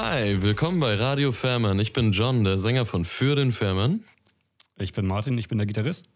Hi, 0.00 0.40
willkommen 0.42 0.78
bei 0.78 0.94
Radio 0.94 1.32
Fährmann. 1.32 1.80
Ich 1.80 1.92
bin 1.92 2.12
John, 2.12 2.44
der 2.44 2.56
Sänger 2.56 2.86
von 2.86 3.04
Für 3.04 3.34
den 3.34 3.50
Fährmann. 3.50 4.04
Ich 4.76 4.92
bin 4.92 5.08
Martin, 5.08 5.36
ich 5.38 5.48
bin 5.48 5.58
der 5.58 5.66
Gitarrist. 5.66 6.08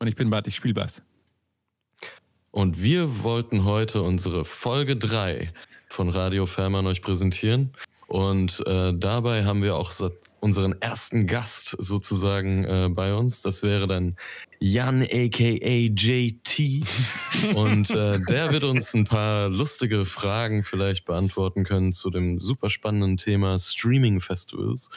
Und 0.00 0.08
ich 0.08 0.16
bin 0.16 0.28
Bart, 0.28 0.48
ich 0.48 0.56
spiel 0.56 0.74
Bass. 0.74 1.00
Und 2.50 2.82
wir 2.82 3.22
wollten 3.22 3.62
heute 3.62 4.02
unsere 4.02 4.44
Folge 4.44 4.96
3 4.96 5.52
von 5.88 6.08
Radio 6.08 6.46
Fährmann 6.46 6.88
euch 6.88 7.00
präsentieren. 7.00 7.74
Und 8.08 8.60
äh, 8.66 8.92
dabei 8.92 9.44
haben 9.44 9.62
wir 9.62 9.76
auch 9.76 9.92
unseren 10.40 10.80
ersten 10.80 11.26
Gast 11.26 11.76
sozusagen 11.78 12.64
äh, 12.64 12.88
bei 12.90 13.14
uns. 13.14 13.42
Das 13.42 13.62
wäre 13.62 13.86
dann 13.86 14.16
Jan 14.60 15.02
aka 15.02 15.44
JT. 15.44 16.84
Und 17.54 17.90
äh, 17.90 18.18
der 18.28 18.52
wird 18.52 18.64
uns 18.64 18.94
ein 18.94 19.04
paar 19.04 19.48
lustige 19.48 20.04
Fragen 20.04 20.62
vielleicht 20.62 21.04
beantworten 21.04 21.64
können 21.64 21.92
zu 21.92 22.10
dem 22.10 22.40
super 22.40 22.70
spannenden 22.70 23.16
Thema 23.16 23.58
Streaming 23.58 24.20
Festivals. 24.20 24.90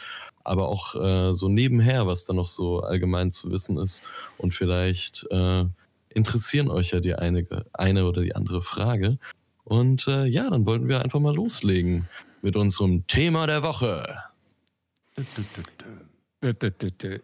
Aber 0.43 0.67
auch 0.67 0.95
äh, 0.95 1.33
so 1.33 1.49
nebenher, 1.49 2.07
was 2.07 2.25
da 2.25 2.33
noch 2.33 2.47
so 2.47 2.81
allgemein 2.81 3.31
zu 3.31 3.51
wissen 3.51 3.77
ist. 3.77 4.01
Und 4.37 4.53
vielleicht 4.53 5.27
äh, 5.31 5.65
interessieren 6.09 6.69
euch 6.69 6.91
ja 6.91 6.99
die 6.99 7.15
eine, 7.15 7.45
eine 7.73 8.05
oder 8.05 8.21
die 8.21 8.35
andere 8.35 8.61
Frage. 8.61 9.17
Und 9.63 10.07
äh, 10.07 10.25
ja, 10.25 10.49
dann 10.49 10.65
wollten 10.65 10.89
wir 10.89 11.01
einfach 11.01 11.19
mal 11.19 11.35
loslegen 11.35 12.07
mit 12.41 12.55
unserem 12.55 13.05
Thema 13.07 13.45
der 13.47 13.63
Woche. 13.63 14.30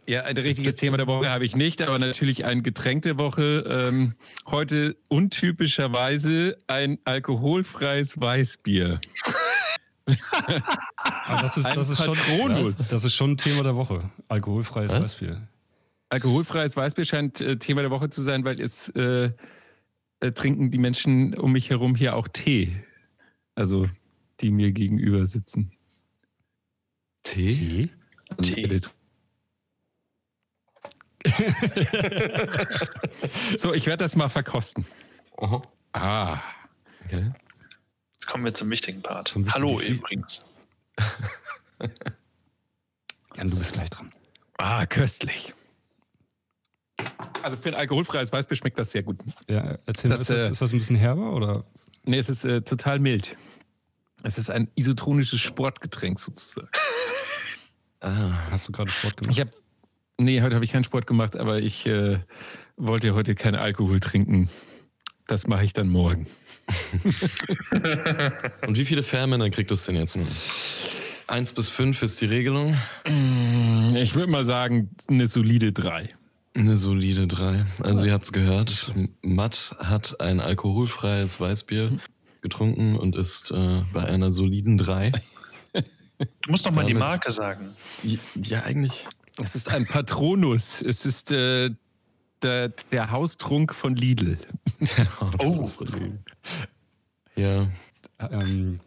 Ja, 0.06 0.24
ein 0.24 0.38
richtiges 0.38 0.76
Thema 0.76 0.98
der 0.98 1.08
Woche 1.08 1.32
habe 1.32 1.44
ich 1.44 1.56
nicht, 1.56 1.82
aber 1.82 1.98
natürlich 1.98 2.46
ein 2.46 2.62
Getränk 2.62 3.02
der 3.02 3.18
Woche. 3.18 3.66
Ähm, 3.68 4.14
heute 4.46 4.96
untypischerweise 5.08 6.58
ein 6.68 7.00
alkoholfreies 7.04 8.22
Weißbier. 8.22 9.02
das, 11.28 11.58
ist, 11.58 11.68
das, 11.76 11.90
ist 11.90 12.04
schon, 12.04 12.18
das, 12.64 13.04
ist 13.04 13.14
schon 13.16 13.32
ein 13.32 13.38
Thema 13.38 13.64
der 13.64 13.76
Woche. 13.76 14.12
Alkoholfreies 14.28 14.92
Was? 14.92 15.04
Weißbier. 15.04 15.48
Alkoholfreies 16.10 16.78
Weißbier 16.78 17.06
scheint 17.06 17.42
äh, 17.42 17.58
Thema 17.58 17.82
der 17.82 17.92
Woche 17.92 18.12
zu 18.12 18.22
sein, 18.22 18.46
weil 18.46 18.62
es 18.62 18.90
äh, 18.90 19.32
äh, 20.20 20.32
trinken 20.32 20.70
die 20.70 20.78
Menschen 20.78 21.34
um 21.34 21.52
mich 21.54 21.72
herum 21.72 21.96
hier 21.96 22.16
auch 22.16 22.28
Tee. 22.28 22.84
Also 23.56 23.90
die 24.42 24.52
mir 24.52 24.72
gegenüber 24.72 25.26
sitzen. 25.26 25.72
Tee? 27.28 27.90
Tee. 28.42 28.82
so, 33.58 33.74
ich 33.74 33.86
werde 33.86 34.04
das 34.04 34.16
mal 34.16 34.30
verkosten. 34.30 34.86
Aha. 35.38 35.62
Ah. 35.92 36.40
Okay. 37.04 37.32
Jetzt 38.14 38.28
kommen 38.28 38.46
wir 38.46 38.54
zum 38.54 38.70
wichtigen 38.70 39.02
Part. 39.02 39.28
Zum 39.28 39.54
Hallo 39.54 39.82
übrigens. 39.82 40.46
Jan, 43.36 43.50
du 43.50 43.58
bist 43.58 43.74
gleich 43.74 43.90
dran. 43.90 44.14
Ah, 44.58 44.86
köstlich. 44.86 45.54
Also 47.44 47.58
für 47.58 47.70
ein 47.70 47.76
alkoholfreies 47.76 48.32
Weißbier 48.32 48.56
schmeckt 48.56 48.80
das 48.80 48.92
sehr 48.92 49.04
gut. 49.04 49.18
Ja, 49.50 49.78
erzähl 49.86 50.10
das, 50.10 50.22
ist, 50.22 50.30
das, 50.30 50.44
äh, 50.44 50.52
ist 50.52 50.62
das 50.62 50.72
ein 50.72 50.78
bisschen 50.78 50.96
herber 50.96 51.34
oder? 51.34 51.66
Nee, 52.06 52.20
es 52.20 52.30
ist 52.30 52.46
äh, 52.46 52.62
total 52.62 53.00
mild. 53.00 53.36
Es 54.24 54.38
ist 54.38 54.50
ein 54.50 54.72
isotonisches 54.76 55.42
Sportgetränk 55.42 56.20
sozusagen. 56.20 56.70
Ah, 58.02 58.50
hast 58.52 58.68
du 58.68 58.72
gerade 58.72 58.92
Sport 58.92 59.18
gemacht? 59.18 59.34
Ich 59.34 59.40
habe 59.40 59.52
Nee, 60.20 60.42
heute 60.42 60.56
habe 60.56 60.66
ich 60.66 60.72
keinen 60.72 60.84
Sport 60.84 61.06
gemacht, 61.06 61.38
aber 61.38 61.60
ich 61.60 61.86
äh, 61.86 62.18
wollte 62.76 63.14
heute 63.14 63.36
keinen 63.36 63.56
Alkohol 63.56 64.00
trinken. 64.00 64.50
Das 65.28 65.46
mache 65.46 65.64
ich 65.64 65.74
dann 65.74 65.90
morgen. 65.90 66.26
Und 68.66 68.78
wie 68.78 68.86
viele 68.86 69.04
Fährmänner 69.04 69.50
kriegt 69.52 69.72
es 69.72 69.86
denn 69.86 69.96
jetzt 69.96 70.16
nun? 70.16 70.28
Eins 71.28 71.54
bis 71.54 71.70
fünf 71.70 72.02
ist 72.02 72.20
die 72.20 72.26
Regelung. 72.26 72.76
Mm, 73.08 73.96
ich 73.96 74.16
würde 74.16 74.32
mal 74.32 74.46
sagen, 74.46 74.90
eine 75.08 75.28
solide 75.28 75.72
drei. 75.72 76.10
Eine 76.56 76.78
solide 76.78 77.28
drei. 77.28 77.66
Also 77.82 78.06
ihr 78.06 78.14
habt 78.14 78.26
es 78.26 78.32
gehört, 78.32 78.94
Matt 79.22 79.76
hat 79.78 80.20
ein 80.20 80.40
alkoholfreies 80.40 81.40
Weißbier 81.40 82.00
getrunken 82.42 82.96
und 82.96 83.16
ist 83.16 83.52
äh, 83.52 83.84
bei 83.94 84.06
einer 84.06 84.32
soliden 84.32 84.80
drei. 84.80 85.12
Du 86.18 86.52
musst 86.52 86.66
doch 86.66 86.72
mal 86.72 86.82
Damit, 86.82 86.90
die 86.90 87.00
Marke 87.00 87.32
sagen. 87.32 87.76
Ja, 88.36 88.64
eigentlich. 88.64 89.08
Es 89.44 89.56
ist 89.56 89.70
ein 89.70 89.86
Patronus. 89.86 90.82
Es 90.82 91.06
ist 91.06 91.32
äh, 91.32 91.70
der, 92.42 92.70
der 92.70 93.12
Haustrunk 93.12 93.74
von 93.74 93.96
Lidl. 93.96 94.38
oh. 95.40 95.68
Von 95.68 95.88
Lidl. 95.88 96.20
Ja. 97.36 97.68
Ähm, 98.20 98.80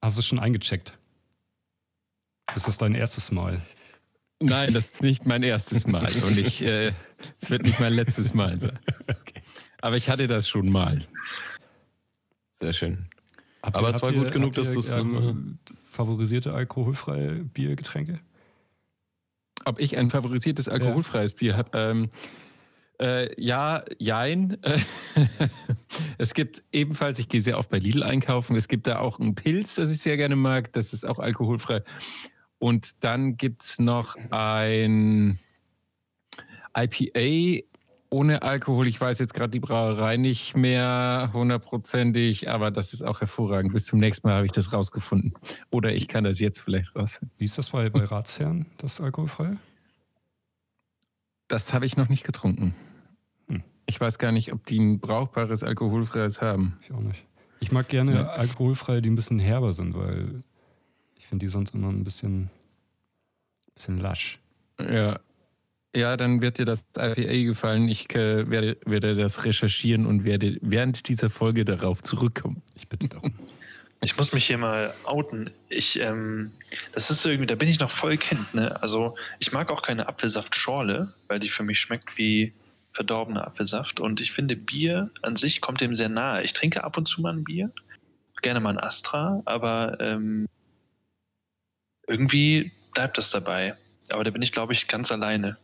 hast 0.00 0.18
du 0.18 0.22
schon 0.22 0.38
eingecheckt? 0.38 0.96
Ist 2.54 2.68
das 2.68 2.78
dein 2.78 2.94
erstes 2.94 3.32
Mal? 3.32 3.60
Nein, 4.40 4.72
das 4.74 4.86
ist 4.86 5.02
nicht 5.02 5.26
mein 5.26 5.42
erstes 5.42 5.86
Mal. 5.86 6.12
Und 6.22 6.38
ich, 6.38 6.62
äh, 6.62 6.92
es 7.40 7.50
wird 7.50 7.62
nicht 7.62 7.80
mein 7.80 7.92
letztes 7.92 8.34
Mal 8.34 8.60
sein. 8.60 8.78
Okay. 9.08 9.42
Aber 9.80 9.96
ich 9.96 10.08
hatte 10.08 10.28
das 10.28 10.48
schon 10.48 10.70
mal. 10.70 11.06
Sehr 12.52 12.72
schön. 12.72 13.06
Habt 13.62 13.76
Aber 13.76 13.88
ihr, 13.88 13.94
es 13.96 14.02
war 14.02 14.12
gut 14.12 14.26
ihr, 14.26 14.30
genug, 14.30 14.52
dass 14.54 14.72
du 14.72 14.80
es. 14.80 14.92
Ähm, 14.92 15.58
favorisierte 15.94 16.52
alkoholfreie 16.52 17.44
Biergetränke? 17.44 18.20
ob 19.64 19.80
ich 19.80 19.96
ein 19.96 20.10
favorisiertes 20.10 20.68
alkoholfreies 20.68 21.32
ja. 21.32 21.36
Bier 21.38 21.56
habe. 21.56 21.70
Ähm, 21.74 22.10
äh, 23.00 23.40
ja, 23.40 23.82
jein. 23.98 24.58
es 26.18 26.34
gibt 26.34 26.62
ebenfalls, 26.72 27.18
ich 27.18 27.28
gehe 27.28 27.40
sehr 27.40 27.58
oft 27.58 27.70
bei 27.70 27.78
Lidl 27.78 28.02
einkaufen, 28.02 28.56
es 28.56 28.68
gibt 28.68 28.86
da 28.86 28.98
auch 28.98 29.18
einen 29.18 29.34
Pilz, 29.34 29.74
das 29.74 29.90
ich 29.90 29.98
sehr 29.98 30.16
gerne 30.16 30.36
mag, 30.36 30.72
das 30.72 30.92
ist 30.92 31.04
auch 31.04 31.18
alkoholfrei. 31.18 31.82
Und 32.58 33.02
dann 33.02 33.36
gibt 33.36 33.62
es 33.62 33.78
noch 33.78 34.16
ein 34.30 35.38
IPA 36.76 37.64
ohne 38.14 38.42
Alkohol. 38.42 38.86
Ich 38.86 39.00
weiß 39.00 39.18
jetzt 39.18 39.34
gerade 39.34 39.50
die 39.50 39.58
Brauerei 39.58 40.16
nicht 40.16 40.56
mehr 40.56 41.30
hundertprozentig, 41.32 42.48
aber 42.48 42.70
das 42.70 42.92
ist 42.92 43.02
auch 43.02 43.20
hervorragend. 43.20 43.72
Bis 43.72 43.86
zum 43.86 43.98
nächsten 43.98 44.28
Mal 44.28 44.36
habe 44.36 44.46
ich 44.46 44.52
das 44.52 44.72
rausgefunden. 44.72 45.34
Oder 45.70 45.92
ich 45.92 46.06
kann 46.06 46.22
das 46.22 46.38
jetzt 46.38 46.60
vielleicht 46.60 46.94
rausfinden. 46.94 47.34
Wie 47.38 47.44
ist 47.44 47.58
das 47.58 47.70
bei, 47.70 47.90
bei 47.90 48.04
Ratsherren, 48.04 48.66
das 48.78 49.00
alkoholfreie? 49.00 49.56
Das 51.48 51.74
habe 51.74 51.86
ich 51.86 51.96
noch 51.96 52.08
nicht 52.08 52.22
getrunken. 52.22 52.76
Hm. 53.48 53.64
Ich 53.86 54.00
weiß 54.00 54.18
gar 54.18 54.30
nicht, 54.30 54.52
ob 54.52 54.64
die 54.64 54.78
ein 54.78 55.00
brauchbares 55.00 55.64
alkoholfreies 55.64 56.40
haben. 56.40 56.78
Ich 56.82 56.92
auch 56.92 57.00
nicht. 57.00 57.24
Ich 57.58 57.72
mag 57.72 57.88
gerne 57.88 58.14
ja. 58.14 58.26
alkoholfreie, 58.28 59.02
die 59.02 59.10
ein 59.10 59.16
bisschen 59.16 59.40
herber 59.40 59.72
sind, 59.72 59.96
weil 59.96 60.44
ich 61.16 61.26
finde 61.26 61.46
die 61.46 61.50
sonst 61.50 61.74
immer 61.74 61.88
ein 61.88 62.04
bisschen, 62.04 62.48
bisschen 63.74 63.98
lasch. 63.98 64.38
Ja, 64.78 65.18
ja, 65.94 66.16
dann 66.16 66.42
wird 66.42 66.58
dir 66.58 66.64
das 66.64 66.84
IPA 66.96 67.44
gefallen. 67.44 67.88
Ich 67.88 68.14
äh, 68.14 68.50
werde, 68.50 68.76
werde 68.84 69.14
das 69.14 69.44
recherchieren 69.44 70.06
und 70.06 70.24
werde 70.24 70.58
während 70.60 71.08
dieser 71.08 71.30
Folge 71.30 71.64
darauf 71.64 72.02
zurückkommen. 72.02 72.62
Ich 72.74 72.88
bitte 72.88 73.08
darum. 73.08 73.34
Ich 74.02 74.16
muss 74.18 74.32
mich 74.32 74.44
hier 74.44 74.58
mal 74.58 74.92
outen. 75.04 75.50
Ich, 75.68 75.98
ähm, 75.98 76.52
das 76.92 77.10
ist 77.10 77.24
irgendwie, 77.24 77.46
da 77.46 77.54
bin 77.54 77.68
ich 77.68 77.80
noch 77.80 77.90
voll 77.90 78.16
Kind, 78.16 78.52
ne? 78.52 78.80
Also 78.82 79.16
ich 79.38 79.52
mag 79.52 79.70
auch 79.70 79.82
keine 79.82 80.08
Apfelsaftschorle, 80.08 81.14
weil 81.28 81.38
die 81.38 81.48
für 81.48 81.62
mich 81.62 81.80
schmeckt 81.80 82.18
wie 82.18 82.52
verdorbener 82.92 83.46
Apfelsaft. 83.46 84.00
Und 84.00 84.20
ich 84.20 84.32
finde, 84.32 84.56
Bier 84.56 85.10
an 85.22 85.36
sich 85.36 85.60
kommt 85.60 85.80
dem 85.80 85.94
sehr 85.94 86.08
nahe. 86.08 86.42
Ich 86.42 86.52
trinke 86.52 86.84
ab 86.84 86.96
und 86.96 87.06
zu 87.06 87.22
mal 87.22 87.32
ein 87.32 87.44
Bier, 87.44 87.70
gerne 88.42 88.60
mal 88.60 88.70
ein 88.70 88.78
Astra, 88.78 89.42
aber 89.46 89.98
ähm, 90.00 90.46
irgendwie 92.06 92.72
bleibt 92.92 93.16
das 93.16 93.30
dabei. 93.30 93.76
Aber 94.10 94.22
da 94.22 94.30
bin 94.30 94.42
ich, 94.42 94.52
glaube 94.52 94.74
ich, 94.74 94.86
ganz 94.86 95.10
alleine. 95.10 95.56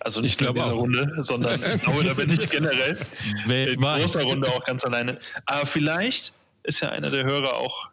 Also 0.00 0.20
nicht 0.20 0.40
nur 0.40 0.50
in 0.50 0.56
dieser 0.56 0.72
auch. 0.72 0.80
Runde, 0.80 1.14
sondern 1.20 1.60
ich 1.62 1.80
glaube, 1.80 2.04
da 2.04 2.14
bin 2.14 2.30
ich 2.30 2.48
generell 2.50 2.98
in 3.48 3.80
großer 3.80 4.22
Runde 4.24 4.48
auch 4.48 4.64
ganz 4.64 4.84
alleine. 4.84 5.18
Aber 5.46 5.66
vielleicht 5.66 6.32
ist 6.64 6.80
ja 6.80 6.88
einer 6.90 7.10
der 7.10 7.24
Hörer 7.24 7.54
auch 7.54 7.90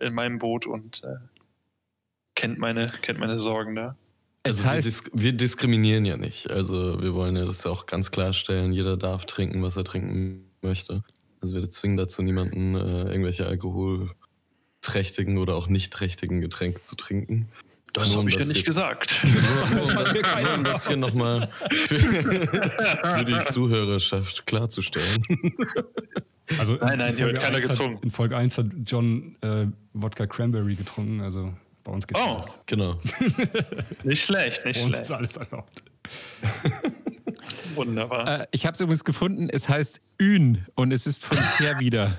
in 0.00 0.14
meinem 0.14 0.38
Boot 0.38 0.66
und 0.66 1.02
äh, 1.04 1.16
kennt, 2.34 2.58
meine, 2.58 2.86
kennt 3.02 3.18
meine 3.18 3.38
Sorgen 3.38 3.74
da. 3.74 3.96
Also 4.44 4.64
heißt, 4.64 4.84
wir, 4.84 4.90
dis 4.90 5.10
wir, 5.12 5.32
diskriminieren 5.32 6.04
ja 6.04 6.16
nicht. 6.16 6.50
Also 6.50 7.02
wir 7.02 7.14
wollen 7.14 7.36
ja 7.36 7.44
das 7.44 7.66
auch 7.66 7.86
ganz 7.86 8.10
klarstellen. 8.10 8.72
Jeder 8.72 8.96
darf 8.96 9.26
trinken, 9.26 9.62
was 9.62 9.76
er 9.76 9.84
trinken 9.84 10.48
möchte. 10.62 11.02
Also 11.40 11.54
wir 11.54 11.68
zwingen 11.70 11.96
dazu 11.96 12.22
niemanden, 12.22 12.74
äh, 12.74 13.10
irgendwelche 13.10 13.46
alkoholträchtigen 13.46 15.38
oder 15.38 15.54
auch 15.54 15.68
nicht 15.68 15.92
trächtigen 15.92 16.40
Getränke 16.40 16.82
zu 16.82 16.96
trinken. 16.96 17.48
Das 17.92 18.16
habe 18.16 18.28
ich 18.28 18.36
ja 18.36 18.44
nicht 18.44 18.64
gesagt. 18.64 19.16
Nur, 19.72 19.90
um 19.90 20.04
das, 20.04 20.14
nur 20.14 20.64
das 20.64 20.86
hier 20.86 20.96
nochmal 20.96 21.48
für, 21.70 21.98
für 21.98 23.24
die 23.24 23.42
Zuhörerschaft 23.44 24.46
klarzustellen. 24.46 25.24
Also 26.58 26.74
nein, 26.76 26.98
nein, 26.98 27.16
hier 27.16 27.26
wird 27.26 27.40
keiner 27.40 27.60
gezwungen. 27.60 27.96
Hat, 27.96 28.04
in 28.04 28.10
Folge 28.10 28.36
1 28.36 28.58
hat 28.58 28.66
John 28.86 29.36
äh, 29.42 29.66
Wodka 29.92 30.26
Cranberry 30.26 30.74
getrunken, 30.74 31.20
also 31.20 31.52
bei 31.84 31.92
uns 31.92 32.06
geht 32.06 32.18
oh, 32.18 32.36
das. 32.36 32.60
genau. 32.66 32.98
nicht 34.04 34.24
schlecht, 34.24 34.64
nicht 34.64 34.80
bei 34.80 34.86
uns 34.86 34.98
ist 34.98 35.10
alles 35.10 35.36
erlaubt. 35.36 35.82
Wunderbar. 37.74 38.42
Äh, 38.42 38.46
ich 38.50 38.66
habe 38.66 38.74
es 38.74 38.80
übrigens 38.80 39.04
gefunden, 39.04 39.48
es 39.50 39.68
heißt 39.68 40.00
Ün 40.20 40.66
und 40.74 40.92
es 40.92 41.06
ist 41.06 41.24
von 41.24 41.38
her 41.58 41.80
wieder. 41.80 42.18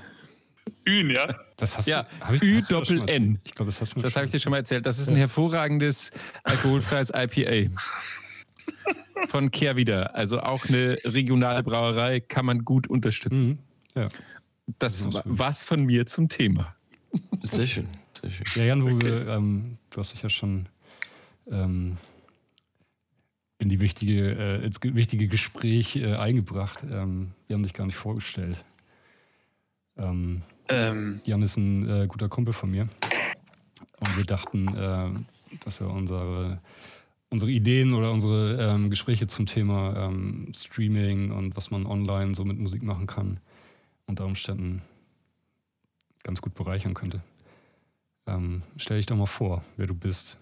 Hühn, 0.86 1.10
ja. 1.10 1.36
Das 1.57 1.77
hast 1.77 1.88
Ja, 1.88 2.04
du, 2.04 2.25
hab 2.25 2.33
ich, 2.36 2.39
glaube, 2.68 2.86
das 2.86 3.81
hast 3.81 3.95
du 3.95 4.01
Das 4.01 4.16
habe 4.16 4.25
ich 4.25 4.31
dir 4.31 4.39
schon 4.39 4.51
mal 4.51 4.57
erzählt. 4.57 4.86
Das 4.86 5.00
ist 5.00 5.07
Ja. 5.07 5.13
ein 5.13 5.18
hervorragendes 5.18 6.12
alkoholfreies 6.44 7.12
IPA. 7.16 7.71
Von 9.27 9.51
Kehrwieder. 9.51 10.16
Also 10.16 10.39
auch 10.42 10.66
eine 10.66 10.98
regionale 11.04 11.62
Brauerei 11.63 12.19
kann 12.21 12.45
man 12.45 12.63
gut 12.63 12.88
unterstützen. 12.88 13.48
Mhm. 13.95 14.01
Ja. 14.01 14.10
Das 14.80 15.04
Das 15.04 15.13
wa- 15.13 15.19
ist 15.19 15.24
gut. 15.25 15.39
was 15.39 15.63
von 15.63 15.83
mir 15.86 16.06
zum 16.06 16.30
Thema. 16.30 16.75
Sehr 17.42 17.68
schön. 17.68 17.88
Sehr 18.19 18.30
schön. 18.31 18.45
Ja, 18.56 18.63
Jan, 18.65 18.83
wo 18.83 18.88
wir, 19.01 19.27
ähm, 19.27 19.77
du 19.89 20.00
hast 20.00 20.13
dich 20.13 20.22
ja 20.22 20.30
schon 20.30 20.68
ähm, 21.51 21.98
in 23.57 23.68
die 23.68 23.81
wichtige, 23.81 24.31
äh, 24.62 24.65
ins 24.65 24.80
ge- 24.80 24.95
wichtige 24.95 25.27
Gespräch 25.27 25.95
äh, 25.98 26.15
eingebracht. 26.15 26.83
Ähm, 26.89 27.31
wir 27.48 27.56
haben 27.56 27.63
dich 27.63 27.74
gar 27.74 27.86
nicht 27.86 27.95
vorgestellt. 27.98 28.63
Ähm, 29.98 30.44
Ähm, 30.69 31.21
Jan 31.25 31.42
ist 31.42 31.57
ein 31.57 31.89
äh, 31.89 32.07
guter 32.07 32.30
Kumpel 32.30 32.54
von 32.54 32.69
mir. 32.69 32.88
Und 34.00 34.18
wir 34.18 34.24
dachten, 34.24 34.68
äh, 34.75 35.57
dass 35.63 35.81
er 35.81 35.89
unsere, 35.89 36.60
unsere 37.30 37.51
Ideen 37.51 37.94
oder 37.94 38.12
unsere 38.12 38.57
ähm, 38.62 38.89
Gespräche 38.89 39.27
zum 39.27 39.45
Thema 39.45 39.95
ähm, 40.06 40.51
Streaming 40.56 41.31
und 41.31 41.57
was 41.57 41.71
man 41.71 41.86
online 41.86 42.36
so 42.36 42.45
mit 42.45 42.60
Musik 42.60 42.83
machen 42.83 43.07
kann, 43.07 43.39
unter 44.06 44.25
Umständen 44.25 44.81
ganz 46.24 46.42
gut 46.42 46.54
bereichern 46.54 46.94
könnte. 46.94 47.22
Ähm, 48.27 48.62
stell 48.77 48.98
dich 48.98 49.07
doch 49.07 49.15
mal 49.15 49.25
vor, 49.25 49.63
wer 49.77 49.88
du 49.88 49.95
bist. 49.95 50.38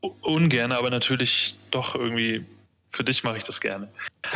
ungern, 0.00 0.72
aber 0.72 0.90
natürlich 0.90 1.56
doch 1.70 1.94
irgendwie, 1.94 2.44
für 2.92 3.04
dich 3.04 3.22
mache 3.22 3.36
ich 3.36 3.44
das 3.44 3.60
gerne. 3.60 3.88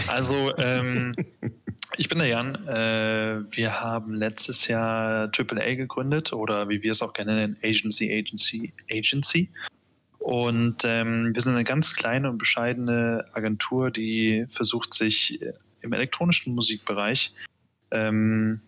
Also, 0.07 0.57
ähm, 0.59 1.15
ich 1.97 2.09
bin 2.09 2.19
der 2.19 2.29
Jan. 2.29 2.55
Äh, 2.67 3.45
wir 3.55 3.81
haben 3.81 4.15
letztes 4.15 4.69
Jahr 4.69 5.31
AAA 5.37 5.75
gegründet 5.75 6.33
oder 6.33 6.69
wie 6.69 6.83
wir 6.83 6.93
es 6.93 7.03
auch 7.03 7.13
gerne 7.13 7.35
nennen, 7.35 7.57
Agency, 7.63 8.13
Agency, 8.13 8.73
Agency. 8.91 9.51
Und 10.19 10.85
ähm, 10.85 11.35
wir 11.35 11.43
sind 11.43 11.55
eine 11.55 11.65
ganz 11.65 11.95
kleine 11.95 12.31
und 12.31 12.39
bescheidene 12.39 13.25
Agentur, 13.33 13.91
die 13.91 14.47
versucht, 14.49 14.95
sich 14.95 15.41
im 15.81 15.93
elektronischen 15.93 16.55
Musikbereich 16.55 17.35
ähm, 17.91 18.61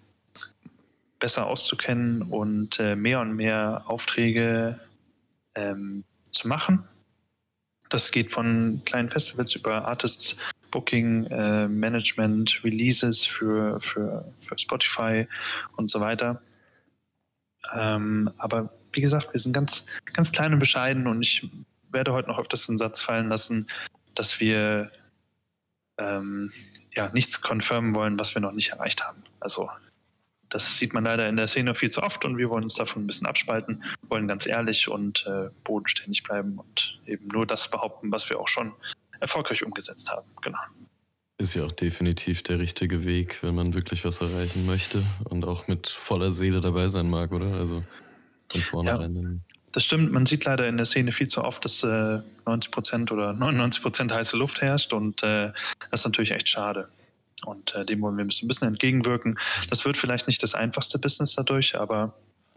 besser 1.21 1.47
auszukennen 1.47 2.23
und 2.23 2.79
äh, 2.81 2.97
mehr 2.97 3.21
und 3.21 3.35
mehr 3.35 3.85
Aufträge 3.87 4.81
ähm, 5.55 6.05
zu 6.31 6.49
machen. 6.49 6.85
Das 7.89 8.11
geht 8.11 8.33
von 8.33 8.83
kleinen 8.85 9.11
Festivals 9.11 9.55
über 9.55 9.87
Artists, 9.87 10.37
Booking, 10.75 11.27
äh, 11.27 11.69
Management, 11.69 12.61
Releases 12.65 13.25
für, 13.25 13.81
für, 13.81 14.25
für 14.37 14.59
Spotify 14.59 15.29
und 15.77 15.89
so 15.89 16.01
weiter. 16.01 16.43
Ähm, 17.73 18.29
aber 18.39 18.75
wie 18.93 19.01
gesagt, 19.01 19.33
wir 19.33 19.39
sind 19.39 19.53
ganz, 19.53 19.87
ganz 20.13 20.33
klein 20.33 20.53
und 20.53 20.59
bescheiden 20.59 21.07
und 21.07 21.23
ich 21.23 21.49
werde 21.91 22.13
heute 22.13 22.29
noch 22.29 22.41
öfters 22.41 22.67
den 22.67 22.77
Satz 22.77 23.01
fallen 23.01 23.29
lassen, 23.29 23.69
dass 24.17 24.41
wir 24.41 24.91
ähm, 25.97 26.51
ja, 26.93 27.09
nichts 27.15 27.41
confirmen 27.41 27.95
wollen, 27.95 28.19
was 28.19 28.35
wir 28.35 28.43
noch 28.43 28.53
nicht 28.53 28.71
erreicht 28.71 29.07
haben. 29.07 29.23
Also 29.39 29.71
das 30.49 30.77
sieht 30.77 30.93
man 30.93 31.05
leider 31.05 31.29
in 31.29 31.37
der 31.37 31.47
Szene 31.47 31.77
viel 31.77 31.91
zu 31.91 32.03
oft 32.03 32.25
und 32.25 32.37
wir 32.37 32.51
wollen 32.51 32.65
uns 32.65 32.75
davon 32.75 33.05
ein 33.05 33.07
bisschen 33.07 33.29
abspalten, 33.29 33.85
wollen 34.09 34.27
ganz 34.27 34.45
ehrlich 34.45 34.89
und 34.89 35.25
äh, 35.27 35.51
bodenständig 35.63 36.25
bleiben 36.25 36.59
und 36.59 37.01
eben 37.07 37.29
nur 37.29 37.47
das 37.47 37.71
behaupten, 37.71 38.11
was 38.11 38.29
wir 38.29 38.41
auch 38.41 38.49
schon 38.49 38.73
erfolgreich 39.25 39.65
umgesetzt 39.65 40.11
haben. 40.11 40.29
Genau. 40.43 40.59
Ist 41.39 41.55
ja 41.55 41.65
auch 41.65 41.73
definitiv 41.73 42.43
der 42.45 42.59
richtige 42.61 43.05
Weg, 43.05 43.43
wenn 43.43 43.55
man 43.57 43.75
wirklich 43.75 44.05
was 44.05 44.21
erreichen 44.21 44.65
möchte 44.67 45.05
und 45.25 45.45
auch 45.45 45.67
mit 45.67 45.89
voller 45.89 46.31
Seele 46.31 46.61
dabei 46.61 46.89
sein 46.89 47.11
mag, 47.11 47.33
oder? 47.33 47.55
Also 47.55 47.83
von 48.51 48.61
vornherein. 48.61 49.15
dann- 49.15 49.45
Das 49.73 49.83
stimmt, 49.85 50.13
man 50.13 50.27
sieht 50.27 50.45
leider 50.45 50.69
in 50.69 50.77
der 50.77 50.87
Szene 50.87 51.11
viel 51.11 51.27
zu 51.27 51.43
oft, 51.43 51.65
dass 51.65 51.83
äh, 51.83 52.21
90 52.47 52.71
Prozent 52.71 53.11
oder 53.11 53.33
99 53.33 53.83
Prozent 53.83 54.13
heiße 54.13 54.37
Luft 54.37 54.61
herrscht 54.63 54.93
und 54.93 55.23
äh, 55.25 55.53
das 55.91 56.01
ist 56.01 56.05
natürlich 56.07 56.31
echt 56.31 56.49
schade. 56.49 56.89
Und 57.45 57.75
äh, 57.75 57.85
dem 57.85 58.01
wollen 58.01 58.17
wir 58.17 58.25
ein 58.25 58.29
bisschen, 58.29 58.47
ein 58.47 58.49
bisschen 58.49 58.69
entgegenwirken. 58.69 59.37
Das 59.69 59.85
wird 59.85 59.97
vielleicht 59.97 60.29
nicht 60.29 60.41
das 60.43 60.55
einfachste 60.55 60.99
Business 61.01 61.35
dadurch, 61.35 61.77
aber 61.79 62.15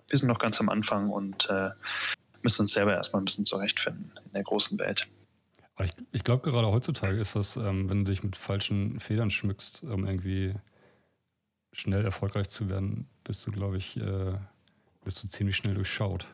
wir 0.10 0.20
sind 0.20 0.28
noch 0.28 0.40
ganz 0.40 0.60
am 0.62 0.70
Anfang 0.70 1.10
und 1.10 1.50
äh, 1.50 1.72
müssen 2.44 2.62
uns 2.62 2.72
selber 2.74 2.94
erstmal 2.94 3.22
ein 3.22 3.26
bisschen 3.26 3.44
zurechtfinden 3.46 4.12
in 4.24 4.32
der 4.34 4.44
großen 4.44 4.78
Welt. 4.80 5.08
Ich, 5.80 5.92
ich 6.12 6.24
glaube, 6.24 6.50
gerade 6.50 6.68
heutzutage 6.68 7.20
ist 7.20 7.36
das, 7.36 7.56
ähm, 7.56 7.90
wenn 7.90 8.04
du 8.04 8.12
dich 8.12 8.24
mit 8.24 8.36
falschen 8.36 9.00
Federn 9.00 9.30
schmückst, 9.30 9.84
um 9.84 10.06
irgendwie 10.06 10.56
schnell 11.72 12.04
erfolgreich 12.04 12.50
zu 12.50 12.70
werden, 12.70 13.08
bist 13.24 13.46
du, 13.46 13.52
glaube 13.52 13.78
ich, 13.78 13.98
äh, 13.98 14.34
bist 15.04 15.24
du 15.24 15.28
ziemlich 15.28 15.56
schnell 15.56 15.76
durchschaut. 15.76 16.28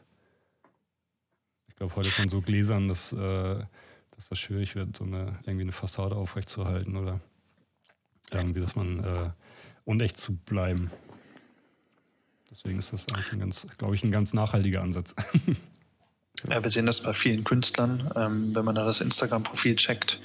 Ich 1.68 1.76
glaube, 1.76 1.96
heute 1.96 2.08
ist 2.08 2.30
so 2.30 2.42
gläsern, 2.42 2.88
dass, 2.88 3.12
äh, 3.12 3.66
dass 4.12 4.30
das 4.30 4.40
schwierig 4.40 4.76
wird, 4.76 4.96
so 4.96 5.04
eine, 5.04 5.40
irgendwie 5.44 5.64
eine 5.64 5.72
Fassade 5.74 6.16
aufrechtzuerhalten 6.16 6.96
oder 6.96 7.20
irgendwie, 8.32 8.62
dass 8.62 8.76
man 8.76 9.04
äh, 9.04 9.30
unecht 9.84 10.18
zu 10.18 10.36
bleiben. 10.36 10.90
Deswegen 12.50 12.80
ist 12.80 12.94
das 12.94 13.08
eigentlich 13.10 13.78
glaube 13.78 13.96
ich, 13.96 14.04
ein 14.04 14.12
ganz 14.12 14.34
nachhaltiger 14.34 14.82
Ansatz. 14.82 15.16
Ja, 16.50 16.62
wir 16.62 16.70
sehen 16.70 16.86
das 16.86 17.02
bei 17.02 17.14
vielen 17.14 17.44
Künstlern. 17.44 18.12
Ähm, 18.16 18.56
wenn 18.56 18.66
man 18.66 18.76
da 18.76 18.86
das 18.86 19.02
Instagram-Profil 19.02 19.76
checkt, 19.76 20.20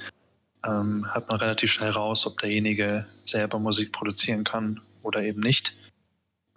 ähm, 0.64 1.06
hat 1.14 1.30
man 1.30 1.40
relativ 1.40 1.72
schnell 1.72 1.90
raus, 1.90 2.26
ob 2.26 2.38
derjenige 2.38 3.06
selber 3.22 3.58
Musik 3.58 3.92
produzieren 3.92 4.44
kann 4.44 4.80
oder 5.02 5.22
eben 5.22 5.40
nicht. 5.40 5.76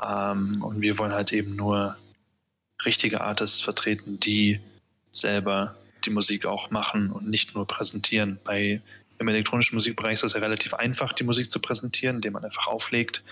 Ähm, 0.04 0.64
und 0.64 0.82
wir 0.82 0.98
wollen 0.98 1.12
halt 1.12 1.32
eben 1.32 1.56
nur 1.56 1.96
richtige 2.86 3.22
Artists 3.22 3.62
vertreten, 3.62 4.20
die 4.20 4.60
selber 5.12 5.76
die 6.06 6.10
Musik 6.10 6.46
auch 6.46 6.72
machen 6.72 7.12
und 7.12 7.30
nicht 7.30 7.54
nur 7.54 7.68
präsentieren. 7.68 8.40
Bei, 8.44 8.82
Im 9.20 9.28
elektronischen 9.28 9.76
Musikbereich 9.76 10.16
ist 10.16 10.24
es 10.24 10.34
ja 10.34 10.40
relativ 10.40 10.74
einfach, 10.74 11.14
die 11.14 11.24
Musik 11.24 11.52
zu 11.52 11.60
präsentieren, 11.60 12.16
indem 12.16 12.34
man 12.34 12.44
einfach 12.44 12.66
auflegt. 12.66 13.24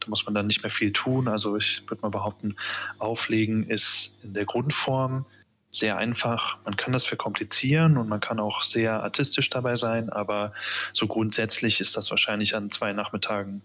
Da 0.00 0.08
muss 0.08 0.24
man 0.24 0.34
dann 0.34 0.46
nicht 0.46 0.62
mehr 0.62 0.70
viel 0.70 0.92
tun. 0.92 1.28
Also 1.28 1.56
ich 1.56 1.82
würde 1.86 2.02
mal 2.02 2.10
behaupten, 2.10 2.56
Auflegen 2.98 3.68
ist 3.68 4.18
in 4.22 4.34
der 4.34 4.44
Grundform 4.44 5.24
sehr 5.70 5.96
einfach. 5.96 6.58
Man 6.64 6.76
kann 6.76 6.92
das 6.92 7.04
verkomplizieren 7.04 7.96
und 7.96 8.08
man 8.08 8.20
kann 8.20 8.38
auch 8.38 8.62
sehr 8.62 9.02
artistisch 9.02 9.48
dabei 9.48 9.74
sein, 9.74 10.10
aber 10.10 10.52
so 10.92 11.06
grundsätzlich 11.06 11.80
ist 11.80 11.96
das 11.96 12.10
wahrscheinlich 12.10 12.54
an 12.54 12.70
zwei 12.70 12.92
Nachmittagen 12.92 13.62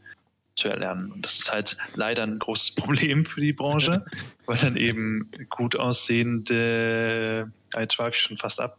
zu 0.56 0.70
erlernen. 0.70 1.12
Und 1.12 1.24
das 1.24 1.38
ist 1.40 1.52
halt 1.52 1.78
leider 1.96 2.24
ein 2.24 2.40
großes 2.40 2.72
Problem 2.76 3.26
für 3.26 3.42
die 3.42 3.54
Branche, 3.54 4.06
weil 4.46 4.58
dann 4.58 4.78
eben 4.78 5.30
gut 5.50 5.76
aussehende, 5.76 7.52
jetzt 7.78 7.96
schweife 7.96 8.18
ich 8.18 8.24
schon 8.24 8.38
fast 8.38 8.62
ab, 8.62 8.78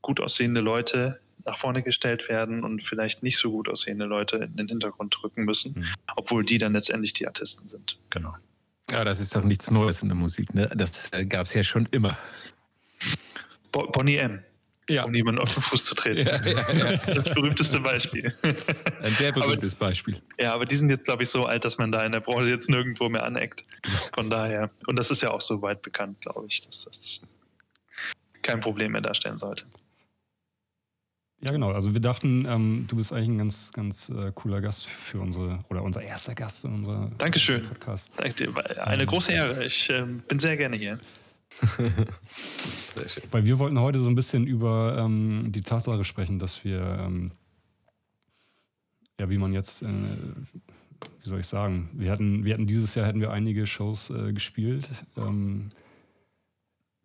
gut 0.00 0.20
aussehende 0.20 0.60
Leute 0.60 1.20
nach 1.48 1.56
vorne 1.58 1.82
gestellt 1.82 2.28
werden 2.28 2.62
und 2.62 2.82
vielleicht 2.82 3.22
nicht 3.22 3.38
so 3.38 3.50
gut 3.50 3.68
aussehende 3.68 4.04
Leute 4.04 4.36
in 4.36 4.56
den 4.56 4.68
Hintergrund 4.68 5.16
drücken 5.20 5.44
müssen, 5.44 5.72
Mhm. 5.78 5.86
obwohl 6.16 6.44
die 6.44 6.58
dann 6.58 6.74
letztendlich 6.74 7.14
die 7.14 7.26
Artisten 7.26 7.68
sind. 7.68 7.98
Genau. 8.10 8.34
Ja, 8.90 9.04
das 9.04 9.18
ist 9.20 9.34
doch 9.34 9.42
nichts 9.44 9.70
Neues 9.70 10.02
in 10.02 10.08
der 10.08 10.16
Musik. 10.16 10.54
Ne? 10.54 10.70
Das 10.74 11.10
gab 11.28 11.46
es 11.46 11.54
ja 11.54 11.62
schon 11.62 11.86
immer. 11.90 12.16
Bo 13.72 13.86
Bonnie 13.90 14.16
M, 14.16 14.42
Ja. 14.88 15.04
um 15.04 15.10
niemanden 15.12 15.40
auf 15.40 15.52
den 15.54 15.62
Fuß 15.62 15.84
zu 15.86 15.94
treten. 15.94 16.26
Ja, 16.46 16.72
ja, 16.72 16.90
ja. 16.92 16.96
Das 17.14 17.32
berühmteste 17.32 17.80
Beispiel. 17.80 18.32
Ein 19.02 19.12
sehr 19.12 19.32
berühmtes 19.32 19.74
Beispiel. 19.74 20.20
Ja, 20.38 20.54
aber 20.54 20.64
die 20.66 20.76
sind 20.76 20.90
jetzt, 20.90 21.04
glaube 21.04 21.22
ich, 21.22 21.28
so 21.30 21.44
alt, 21.44 21.64
dass 21.64 21.78
man 21.78 21.92
da 21.92 22.02
in 22.02 22.12
der 22.12 22.20
Branche 22.20 22.48
jetzt 22.48 22.68
nirgendwo 22.70 23.08
mehr 23.08 23.24
aneckt. 23.24 23.64
Von 24.14 24.30
daher. 24.30 24.70
Und 24.86 24.98
das 24.98 25.10
ist 25.10 25.22
ja 25.22 25.30
auch 25.30 25.40
so 25.42 25.60
weit 25.62 25.82
bekannt, 25.82 26.20
glaube 26.22 26.46
ich, 26.48 26.60
dass 26.62 26.84
das 26.84 27.20
kein 28.42 28.60
Problem 28.60 28.92
mehr 28.92 29.00
darstellen 29.02 29.36
sollte. 29.38 29.64
Ja, 31.40 31.52
genau. 31.52 31.70
Also 31.70 31.94
wir 31.94 32.00
dachten, 32.00 32.46
ähm, 32.48 32.86
du 32.88 32.96
bist 32.96 33.12
eigentlich 33.12 33.28
ein 33.28 33.38
ganz, 33.38 33.72
ganz 33.72 34.08
äh, 34.08 34.32
cooler 34.34 34.60
Gast 34.60 34.86
für 34.86 35.20
unsere, 35.20 35.60
oder 35.70 35.84
unser 35.84 36.02
erster 36.02 36.34
Gast 36.34 36.64
in 36.64 36.74
unserem 36.74 37.16
Dankeschön. 37.16 37.62
Podcast. 37.62 38.10
Danke 38.16 38.46
dir. 38.46 38.84
Eine 38.84 39.06
große 39.06 39.32
Ehre. 39.32 39.64
Ich 39.64 39.88
ähm, 39.90 40.20
bin 40.26 40.40
sehr 40.40 40.56
gerne 40.56 40.76
hier. 40.76 40.98
Sehr 42.94 43.08
schön. 43.08 43.22
Weil 43.30 43.44
wir 43.44 43.58
wollten 43.58 43.80
heute 43.80 44.00
so 44.00 44.08
ein 44.08 44.14
bisschen 44.14 44.46
über 44.46 44.96
ähm, 44.98 45.50
die 45.50 45.62
Tatsache 45.62 46.04
sprechen, 46.04 46.38
dass 46.38 46.62
wir, 46.62 46.80
ähm, 47.00 47.32
ja, 49.18 49.28
wie 49.28 49.38
man 49.38 49.52
jetzt, 49.52 49.82
äh, 49.82 49.86
wie 49.86 51.28
soll 51.28 51.40
ich 51.40 51.46
sagen, 51.46 51.88
wir 51.94 52.12
hatten, 52.12 52.44
wir 52.44 52.54
hatten 52.54 52.66
dieses 52.66 52.94
Jahr 52.94 53.06
hätten 53.06 53.20
wir 53.20 53.32
einige 53.32 53.66
Shows 53.66 54.10
äh, 54.10 54.32
gespielt. 54.32 54.88
Ähm, 55.16 55.70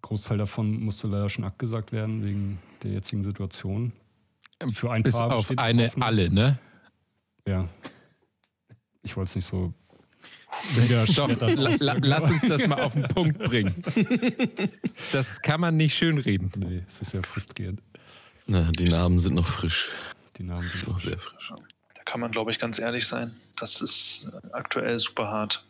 Großteil 0.02 0.38
davon 0.38 0.82
musste 0.82 1.08
leider 1.08 1.30
schon 1.30 1.46
abgesagt 1.46 1.92
werden 1.92 2.24
wegen 2.24 2.60
der 2.84 2.92
jetzigen 2.92 3.24
Situation. 3.24 3.94
Für 4.72 4.92
ein 4.92 5.04
Bis 5.04 5.16
paar 5.16 5.34
auf 5.34 5.52
eine 5.58 5.88
Hoffnung. 5.88 6.04
alle, 6.04 6.30
ne? 6.30 6.60
Ja. 7.48 7.68
Ich 9.02 9.16
wollte 9.18 9.30
es 9.30 9.36
nicht 9.36 9.46
so. 9.46 9.74
Doch, 11.16 11.28
la, 11.40 11.76
la, 11.80 11.96
lass 12.00 12.30
uns 12.30 12.48
das 12.48 12.68
mal 12.68 12.82
auf 12.82 12.94
den 12.94 13.08
Punkt 13.08 13.40
bringen. 13.40 13.84
Das 15.12 15.42
kann 15.42 15.60
man 15.62 15.76
nicht 15.78 15.96
schönreden. 15.96 16.52
Nee, 16.56 16.84
es 16.88 17.02
ist 17.02 17.14
ja 17.14 17.22
frustrierend. 17.24 17.82
Na, 18.46 18.72
die 18.72 18.88
Namen 18.88 19.20
sind 19.20 19.36
noch 19.36 19.48
frisch. 19.48 19.90
Die 20.38 20.44
Namen 20.44 20.70
sind 20.70 20.88
Noch 20.88 21.00
sehr 21.00 21.18
frisch. 21.18 21.50
Da 21.50 21.56
Da 21.96 22.04
kann 22.04 22.20
man, 22.22 22.32
glaube 22.32 22.52
ich, 22.52 22.60
ganz 22.60 22.80
ehrlich 22.80 23.06
sein. 23.08 23.36
Das 23.56 23.82
ist 23.82 24.32
aktuell 24.52 24.98
super 25.00 25.28
hart. 25.28 25.66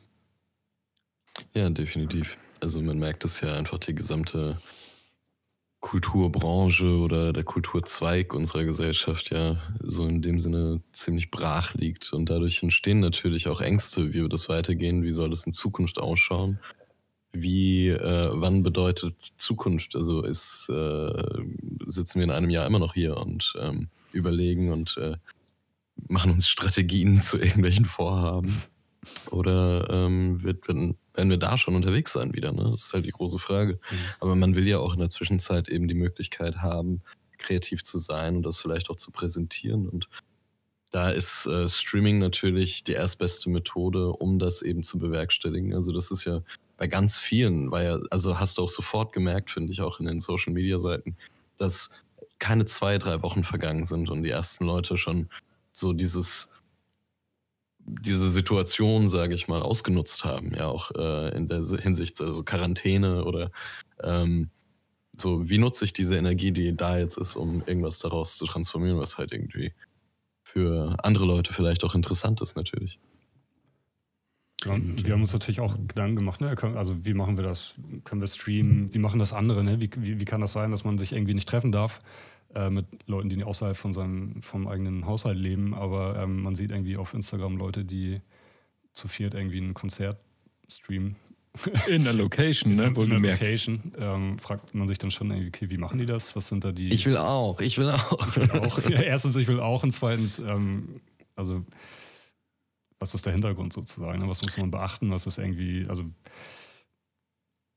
Ja, 1.54 1.70
definitiv. 1.70 2.38
Also 2.62 2.82
man 2.82 3.00
merkt 3.00 3.26
es 3.26 3.42
ja 3.42 3.56
einfach 3.56 3.80
die 3.80 3.96
gesamte 3.96 4.62
Kulturbranche 5.84 6.98
oder 6.98 7.34
der 7.34 7.44
Kulturzweig 7.44 8.34
unserer 8.34 8.64
Gesellschaft 8.64 9.32
ja 9.32 9.58
so 9.82 10.08
in 10.08 10.22
dem 10.22 10.40
Sinne 10.40 10.82
ziemlich 10.94 11.30
brach 11.30 11.74
liegt. 11.74 12.14
Und 12.14 12.30
dadurch 12.30 12.64
entstehen 12.64 13.02
natürlich 13.02 13.50
auch 13.50 13.60
Ängste, 13.60 14.14
wie 14.14 14.22
wird 14.22 14.32
das 14.32 14.48
weitergehen, 14.48 15.04
wie 15.04 15.12
soll 15.12 15.34
es 15.34 15.46
in 15.46 15.52
Zukunft 15.52 16.00
ausschauen. 16.00 16.58
Wie, 17.34 17.90
äh, 17.90 18.30
wann 18.32 18.64
bedeutet 18.64 19.16
Zukunft? 19.36 19.98
Also 19.98 20.24
ist, 20.24 20.70
äh, 20.70 21.24
sitzen 21.86 22.20
wir 22.20 22.24
in 22.24 22.32
einem 22.32 22.50
Jahr 22.50 22.66
immer 22.66 22.80
noch 22.80 22.94
hier 22.94 23.18
und 23.18 23.54
ähm, 23.60 23.90
überlegen 24.14 24.72
und 24.72 24.98
äh, 24.98 25.18
machen 26.08 26.32
uns 26.32 26.48
Strategien 26.48 27.22
zu 27.22 27.38
irgendwelchen 27.38 27.86
Vorhaben. 27.86 28.64
Oder 29.32 29.90
ähm, 29.90 30.44
wird, 30.44 30.66
werden, 30.70 30.96
werden 31.14 31.30
wir 31.30 31.38
da 31.38 31.58
schon 31.58 31.76
unterwegs 31.76 32.14
sein 32.14 32.34
wieder? 32.34 32.52
Ne? 32.52 32.70
Das 32.72 32.86
ist 32.86 32.94
halt 32.94 33.06
die 33.06 33.12
große 33.12 33.40
Frage. 33.40 33.74
Mhm. 33.74 33.98
Aber 34.20 34.36
man 34.36 34.56
will 34.56 34.68
ja 34.68 34.80
auch 34.80 34.94
in 34.94 35.00
der 35.00 35.10
Zwischenzeit 35.10 35.70
eben 35.70 35.88
die 35.88 35.94
Möglichkeit 35.94 36.58
haben, 36.58 37.02
kreativ 37.38 37.84
zu 37.84 37.98
sein 37.98 38.38
und 38.38 38.44
das 38.44 38.62
vielleicht 38.62 38.90
auch 38.90 38.96
zu 38.96 39.12
präsentieren. 39.12 39.88
Und 39.88 40.10
da 40.92 41.10
ist 41.10 41.46
äh, 41.48 41.68
Streaming 41.68 42.20
natürlich 42.20 42.84
die 42.84 42.94
erstbeste 42.94 43.50
Methode, 43.50 44.10
um 44.10 44.40
das 44.40 44.62
eben 44.62 44.84
zu 44.84 45.00
bewerkstelligen. 45.00 45.74
Also 45.74 45.92
das 45.92 46.12
ist 46.12 46.24
ja 46.26 46.42
bei 46.78 46.88
ganz 46.88 47.18
vielen, 47.18 47.72
weil 47.72 47.86
ja, 47.86 48.00
also 48.10 48.40
hast 48.40 48.58
du 48.58 48.64
auch 48.64 48.70
sofort 48.70 49.14
gemerkt, 49.14 49.52
finde 49.52 49.72
ich 49.72 49.82
auch 49.82 50.00
in 50.00 50.06
den 50.06 50.20
Social 50.20 50.54
Media 50.54 50.80
Seiten, 50.80 51.18
dass 51.58 51.92
keine 52.40 52.66
zwei, 52.66 52.98
drei 52.98 53.22
Wochen 53.24 53.44
vergangen 53.44 53.86
sind 53.86 54.10
und 54.10 54.24
die 54.24 54.30
ersten 54.30 54.66
Leute 54.66 54.98
schon 54.98 55.30
so 55.72 55.94
dieses 55.94 56.53
diese 57.86 58.30
Situation, 58.30 59.08
sage 59.08 59.36
ich 59.36 59.48
mal, 59.48 59.62
ausgenutzt 59.62 60.24
haben, 60.24 60.54
ja 60.56 60.68
auch 60.68 60.92
äh, 60.92 61.36
in 61.36 61.48
der 61.48 61.64
Hinsicht, 61.64 62.20
also 62.22 62.44
Quarantäne 62.44 63.26
oder 63.26 63.52
ähm, 64.02 64.50
so, 65.16 65.50
wie 65.50 65.58
nutze 65.58 65.86
ich 65.86 65.94
diese 65.94 66.18
Energie, 66.18 66.52
die 66.52 66.76
da 66.76 66.98
jetzt 66.98 67.18
ist, 67.18 67.36
um 67.36 67.64
irgendwas 67.66 68.00
daraus 68.00 68.38
zu 68.38 68.46
transformieren, 68.46 69.00
was 69.00 69.18
halt 69.18 69.32
irgendwie 69.32 69.74
für 70.44 70.96
andere 71.04 71.26
Leute 71.26 71.54
vielleicht 71.54 71.84
auch 71.84 71.96
interessant 71.96 72.42
ist, 72.42 72.56
natürlich. 72.56 73.00
Ja, 74.66 74.78
wir 74.78 75.14
haben 75.14 75.22
uns 75.22 75.34
natürlich 75.34 75.60
auch 75.60 75.76
Gedanken 75.88 76.16
gemacht, 76.16 76.40
ne? 76.40 76.56
also 76.76 77.06
wie 77.06 77.14
machen 77.14 77.38
wir 77.38 77.44
das? 77.44 77.76
Können 78.06 78.22
wir 78.22 78.28
streamen? 78.28 78.94
Wie 78.94 79.00
machen 79.00 79.20
das 79.20 79.34
andere? 79.34 79.64
Ne? 79.64 79.82
Wie, 79.82 79.90
wie, 79.98 80.20
wie 80.20 80.26
kann 80.26 80.42
das 80.42 80.54
sein, 80.54 80.72
dass 80.72 80.86
man 80.86 80.98
sich 80.98 81.12
irgendwie 81.12 81.34
nicht 81.34 81.50
treffen 81.50 81.72
darf? 81.72 82.00
Äh, 82.56 82.70
mit 82.70 82.86
Leuten, 83.08 83.30
die 83.30 83.44
außerhalb 83.44 83.76
von 83.76 83.94
seinem 83.94 84.42
vom 84.44 84.68
eigenen 84.68 85.08
Haushalt 85.08 85.38
leben, 85.38 85.74
aber 85.74 86.22
ähm, 86.22 86.44
man 86.44 86.54
sieht 86.54 86.70
irgendwie 86.70 86.98
auf 86.98 87.16
Instagram 87.16 87.58
Leute, 87.58 87.84
die 87.84 88.22
zu 88.94 89.08
viert 89.08 89.34
irgendwie 89.34 89.60
ein 89.60 89.74
Konzert 89.74 90.20
streamen. 90.68 91.16
In 91.88 92.04
der 92.04 92.14
Location, 92.14 92.76
ne? 92.76 92.86
In 92.96 93.10
der 93.10 93.20
Location. 93.20 93.94
Ähm, 93.98 94.38
fragt 94.38 94.76
man 94.76 94.88
sich 94.88 95.00
dann 95.00 95.10
schon 95.10 95.32
irgendwie, 95.32 95.48
okay, 95.48 95.70
wie 95.72 95.78
machen 95.78 95.98
die 95.98 96.06
das? 96.06 96.36
Was 96.36 96.48
sind 96.48 96.64
da 96.64 96.72
die. 96.72 96.90
Ich 96.90 97.06
will 97.08 97.18
auch, 97.18 97.60
ich 97.60 97.80
will 97.80 97.90
auch. 97.90 98.28
Ich 98.28 98.36
will 98.38 98.52
auch. 98.60 98.80
Ja, 98.90 99.02
erstens, 99.02 99.36
ich 99.36 99.48
will 99.48 99.60
auch 99.60 99.82
und 99.82 99.92
zweitens, 99.92 100.38
ähm, 100.38 101.02
also 101.36 101.66
was 103.00 103.16
ist 103.16 103.26
der 103.26 103.34
Hintergrund 103.34 103.74
sozusagen? 103.74 104.20
Ne? 104.20 104.30
Was 104.30 104.44
muss 104.44 104.58
man 104.58 104.70
beachten? 104.70 105.10
Was 105.10 105.26
ist 105.26 105.40
irgendwie, 105.40 105.86
also 105.90 106.06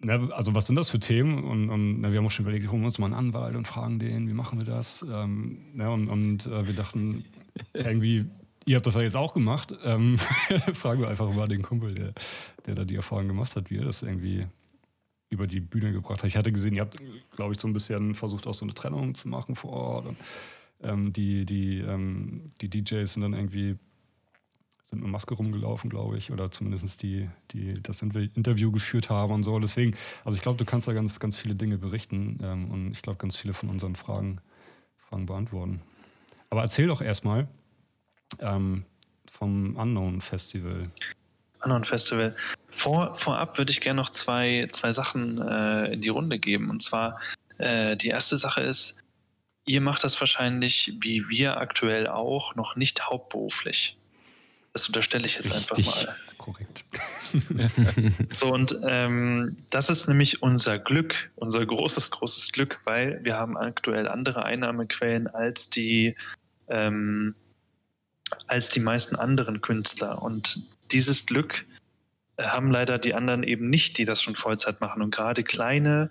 ja, 0.04 0.28
also 0.30 0.54
was 0.54 0.66
sind 0.66 0.76
das 0.76 0.90
für 0.90 1.00
Themen? 1.00 1.44
Und, 1.44 1.70
und 1.70 2.00
na, 2.00 2.10
wir 2.10 2.18
haben 2.18 2.26
auch 2.26 2.30
schon 2.30 2.44
überlegt, 2.44 2.64
wir 2.64 2.72
holen 2.72 2.84
uns 2.84 2.98
mal 2.98 3.06
einen 3.06 3.14
Anwalt 3.14 3.56
und 3.56 3.66
fragen 3.66 3.98
den, 3.98 4.28
wie 4.28 4.34
machen 4.34 4.60
wir 4.60 4.66
das? 4.66 5.04
Ähm, 5.10 5.58
ja, 5.78 5.88
und, 5.88 6.08
und 6.08 6.46
äh, 6.46 6.66
wir 6.66 6.74
dachten, 6.74 7.24
irgendwie, 7.72 8.26
ihr 8.66 8.76
habt 8.76 8.86
das 8.86 8.94
ja 8.94 9.02
jetzt 9.02 9.16
auch 9.16 9.32
gemacht. 9.32 9.74
Ähm, 9.84 10.18
fragen 10.74 11.00
wir 11.00 11.08
einfach 11.08 11.32
mal 11.32 11.48
den 11.48 11.62
Kumpel, 11.62 11.94
der, 11.94 12.12
der 12.66 12.74
da 12.74 12.84
die 12.84 12.96
Erfahrung 12.96 13.28
gemacht 13.28 13.56
hat, 13.56 13.70
wie 13.70 13.78
er 13.78 13.84
das 13.84 14.02
irgendwie 14.02 14.46
über 15.30 15.46
die 15.46 15.60
Bühne 15.60 15.92
gebracht 15.92 16.22
hat. 16.22 16.28
Ich 16.28 16.36
hatte 16.36 16.52
gesehen, 16.52 16.74
ihr 16.74 16.82
habt, 16.82 16.98
glaube 17.34 17.54
ich, 17.54 17.60
so 17.60 17.66
ein 17.66 17.72
bisschen 17.72 18.14
versucht, 18.14 18.46
auch 18.46 18.54
so 18.54 18.64
eine 18.64 18.74
Trennung 18.74 19.14
zu 19.14 19.28
machen 19.28 19.54
vor 19.54 19.72
Ort. 19.72 20.06
Und, 20.06 20.16
ähm, 20.82 21.12
die, 21.12 21.46
die, 21.46 21.78
ähm, 21.78 22.50
die 22.60 22.68
DJs 22.68 23.12
sind 23.12 23.22
dann 23.22 23.32
irgendwie 23.32 23.76
sind 24.86 25.02
mit 25.02 25.10
Maske 25.10 25.34
rumgelaufen, 25.34 25.90
glaube 25.90 26.16
ich, 26.16 26.30
oder 26.30 26.52
zumindest 26.52 27.02
die, 27.02 27.28
die 27.50 27.82
das 27.82 28.02
Interview 28.02 28.70
geführt 28.70 29.10
haben 29.10 29.32
und 29.32 29.42
so. 29.42 29.58
Deswegen, 29.58 29.96
also 30.24 30.36
ich 30.36 30.42
glaube, 30.42 30.58
du 30.58 30.64
kannst 30.64 30.86
da 30.86 30.92
ganz, 30.92 31.18
ganz 31.18 31.36
viele 31.36 31.56
Dinge 31.56 31.76
berichten 31.76 32.38
ähm, 32.40 32.70
und 32.70 32.92
ich 32.92 33.02
glaube, 33.02 33.18
ganz 33.18 33.34
viele 33.34 33.52
von 33.52 33.68
unseren 33.68 33.96
Fragen, 33.96 34.40
Fragen 34.96 35.26
beantworten. 35.26 35.82
Aber 36.50 36.62
erzähl 36.62 36.86
doch 36.86 37.02
erstmal 37.02 37.48
ähm, 38.38 38.84
vom 39.32 39.74
Unknown 39.74 40.20
Festival. 40.20 40.88
Unknown 41.64 41.84
Festival. 41.84 42.36
Vor, 42.70 43.16
vorab 43.16 43.58
würde 43.58 43.72
ich 43.72 43.80
gerne 43.80 44.00
noch 44.00 44.10
zwei, 44.10 44.68
zwei 44.70 44.92
Sachen 44.92 45.38
äh, 45.38 45.94
in 45.94 46.00
die 46.00 46.10
Runde 46.10 46.38
geben. 46.38 46.70
Und 46.70 46.80
zwar, 46.80 47.18
äh, 47.58 47.96
die 47.96 48.08
erste 48.08 48.36
Sache 48.36 48.60
ist, 48.60 48.98
ihr 49.64 49.80
macht 49.80 50.04
das 50.04 50.20
wahrscheinlich, 50.20 50.96
wie 51.00 51.28
wir 51.28 51.56
aktuell 51.56 52.06
auch, 52.06 52.54
noch 52.54 52.76
nicht 52.76 53.10
hauptberuflich. 53.10 53.96
Das 54.76 54.88
unterstelle 54.88 55.24
ich 55.24 55.36
jetzt 55.36 55.50
einfach 55.54 55.78
mal. 55.78 56.16
Korrekt. 56.36 56.84
so, 58.30 58.52
und 58.52 58.78
ähm, 58.86 59.56
das 59.70 59.88
ist 59.88 60.06
nämlich 60.06 60.42
unser 60.42 60.78
Glück, 60.78 61.30
unser 61.34 61.64
großes, 61.64 62.10
großes 62.10 62.52
Glück, 62.52 62.78
weil 62.84 63.18
wir 63.24 63.38
haben 63.38 63.56
aktuell 63.56 64.06
andere 64.06 64.44
Einnahmequellen 64.44 65.28
als 65.28 65.70
die, 65.70 66.14
ähm, 66.68 67.34
als 68.48 68.68
die 68.68 68.80
meisten 68.80 69.16
anderen 69.16 69.62
Künstler. 69.62 70.20
Und 70.20 70.62
dieses 70.90 71.24
Glück 71.24 71.64
haben 72.38 72.70
leider 72.70 72.98
die 72.98 73.14
anderen 73.14 73.44
eben 73.44 73.70
nicht, 73.70 73.96
die 73.96 74.04
das 74.04 74.20
schon 74.20 74.36
Vollzeit 74.36 74.82
machen. 74.82 75.00
Und 75.00 75.10
gerade 75.10 75.42
kleine, 75.42 76.10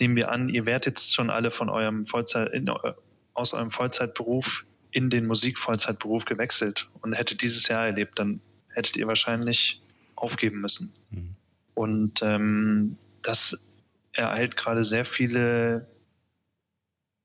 nehmen 0.00 0.16
wir 0.16 0.30
an, 0.30 0.48
ihr 0.48 0.64
werdet 0.64 0.86
jetzt 0.86 1.14
schon 1.14 1.28
alle 1.28 1.50
von 1.50 1.68
eurem 1.68 2.06
Vollzeit, 2.06 2.50
in, 2.54 2.70
aus 3.34 3.52
eurem 3.52 3.70
Vollzeitberuf 3.70 4.64
in 4.96 5.10
den 5.10 5.26
Musikvollzeitberuf 5.26 6.24
gewechselt 6.24 6.88
und 7.02 7.12
hättet 7.12 7.42
dieses 7.42 7.68
Jahr 7.68 7.84
erlebt, 7.84 8.18
dann 8.18 8.40
hättet 8.72 8.96
ihr 8.96 9.06
wahrscheinlich 9.06 9.82
aufgeben 10.14 10.62
müssen. 10.62 10.94
Mhm. 11.10 11.36
Und 11.74 12.22
ähm, 12.22 12.96
das 13.20 13.66
ereilt 14.14 14.56
gerade 14.56 14.84
sehr 14.84 15.04
viele, 15.04 15.86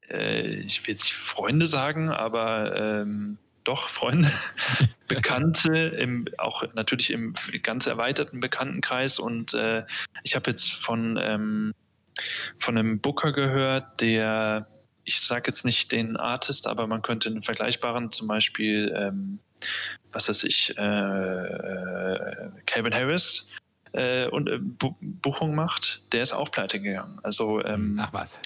äh, 0.09 0.41
ich 0.41 0.85
will 0.85 0.93
jetzt 0.93 1.03
nicht 1.03 1.13
Freunde 1.13 1.65
sagen, 1.65 2.09
aber 2.09 2.77
ähm, 2.77 3.37
doch 3.63 3.87
Freunde, 3.87 4.29
Bekannte, 5.07 5.71
im, 5.71 6.25
auch 6.39 6.65
natürlich 6.73 7.09
im 7.09 7.33
ganz 7.63 7.85
erweiterten 7.85 8.41
Bekanntenkreis. 8.41 9.17
Und 9.17 9.53
äh, 9.53 9.85
ich 10.23 10.35
habe 10.35 10.49
jetzt 10.49 10.73
von, 10.73 11.17
ähm, 11.23 11.71
von 12.57 12.77
einem 12.77 12.99
Booker 12.99 13.31
gehört, 13.31 14.01
der 14.01 14.67
ich 15.11 15.21
sage 15.21 15.43
jetzt 15.47 15.65
nicht 15.65 15.91
den 15.91 16.17
Artist, 16.17 16.67
aber 16.67 16.87
man 16.87 17.01
könnte 17.01 17.29
einen 17.29 17.41
vergleichbaren, 17.41 18.11
zum 18.11 18.27
Beispiel, 18.27 18.93
ähm, 18.97 19.39
was 20.11 20.29
weiß 20.29 20.43
ich, 20.45 20.77
äh, 20.77 20.81
äh, 20.81 22.49
Calvin 22.65 22.93
Harris 22.93 23.49
äh, 23.91 24.27
und 24.27 24.49
äh, 24.49 24.57
Bu 24.59 24.95
Buchung 25.01 25.53
macht, 25.53 26.01
der 26.13 26.23
ist 26.23 26.33
auch 26.33 26.51
pleite 26.51 26.79
gegangen. 26.79 27.19
Also 27.23 27.63
ähm, 27.63 27.99
ach 28.01 28.13
was. 28.13 28.39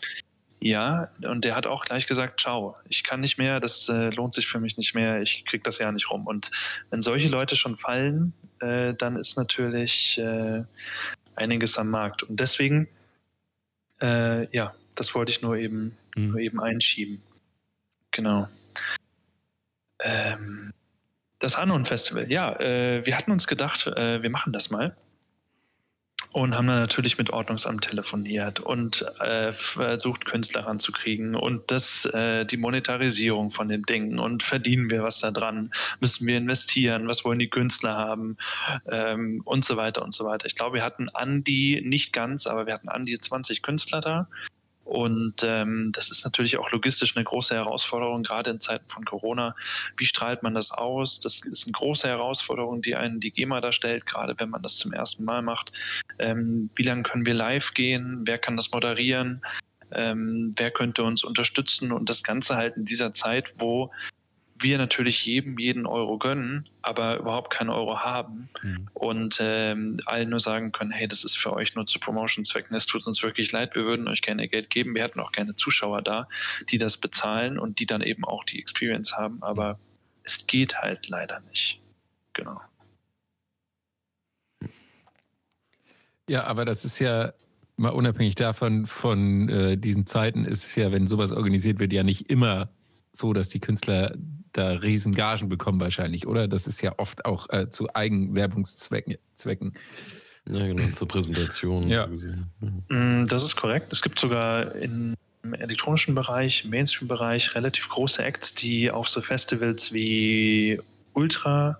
Ja, 0.59 1.09
und 1.21 1.45
der 1.45 1.55
hat 1.55 1.67
auch 1.67 1.85
gleich 1.85 2.07
gesagt, 2.07 2.39
ciao, 2.39 2.75
ich 2.89 3.03
kann 3.03 3.19
nicht 3.19 3.37
mehr, 3.37 3.59
das 3.59 3.87
äh, 3.87 4.09
lohnt 4.09 4.33
sich 4.33 4.47
für 4.47 4.59
mich 4.59 4.77
nicht 4.77 4.95
mehr, 4.95 5.21
ich 5.21 5.45
krieg 5.45 5.63
das 5.63 5.77
ja 5.77 5.91
nicht 5.91 6.09
rum. 6.09 6.25
Und 6.25 6.49
wenn 6.89 7.03
solche 7.03 7.27
Leute 7.27 7.55
schon 7.55 7.77
fallen, 7.77 8.33
äh, 8.61 8.95
dann 8.95 9.15
ist 9.15 9.37
natürlich 9.37 10.19
einiges 11.35 11.77
am 11.77 11.89
Markt. 11.89 12.23
Und 12.23 12.39
deswegen, 12.39 12.87
ja, 14.01 14.73
das 14.95 15.13
wollte 15.13 15.31
ich 15.31 15.41
nur 15.41 15.57
eben 15.57 15.97
mhm. 16.15 16.31
nur 16.31 16.39
eben 16.39 16.59
einschieben. 16.59 17.21
Genau. 18.11 18.47
Ähm, 19.99 20.73
das 21.39 21.55
Anon 21.55 21.85
Festival, 21.85 22.31
ja, 22.31 22.59
äh, 22.59 23.05
wir 23.05 23.17
hatten 23.17 23.31
uns 23.31 23.47
gedacht, 23.47 23.87
äh, 23.87 24.21
wir 24.21 24.29
machen 24.29 24.53
das 24.53 24.69
mal. 24.69 24.95
Und 26.31 26.53
haben 26.55 26.67
dann 26.67 26.79
natürlich 26.79 27.17
mit 27.17 27.29
Ordnungsamt 27.29 27.85
telefoniert 27.85 28.59
und 28.59 29.05
äh, 29.21 29.53
versucht, 29.53 30.25
Künstler 30.25 30.65
ranzukriegen 30.65 31.33
und 31.33 31.71
das, 31.71 32.03
äh, 32.05 32.45
die 32.45 32.57
Monetarisierung 32.57 33.51
von 33.51 33.69
den 33.69 33.83
Dingen 33.83 34.19
und 34.19 34.43
verdienen 34.43 34.91
wir 34.91 35.01
was 35.01 35.19
da 35.19 35.31
dran, 35.31 35.71
müssen 36.01 36.27
wir 36.27 36.37
investieren, 36.37 37.07
was 37.07 37.23
wollen 37.23 37.39
die 37.39 37.49
Künstler 37.49 37.95
haben 37.95 38.35
ähm, 38.89 39.43
und 39.45 39.63
so 39.63 39.77
weiter 39.77 40.03
und 40.03 40.13
so 40.13 40.25
weiter. 40.25 40.45
Ich 40.45 40.55
glaube, 40.55 40.75
wir 40.75 40.83
hatten 40.83 41.07
an 41.09 41.45
die, 41.45 41.81
nicht 41.81 42.11
ganz, 42.11 42.47
aber 42.47 42.65
wir 42.65 42.73
hatten 42.73 42.89
an 42.89 43.05
die 43.05 43.17
20 43.17 43.61
Künstler 43.61 44.01
da 44.01 44.27
und 44.85 45.41
ähm, 45.43 45.91
das 45.93 46.11
ist 46.11 46.23
natürlich 46.23 46.57
auch 46.59 46.71
logistisch 46.71 47.15
eine 47.15 47.25
große 47.25 47.55
Herausforderung, 47.55 48.21
gerade 48.21 48.51
in 48.51 48.59
Zeiten 48.59 48.87
von 48.87 49.03
Corona. 49.03 49.55
Wie 49.97 50.05
strahlt 50.05 50.43
man 50.43 50.53
das 50.53 50.71
aus? 50.71 51.19
Das 51.19 51.41
ist 51.43 51.65
eine 51.65 51.71
große 51.71 52.07
Herausforderung, 52.07 52.83
die 52.83 52.95
einen 52.95 53.19
die 53.19 53.31
GEMA 53.31 53.61
darstellt, 53.61 54.05
gerade 54.05 54.35
wenn 54.37 54.51
man 54.51 54.61
das 54.61 54.77
zum 54.77 54.93
ersten 54.93 55.25
Mal 55.25 55.41
macht. 55.41 55.73
Ähm, 56.19 56.69
wie 56.75 56.83
lange 56.83 57.01
können 57.01 57.25
wir 57.25 57.33
live 57.33 57.73
gehen? 57.73 58.21
Wer 58.25 58.37
kann 58.37 58.55
das 58.55 58.71
moderieren? 58.71 59.41
Ähm, 59.91 60.51
wer 60.55 60.69
könnte 60.69 61.03
uns 61.03 61.23
unterstützen? 61.23 61.91
Und 61.91 62.07
das 62.07 62.21
Ganze 62.21 62.55
halt 62.55 62.77
in 62.77 62.85
dieser 62.85 63.11
Zeit, 63.11 63.53
wo 63.57 63.91
wir 64.57 64.77
natürlich 64.77 65.25
jedem 65.25 65.59
jeden 65.59 65.85
Euro 65.85 66.17
gönnen, 66.17 66.69
aber 66.81 67.17
überhaupt 67.17 67.51
keinen 67.51 67.69
Euro 67.69 67.99
haben 67.99 68.49
mhm. 68.63 68.87
und 68.93 69.37
ähm, 69.41 69.95
allen 70.05 70.29
nur 70.29 70.39
sagen 70.39 70.71
können, 70.71 70.91
hey, 70.91 71.07
das 71.07 71.23
ist 71.25 71.37
für 71.37 71.53
euch 71.53 71.75
nur 71.75 71.85
zu 71.85 71.99
Promotion-Zwecken, 71.99 72.75
es 72.75 72.85
tut 72.85 73.05
uns 73.05 73.21
wirklich 73.21 73.51
leid, 73.51 73.75
wir 73.75 73.83
würden 73.83 74.07
euch 74.07 74.21
gerne 74.21 74.47
Geld 74.47 74.69
geben, 74.69 74.95
wir 74.95 75.03
hätten 75.03 75.19
auch 75.19 75.33
gerne 75.33 75.55
Zuschauer 75.55 76.01
da, 76.01 76.29
die 76.69 76.77
das 76.77 76.97
bezahlen 76.97 77.59
und 77.59 77.79
die 77.79 77.85
dann 77.85 78.01
eben 78.01 78.23
auch 78.23 78.45
die 78.45 78.59
Experience 78.59 79.17
haben, 79.17 79.43
aber 79.43 79.77
es 80.23 80.47
geht 80.47 80.77
halt 80.77 81.09
leider 81.09 81.41
nicht. 81.41 81.81
Genau. 82.33 82.61
Ja, 86.29 86.45
aber 86.45 86.65
das 86.65 86.85
ist 86.85 86.99
ja 86.99 87.33
mal 87.77 87.89
unabhängig 87.89 88.35
davon, 88.35 88.85
von 88.85 89.49
äh, 89.49 89.77
diesen 89.77 90.05
Zeiten, 90.05 90.45
ist 90.45 90.63
es 90.63 90.75
ja, 90.75 90.91
wenn 90.91 91.07
sowas 91.07 91.31
organisiert 91.31 91.79
wird, 91.79 91.91
ja 91.93 92.03
nicht 92.03 92.29
immer 92.29 92.69
so, 93.11 93.33
dass 93.33 93.49
die 93.49 93.59
Künstler 93.59 94.15
da 94.57 94.69
riesen 94.69 95.13
Gagen 95.13 95.49
bekommen 95.49 95.79
wahrscheinlich, 95.79 96.27
oder? 96.27 96.47
Das 96.47 96.67
ist 96.67 96.81
ja 96.81 96.93
oft 96.97 97.25
auch 97.25 97.49
äh, 97.49 97.69
zu 97.69 97.93
Eigenwerbungszwecken. 97.93 99.17
Zwecken. 99.33 99.73
Ja, 100.49 100.67
genau, 100.67 100.91
zur 100.91 101.07
Präsentation. 101.07 101.87
Ja. 101.87 102.07
Mm, 102.87 103.25
das 103.25 103.43
ist 103.43 103.55
korrekt. 103.55 103.91
Es 103.91 104.01
gibt 104.01 104.19
sogar 104.19 104.73
im 104.75 105.15
elektronischen 105.51 106.15
Bereich, 106.15 106.65
im 106.65 106.71
Mainstream-Bereich 106.71 107.55
relativ 107.55 107.89
große 107.89 108.23
Acts, 108.23 108.53
die 108.53 108.91
auf 108.91 109.09
so 109.09 109.21
Festivals 109.21 109.91
wie 109.93 110.79
Ultra, 111.13 111.79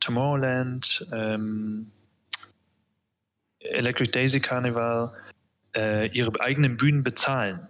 Tomorrowland, 0.00 1.06
ähm, 1.12 1.90
Electric 3.60 4.12
Daisy 4.12 4.40
Carnival 4.40 5.12
äh, 5.74 6.08
ihre 6.08 6.38
eigenen 6.40 6.76
Bühnen 6.76 7.02
bezahlen 7.02 7.66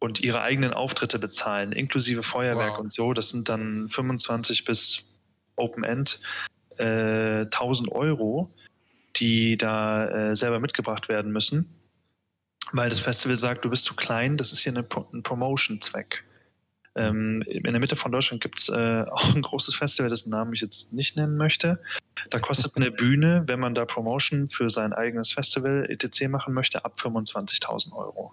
und 0.00 0.20
ihre 0.20 0.40
eigenen 0.40 0.74
Auftritte 0.74 1.18
bezahlen, 1.18 1.72
inklusive 1.72 2.22
Feuerwerk 2.22 2.72
wow. 2.72 2.80
und 2.80 2.92
so. 2.92 3.12
Das 3.12 3.28
sind 3.28 3.48
dann 3.48 3.88
25 3.88 4.64
bis 4.64 5.04
Open 5.56 5.84
End 5.84 6.20
äh, 6.78 7.42
1000 7.42 7.92
Euro, 7.92 8.52
die 9.16 9.56
da 9.56 10.30
äh, 10.30 10.34
selber 10.34 10.58
mitgebracht 10.58 11.08
werden 11.08 11.30
müssen, 11.30 11.68
weil 12.72 12.88
das 12.88 12.98
Festival 12.98 13.36
sagt, 13.36 13.64
du 13.64 13.70
bist 13.70 13.84
zu 13.84 13.94
klein, 13.94 14.36
das 14.36 14.52
ist 14.52 14.60
hier 14.60 14.72
eine, 14.72 14.86
ein 15.12 15.22
Promotion-Zweck. 15.22 16.24
Ähm, 16.96 17.42
in 17.46 17.62
der 17.62 17.78
Mitte 17.78 17.94
von 17.94 18.10
Deutschland 18.10 18.42
gibt 18.42 18.58
es 18.58 18.68
äh, 18.68 19.04
auch 19.10 19.34
ein 19.34 19.42
großes 19.42 19.74
Festival, 19.74 20.08
dessen 20.08 20.30
Namen 20.30 20.54
ich 20.54 20.62
jetzt 20.62 20.92
nicht 20.92 21.16
nennen 21.16 21.36
möchte. 21.36 21.80
Da 22.30 22.38
kostet 22.38 22.76
eine 22.76 22.90
Bühne, 22.90 23.44
wenn 23.46 23.60
man 23.60 23.74
da 23.74 23.84
Promotion 23.84 24.46
für 24.46 24.70
sein 24.70 24.92
eigenes 24.92 25.30
Festival 25.30 25.86
etc. 25.88 26.28
machen 26.28 26.54
möchte, 26.54 26.84
ab 26.84 26.94
25.000 26.96 27.92
Euro. 27.92 28.32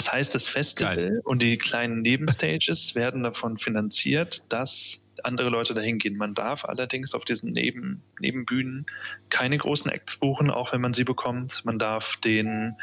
Das 0.00 0.10
heißt, 0.10 0.34
das 0.34 0.46
Festival 0.46 0.96
Geil. 0.96 1.20
und 1.24 1.42
die 1.42 1.58
kleinen 1.58 2.00
Nebenstages 2.00 2.94
werden 2.94 3.22
davon 3.22 3.58
finanziert, 3.58 4.42
dass 4.48 5.06
andere 5.24 5.50
Leute 5.50 5.74
dahin 5.74 5.98
gehen. 5.98 6.16
Man 6.16 6.32
darf 6.32 6.64
allerdings 6.64 7.12
auf 7.12 7.26
diesen 7.26 7.52
Neben 7.52 8.02
Nebenbühnen 8.18 8.86
keine 9.28 9.58
großen 9.58 9.90
Acts 9.90 10.16
buchen, 10.16 10.50
auch 10.50 10.72
wenn 10.72 10.80
man 10.80 10.94
sie 10.94 11.04
bekommt. 11.04 11.66
Man 11.66 11.78
darf 11.78 12.16
den 12.16 12.76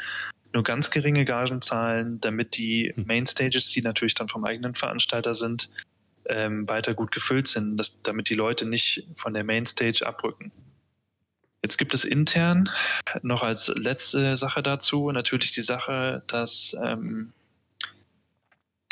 nur 0.52 0.62
ganz 0.62 0.92
geringe 0.92 1.24
Gagen 1.24 1.60
zahlen, 1.60 2.20
damit 2.20 2.56
die 2.56 2.92
hm. 2.94 3.06
Mainstages, 3.08 3.72
die 3.72 3.82
natürlich 3.82 4.14
dann 4.14 4.28
vom 4.28 4.44
eigenen 4.44 4.76
Veranstalter 4.76 5.34
sind, 5.34 5.70
ähm, 6.26 6.68
weiter 6.68 6.94
gut 6.94 7.10
gefüllt 7.10 7.48
sind, 7.48 7.78
dass, 7.78 8.00
damit 8.00 8.30
die 8.30 8.34
Leute 8.34 8.64
nicht 8.64 9.08
von 9.16 9.34
der 9.34 9.42
Mainstage 9.42 10.06
abrücken. 10.06 10.52
Jetzt 11.62 11.76
gibt 11.76 11.92
es 11.92 12.04
intern 12.04 12.70
noch 13.22 13.42
als 13.42 13.68
letzte 13.68 14.36
Sache 14.36 14.62
dazu 14.62 15.10
natürlich 15.10 15.52
die 15.52 15.62
Sache, 15.62 16.22
dass 16.28 16.76
ähm, 16.84 17.32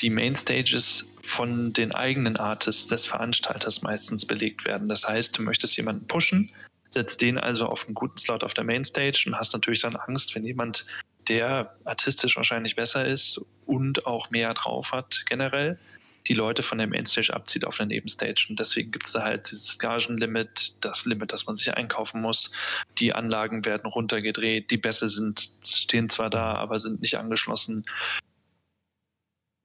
die 0.01 0.11
Mainstages 0.11 1.09
von 1.23 1.73
den 1.73 1.93
eigenen 1.93 2.37
Artists 2.37 2.89
des 2.89 3.07
Veranstalters 3.07 3.83
meistens 3.83 4.27
belegt 4.27 4.67
werden. 4.67 4.89
Das 4.89 5.09
heißt, 5.09 5.39
du 5.39 5.43
möchtest 5.43 5.77
jemanden 5.77 6.07
pushen, 6.07 6.51
setzt 6.91 7.21
den 7.23 7.39
also 7.39 7.67
auf 7.67 7.87
einen 7.87 7.95
guten 7.95 8.19
Slot 8.19 8.45
auf 8.45 8.55
der 8.55 8.65
Mainstage 8.65 9.25
und 9.27 9.37
hast 9.37 9.53
natürlich 9.53 9.81
dann 9.81 9.97
Angst, 9.97 10.35
wenn 10.35 10.45
jemand, 10.45 10.87
der 11.29 11.75
artistisch 11.85 12.37
wahrscheinlich 12.37 12.77
besser 12.77 13.05
ist 13.05 13.41
und 13.65 14.07
auch 14.07 14.31
mehr 14.31 14.55
drauf 14.55 14.93
hat 14.93 15.25
generell, 15.27 15.79
die 16.29 16.35
Leute 16.35 16.63
von 16.63 16.79
der 16.79 16.87
Mainstage 16.87 17.33
abzieht 17.33 17.65
auf 17.65 17.77
der 17.77 17.87
Nebenstage. 17.87 18.47
Und 18.49 18.59
deswegen 18.59 18.91
gibt 18.91 19.07
es 19.07 19.13
da 19.13 19.23
halt 19.23 19.51
dieses 19.51 19.79
Gagenlimit, 19.79 20.75
das 20.81 21.05
Limit, 21.05 21.33
das 21.33 21.47
man 21.47 21.57
sich 21.57 21.75
einkaufen 21.77 22.21
muss. 22.21 22.53
Die 22.99 23.13
Anlagen 23.13 23.65
werden 23.65 23.87
runtergedreht, 23.87 24.71
die 24.71 24.77
Bässe 24.77 25.09
sind, 25.09 25.51
stehen 25.65 26.09
zwar 26.09 26.31
da, 26.31 26.55
aber 26.55 26.79
sind 26.79 27.01
nicht 27.01 27.19
angeschlossen. 27.19 27.85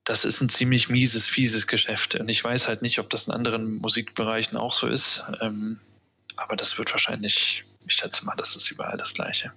Das 0.03 0.25
ist 0.25 0.41
ein 0.41 0.49
ziemlich 0.49 0.89
mieses, 0.89 1.27
fieses 1.27 1.67
Geschäft. 1.67 2.15
Und 2.15 2.29
ich 2.29 2.43
weiß 2.43 2.67
halt 2.67 2.81
nicht, 2.81 2.99
ob 2.99 3.09
das 3.09 3.27
in 3.27 3.33
anderen 3.33 3.75
Musikbereichen 3.75 4.57
auch 4.57 4.73
so 4.73 4.87
ist. 4.87 5.23
Ähm, 5.41 5.79
aber 6.35 6.55
das 6.55 6.77
wird 6.77 6.91
wahrscheinlich, 6.91 7.65
ich 7.87 7.93
schätze 7.93 8.25
mal, 8.25 8.35
das 8.35 8.55
ist 8.55 8.69
überall 8.71 8.97
das 8.97 9.13
Gleiche. 9.13 9.51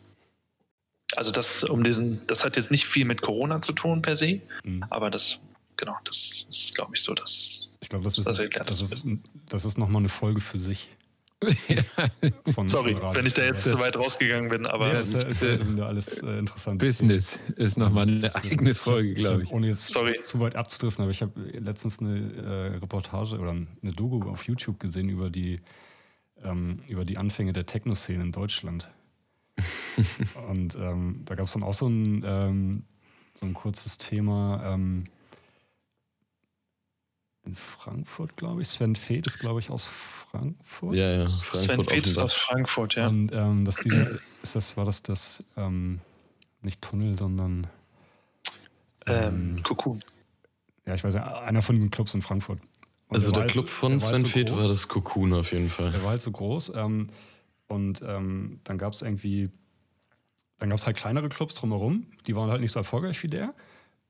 Also 1.16 1.30
das 1.30 1.64
um 1.64 1.84
diesen, 1.84 2.26
das 2.26 2.44
hat 2.44 2.56
jetzt 2.56 2.70
nicht 2.70 2.86
viel 2.86 3.04
mit 3.04 3.22
Corona 3.22 3.60
zu 3.62 3.72
tun 3.72 4.02
per 4.02 4.16
se, 4.16 4.40
mhm. 4.64 4.84
aber 4.90 5.10
das 5.10 5.38
genau, 5.76 5.96
das 6.04 6.46
ist, 6.48 6.74
glaube 6.74 6.92
ich, 6.94 7.02
so, 7.02 7.14
dass. 7.14 7.72
Ich 7.80 7.88
glaube, 7.88 8.04
das 8.04 8.18
ist, 8.18 8.26
das, 8.26 8.36
das, 8.36 8.80
ist, 8.80 9.06
das 9.48 9.64
ist 9.64 9.78
nochmal 9.78 10.00
eine 10.00 10.08
Folge 10.08 10.40
für 10.40 10.58
sich. 10.58 10.90
Von, 12.54 12.68
Sorry, 12.68 12.96
von 12.96 13.14
wenn 13.14 13.26
ich 13.26 13.34
da 13.34 13.42
jetzt 13.42 13.64
zu 13.64 13.78
weit 13.78 13.96
rausgegangen 13.96 14.50
bin, 14.50 14.66
aber. 14.66 14.88
Ja, 14.88 14.94
das, 14.94 15.12
das, 15.12 15.40
das 15.40 15.66
sind 15.66 15.78
ja 15.78 15.86
alles 15.86 16.22
äh, 16.22 16.38
interessant. 16.38 16.78
Business 16.78 17.40
ist 17.56 17.76
nochmal 17.76 18.08
eine 18.08 18.34
eigene 18.34 18.74
Folge, 18.74 19.14
glaube 19.14 19.44
ich. 19.44 19.50
Ohne 19.50 19.68
jetzt 19.68 19.88
Sorry. 19.88 20.20
zu 20.22 20.40
weit 20.40 20.56
abzudriften, 20.56 21.02
aber 21.02 21.10
ich 21.10 21.22
habe 21.22 21.38
letztens 21.40 22.00
eine 22.00 22.32
äh, 22.32 22.76
Reportage 22.78 23.38
oder 23.38 23.50
eine 23.50 23.92
Doku 23.92 24.28
auf 24.28 24.44
YouTube 24.44 24.80
gesehen 24.80 25.08
über 25.08 25.30
die, 25.30 25.60
ähm, 26.42 26.80
über 26.88 27.04
die 27.04 27.18
Anfänge 27.18 27.52
der 27.52 27.66
Techno-Szene 27.66 28.22
in 28.22 28.32
Deutschland. 28.32 28.90
Und 30.48 30.76
ähm, 30.76 31.22
da 31.24 31.34
gab 31.34 31.46
es 31.46 31.52
dann 31.52 31.62
auch 31.62 31.74
so 31.74 31.88
ein, 31.88 32.22
ähm, 32.26 32.84
so 33.34 33.46
ein 33.46 33.54
kurzes 33.54 33.98
Thema 33.98 34.74
ähm, 34.74 35.04
in 37.46 37.56
Frankfurt, 37.56 38.36
glaube 38.36 38.62
ich. 38.62 38.68
Sven 38.68 38.96
Feth 38.96 39.26
ist, 39.26 39.38
glaube 39.38 39.60
ich, 39.60 39.70
aus 39.70 39.86
Frankfurt. 39.86 40.94
Ja, 40.94 41.10
ja. 41.10 41.24
Frankfurt 41.24 41.54
Sven 41.54 41.84
Feth 41.84 42.06
ist 42.06 42.18
aus 42.18 42.34
Frankfurt, 42.34 42.94
ja. 42.94 43.08
Und 43.08 43.32
ähm, 43.32 43.64
das, 43.64 43.80
ist 44.42 44.54
das, 44.54 44.76
war 44.76 44.84
das 44.84 45.02
das, 45.02 45.44
ähm, 45.56 46.00
nicht 46.62 46.80
Tunnel, 46.82 47.18
sondern 47.18 47.66
ähm, 49.06 49.56
Cocoon. 49.62 50.00
Ja, 50.86 50.94
ich 50.94 51.04
weiß 51.04 51.14
ja, 51.14 51.40
einer 51.40 51.62
von 51.62 51.78
den 51.78 51.90
Clubs 51.90 52.14
in 52.14 52.22
Frankfurt. 52.22 52.60
Und 53.08 53.16
also 53.16 53.30
der, 53.30 53.44
der 53.44 53.52
Club 53.52 53.64
halt, 53.64 53.70
von 53.70 54.00
Sven 54.00 54.12
halt 54.12 54.22
so 54.22 54.28
Feth 54.28 54.56
war 54.56 54.68
das 54.68 54.88
Cocoon 54.88 55.32
auf 55.34 55.52
jeden 55.52 55.70
Fall. 55.70 55.92
Der 55.92 56.02
war 56.02 56.10
halt 56.10 56.20
so 56.20 56.30
groß. 56.30 56.72
Ähm, 56.74 57.10
und 57.68 58.02
ähm, 58.02 58.60
dann 58.64 58.78
gab 58.78 58.92
es 58.92 59.02
irgendwie, 59.02 59.50
dann 60.58 60.70
gab 60.70 60.78
es 60.78 60.86
halt 60.86 60.96
kleinere 60.96 61.28
Clubs 61.28 61.54
drumherum, 61.54 62.06
die 62.26 62.36
waren 62.36 62.50
halt 62.50 62.60
nicht 62.60 62.72
so 62.72 62.80
erfolgreich 62.80 63.22
wie 63.22 63.28
der. 63.28 63.54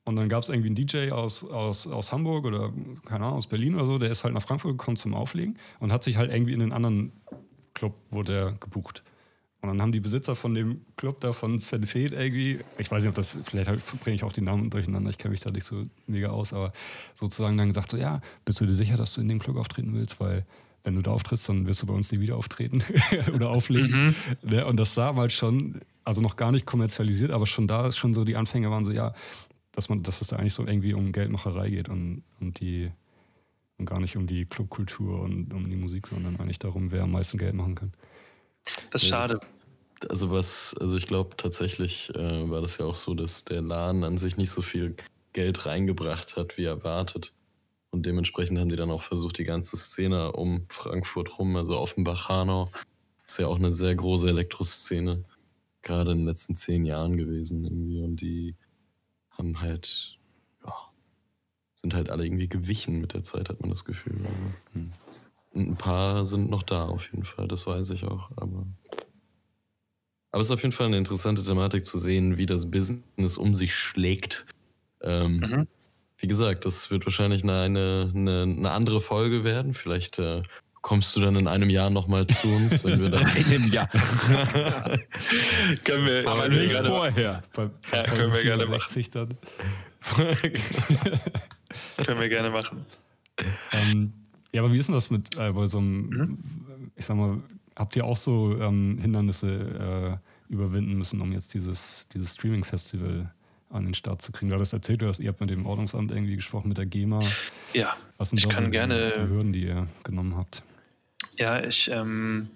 Und 0.07 0.17
dann 0.17 0.29
gab 0.29 0.43
es 0.43 0.51
irgendwie 0.51 0.69
einen 0.69 0.75
DJ 0.75 1.11
aus, 1.11 1.45
aus, 1.45 1.87
aus 1.87 2.12
Hamburg 2.12 2.45
oder, 2.45 2.73
keine 3.07 3.25
Ahnung, 3.25 3.38
aus 3.38 3.47
Berlin 3.47 3.75
oder 3.75 3.87
so, 3.87 3.99
der 3.99 4.11
ist 4.11 4.23
halt 4.23 4.35
nach 4.35 4.43
Frankfurt 4.43 4.73
gekommen 4.73 4.97
zum 4.97 5.14
Auflegen 5.14 5.59
und 5.81 5.93
hat 5.93 6.05
sich 6.05 6.17
halt 6.17 6.31
irgendwie 6.31 6.53
in 6.53 6.61
den 6.61 6.73
anderen 6.73 7.12
Club, 7.73 7.95
wurde 8.11 8.33
der 8.33 8.53
gebucht. 8.53 9.03
Und 9.62 9.69
dann 9.69 9.81
haben 9.81 9.93
die 9.93 10.01
Besitzer 10.01 10.37
von 10.37 10.53
dem 10.53 10.83
Club 10.97 11.21
da 11.21 11.33
von 11.33 11.59
Sven 11.59 11.85
Feth 11.85 12.12
irgendwie, 12.12 12.61
ich 12.77 12.90
weiß 12.90 13.03
nicht, 13.03 13.09
ob 13.09 13.14
das, 13.14 13.38
vielleicht 13.45 13.71
bringe 14.01 14.14
ich 14.14 14.23
auch 14.23 14.33
die 14.33 14.43
Namen 14.43 14.69
durcheinander, 14.69 15.09
ich 15.09 15.17
kenne 15.17 15.33
mich 15.33 15.40
da 15.40 15.51
nicht 15.51 15.64
so 15.64 15.87
mega 16.07 16.29
aus, 16.29 16.53
aber 16.53 16.75
sozusagen 17.14 17.57
dann 17.57 17.69
gesagt 17.69 17.90
so, 17.90 17.97
ja, 17.97 18.21
bist 18.45 18.61
du 18.61 18.67
dir 18.67 18.75
sicher, 18.75 18.99
dass 18.99 19.14
du 19.14 19.23
in 19.23 19.29
dem 19.29 19.38
Club 19.38 19.57
auftreten 19.57 19.95
willst? 19.95 20.21
Weil 20.21 20.45
wenn 20.83 20.95
du 20.95 21.01
da 21.01 21.12
auftrittst, 21.12 21.49
dann 21.49 21.67
wirst 21.67 21.81
du 21.81 21.87
bei 21.87 21.95
uns 21.95 22.12
nie 22.12 22.21
wieder 22.21 22.37
auftreten 22.37 22.85
oder 23.35 23.49
auflegen. 23.49 24.14
Mhm. 24.43 24.51
Ne, 24.51 24.67
und 24.67 24.77
das 24.77 24.93
sah 24.93 25.17
halt 25.17 25.33
schon, 25.33 25.81
also 26.05 26.21
noch 26.21 26.37
gar 26.37 26.53
nicht 26.53 26.67
kommerzialisiert, 26.67 27.31
aber 27.31 27.47
schon 27.47 27.67
da 27.67 27.88
ist 27.88 27.97
schon 27.97 28.12
so, 28.12 28.25
die 28.25 28.37
Anfänge 28.37 28.71
waren 28.71 28.85
so, 28.85 28.90
ja, 28.90 29.14
dass 29.74 29.88
man, 29.88 30.02
dass 30.02 30.20
es 30.20 30.28
da 30.28 30.37
eigentlich 30.37 30.54
so 30.54 30.66
irgendwie 30.66 30.94
um 30.94 31.12
Geldmacherei 31.12 31.70
geht 31.70 31.88
und, 31.88 32.22
und 32.40 32.60
die 32.60 32.90
und 33.76 33.87
gar 33.87 34.00
nicht 34.00 34.16
um 34.16 34.26
die 34.26 34.46
Clubkultur 34.46 35.20
und 35.20 35.52
um 35.52 35.68
die 35.68 35.76
Musik, 35.76 36.06
sondern 36.06 36.37
eigentlich 36.37 36.60
darum, 36.60 36.92
wer 36.92 37.02
am 37.02 37.10
meisten 37.10 37.38
Geld 37.38 37.54
machen 37.54 37.74
kann. 37.74 37.92
Das 38.90 39.02
ist 39.02 39.08
schade. 39.08 39.40
Also 40.08 40.30
was, 40.30 40.76
also 40.80 40.96
ich 40.96 41.06
glaube 41.06 41.37
tatsächlich 41.37 42.14
äh, 42.14 42.50
war 42.50 42.60
das 42.60 42.78
ja 42.78 42.84
auch 42.84 42.94
so, 42.94 43.14
dass 43.14 43.44
der 43.44 43.62
Laden 43.62 44.04
an 44.04 44.18
sich 44.18 44.37
nicht 44.37 44.50
so 44.50 44.62
viel 44.62 44.96
Geld 45.32 45.66
reingebracht 45.66 46.37
hat, 46.37 46.56
wie 46.56 46.64
erwartet. 46.64 47.32
Und 47.90 48.06
dementsprechend 48.06 48.58
haben 48.58 48.68
die 48.68 48.76
dann 48.76 48.90
auch 48.90 49.02
versucht, 49.02 49.38
die 49.38 49.44
ganze 49.44 49.76
Szene 49.76 50.32
um 50.32 50.66
Frankfurt 50.68 51.38
rum, 51.38 51.56
also 51.56 51.78
Offenbach-Hanau, 51.78 52.70
ist 53.24 53.38
ja 53.38 53.46
auch 53.46 53.56
eine 53.56 53.72
sehr 53.72 53.94
große 53.94 54.28
Elektroszene, 54.28 55.24
gerade 55.82 56.12
in 56.12 56.18
den 56.18 56.26
letzten 56.26 56.54
zehn 56.54 56.84
Jahren 56.84 57.16
gewesen 57.16 57.64
irgendwie. 57.64 58.02
Und 58.02 58.16
die 58.20 58.54
haben 59.38 59.61
halt, 59.61 60.18
ja, 60.64 60.75
sind 61.75 61.94
halt 61.94 62.11
alle 62.11 62.25
irgendwie 62.25 62.49
gewichen 62.49 63.01
mit 63.01 63.14
der 63.14 63.23
Zeit, 63.23 63.49
hat 63.49 63.61
man 63.61 63.70
das 63.70 63.85
Gefühl. 63.85 64.16
Also, 64.25 64.55
hm. 64.73 64.92
Ein 65.57 65.77
paar 65.77 66.25
sind 66.25 66.51
noch 66.51 66.64
da 66.64 66.87
auf 66.87 67.12
jeden 67.12 67.25
Fall, 67.25 67.47
das 67.47 67.66
weiß 67.66 67.90
ich 67.90 68.03
auch, 68.05 68.31
aber. 68.37 68.66
Aber 70.33 70.40
es 70.40 70.49
ist 70.49 70.51
auf 70.51 70.62
jeden 70.62 70.73
Fall 70.73 70.88
eine 70.88 70.99
interessante 70.99 71.44
Thematik 71.44 71.85
zu 71.85 71.97
sehen, 71.97 72.37
wie 72.37 72.47
das 72.47 72.68
Business 72.73 73.38
um 73.38 73.55
sich 73.55 73.73
schlägt. 73.77 74.47
Ähm, 75.01 75.37
mhm. 75.37 75.68
wie 76.16 76.27
gesagt, 76.27 76.64
das 76.64 76.90
wird 76.90 77.07
wahrscheinlich 77.07 77.44
eine, 77.44 78.11
eine, 78.12 78.42
eine 78.42 78.70
andere 78.73 79.01
Folge 79.01 79.44
werden. 79.44 79.75
Vielleicht 79.75 80.18
äh, 80.18 80.42
kommst 80.85 81.16
du 81.16 81.20
dann 81.23 81.35
in 81.37 81.49
einem 81.49 81.70
Jahr 81.70 81.88
nochmal 81.88 82.27
zu 82.27 82.47
uns, 82.47 82.85
wenn 82.85 83.01
wir 83.01 83.09
dann. 83.09 83.27
In 83.37 83.44
einem 83.47 83.73
Jahr. 83.73 83.88
können 85.85 86.05
wir, 86.07 86.29
Aber 86.29 86.42
können 86.42 86.55
wir 86.57 86.61
nicht 86.62 86.70
gerne 86.73 86.88
vorher. 86.88 87.42
Bei, 87.55 87.70
bei 87.90 87.97
Ja, 87.97 88.03
können 88.05 88.33
wir 88.35 88.42
gerne 88.42 88.66
64 88.66 89.11
dann. 89.11 89.29
Können 92.05 92.20
wir 92.20 92.29
gerne 92.29 92.51
machen. 92.51 92.85
Ähm, 93.73 94.12
ja, 94.53 94.62
aber 94.62 94.73
wie 94.73 94.79
ist 94.79 94.88
denn 94.88 94.94
das 94.94 95.11
mit 95.11 95.35
äh, 95.37 95.51
bei 95.53 95.66
so 95.66 95.79
einem, 95.79 96.09
Mhm. 96.11 96.38
ich 96.97 97.05
sag 97.07 97.16
mal, 97.16 97.40
habt 97.77 97.97
ihr 97.97 98.05
auch 98.05 98.16
so 98.18 98.57
ähm, 98.61 98.99
Hindernisse 99.01 100.20
äh, 100.51 100.53
überwinden 100.53 100.94
müssen, 100.94 101.20
um 101.23 101.33
jetzt 101.33 101.55
dieses, 101.55 102.07
dieses 102.12 102.35
Streaming-Festival 102.35 103.33
an 103.70 103.85
den 103.87 103.94
Start 103.94 104.20
zu 104.23 104.31
kriegen? 104.33 104.51
Du 104.51 104.57
hattest 104.57 104.73
erzählt, 104.75 105.01
du 105.03 105.07
hast, 105.09 105.18
ihr 105.20 105.29
habt 105.29 105.40
mit 105.40 105.51
dem 105.51 105.64
Ordnungsamt 105.66 106.12
irgendwie 106.12 106.37
gesprochen, 106.37 106.68
mit 106.68 106.77
der 106.79 106.87
GEMA. 106.87 107.20
Ja, 107.73 107.97
Was 108.18 108.31
sind 108.31 108.38
Ich 108.38 108.49
kann 108.49 108.70
gerne- 108.70 109.12
die 109.16 109.23
Hürden, 109.23 109.53
die 109.53 109.64
ihr 109.64 109.87
genommen 110.05 110.37
habt? 110.37 110.62
Ja, 111.38 111.62
ich 111.62 111.90
ähm, 111.90 112.51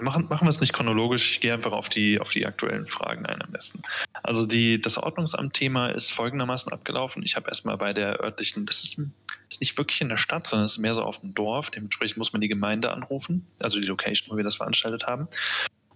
machen, 0.00 0.26
machen 0.28 0.46
wir 0.46 0.50
es 0.50 0.60
nicht 0.60 0.72
chronologisch. 0.72 1.32
Ich 1.32 1.40
gehe 1.40 1.52
einfach 1.52 1.72
auf 1.72 1.88
die, 1.88 2.20
auf 2.20 2.30
die 2.30 2.46
aktuellen 2.46 2.86
Fragen 2.86 3.26
ein 3.26 3.42
am 3.42 3.52
besten. 3.52 3.82
Also 4.22 4.46
die, 4.46 4.80
das 4.80 4.98
Ordnungsamt-Thema 4.98 5.88
ist 5.88 6.10
folgendermaßen 6.10 6.72
abgelaufen. 6.72 7.22
Ich 7.22 7.36
habe 7.36 7.48
erstmal 7.48 7.76
bei 7.76 7.92
der 7.92 8.20
örtlichen, 8.20 8.66
das 8.66 8.82
ist, 8.82 8.98
ist 9.48 9.60
nicht 9.60 9.78
wirklich 9.78 10.00
in 10.00 10.08
der 10.08 10.16
Stadt, 10.16 10.46
sondern 10.46 10.66
es 10.66 10.72
ist 10.72 10.78
mehr 10.78 10.94
so 10.94 11.02
auf 11.02 11.20
dem 11.20 11.34
Dorf. 11.34 11.70
Dementsprechend 11.70 12.18
muss 12.18 12.32
man 12.32 12.40
die 12.40 12.48
Gemeinde 12.48 12.92
anrufen, 12.92 13.46
also 13.60 13.80
die 13.80 13.86
Location, 13.86 14.32
wo 14.32 14.36
wir 14.36 14.44
das 14.44 14.56
veranstaltet 14.56 15.06
haben. 15.06 15.28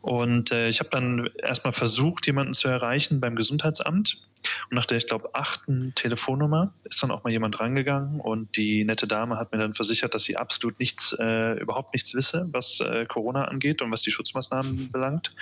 Und 0.00 0.52
äh, 0.52 0.68
ich 0.68 0.78
habe 0.78 0.90
dann 0.90 1.28
erstmal 1.42 1.72
versucht, 1.72 2.26
jemanden 2.26 2.54
zu 2.54 2.68
erreichen 2.68 3.20
beim 3.20 3.34
Gesundheitsamt. 3.34 4.27
Und 4.70 4.74
nach 4.76 4.86
der, 4.86 4.98
ich 4.98 5.06
glaube, 5.06 5.30
achten 5.34 5.92
Telefonnummer 5.94 6.74
ist 6.84 7.02
dann 7.02 7.10
auch 7.10 7.24
mal 7.24 7.30
jemand 7.30 7.58
rangegangen 7.60 8.20
und 8.20 8.56
die 8.56 8.84
nette 8.84 9.06
Dame 9.06 9.36
hat 9.36 9.52
mir 9.52 9.58
dann 9.58 9.74
versichert, 9.74 10.14
dass 10.14 10.24
sie 10.24 10.36
absolut 10.36 10.78
nichts, 10.78 11.16
äh, 11.18 11.60
überhaupt 11.60 11.94
nichts 11.94 12.14
wisse, 12.14 12.48
was 12.52 12.80
äh, 12.80 13.06
Corona 13.06 13.44
angeht 13.44 13.82
und 13.82 13.92
was 13.92 14.02
die 14.02 14.10
Schutzmaßnahmen 14.10 14.90
belangt. 14.92 15.34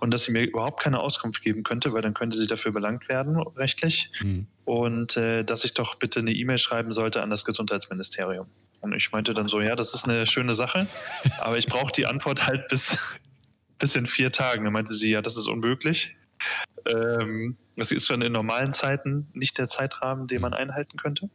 Und 0.00 0.10
dass 0.10 0.24
sie 0.24 0.32
mir 0.32 0.42
überhaupt 0.42 0.82
keine 0.82 1.00
Auskunft 1.00 1.42
geben 1.42 1.62
könnte, 1.62 1.92
weil 1.92 2.02
dann 2.02 2.14
könnte 2.14 2.36
sie 2.36 2.46
dafür 2.46 2.72
belangt 2.72 3.08
werden, 3.08 3.36
rechtlich. 3.36 4.10
Hm. 4.18 4.46
Und 4.64 5.16
äh, 5.16 5.44
dass 5.44 5.64
ich 5.64 5.74
doch 5.74 5.96
bitte 5.96 6.20
eine 6.20 6.32
E-Mail 6.32 6.58
schreiben 6.58 6.92
sollte 6.92 7.22
an 7.22 7.30
das 7.30 7.44
Gesundheitsministerium. 7.44 8.46
Und 8.80 8.94
ich 8.94 9.12
meinte 9.12 9.34
dann 9.34 9.48
so, 9.48 9.60
ja, 9.60 9.76
das 9.76 9.94
ist 9.94 10.08
eine 10.08 10.26
schöne 10.26 10.54
Sache, 10.54 10.86
aber 11.40 11.58
ich 11.58 11.66
brauche 11.66 11.92
die 11.92 12.06
Antwort 12.06 12.46
halt 12.46 12.68
bis, 12.68 12.98
bis 13.78 13.94
in 13.94 14.06
vier 14.06 14.32
Tagen. 14.32 14.64
Dann 14.64 14.72
meinte 14.72 14.94
sie, 14.94 15.10
ja, 15.10 15.22
das 15.22 15.36
ist 15.36 15.46
unmöglich. 15.46 16.16
Ähm, 16.86 17.56
das 17.76 17.92
ist 17.92 18.06
schon 18.06 18.22
in 18.22 18.32
normalen 18.32 18.72
Zeiten 18.72 19.28
nicht 19.32 19.58
der 19.58 19.68
Zeitrahmen, 19.68 20.26
den 20.26 20.40
man 20.40 20.54
einhalten 20.54 20.96
könnte. 20.98 21.30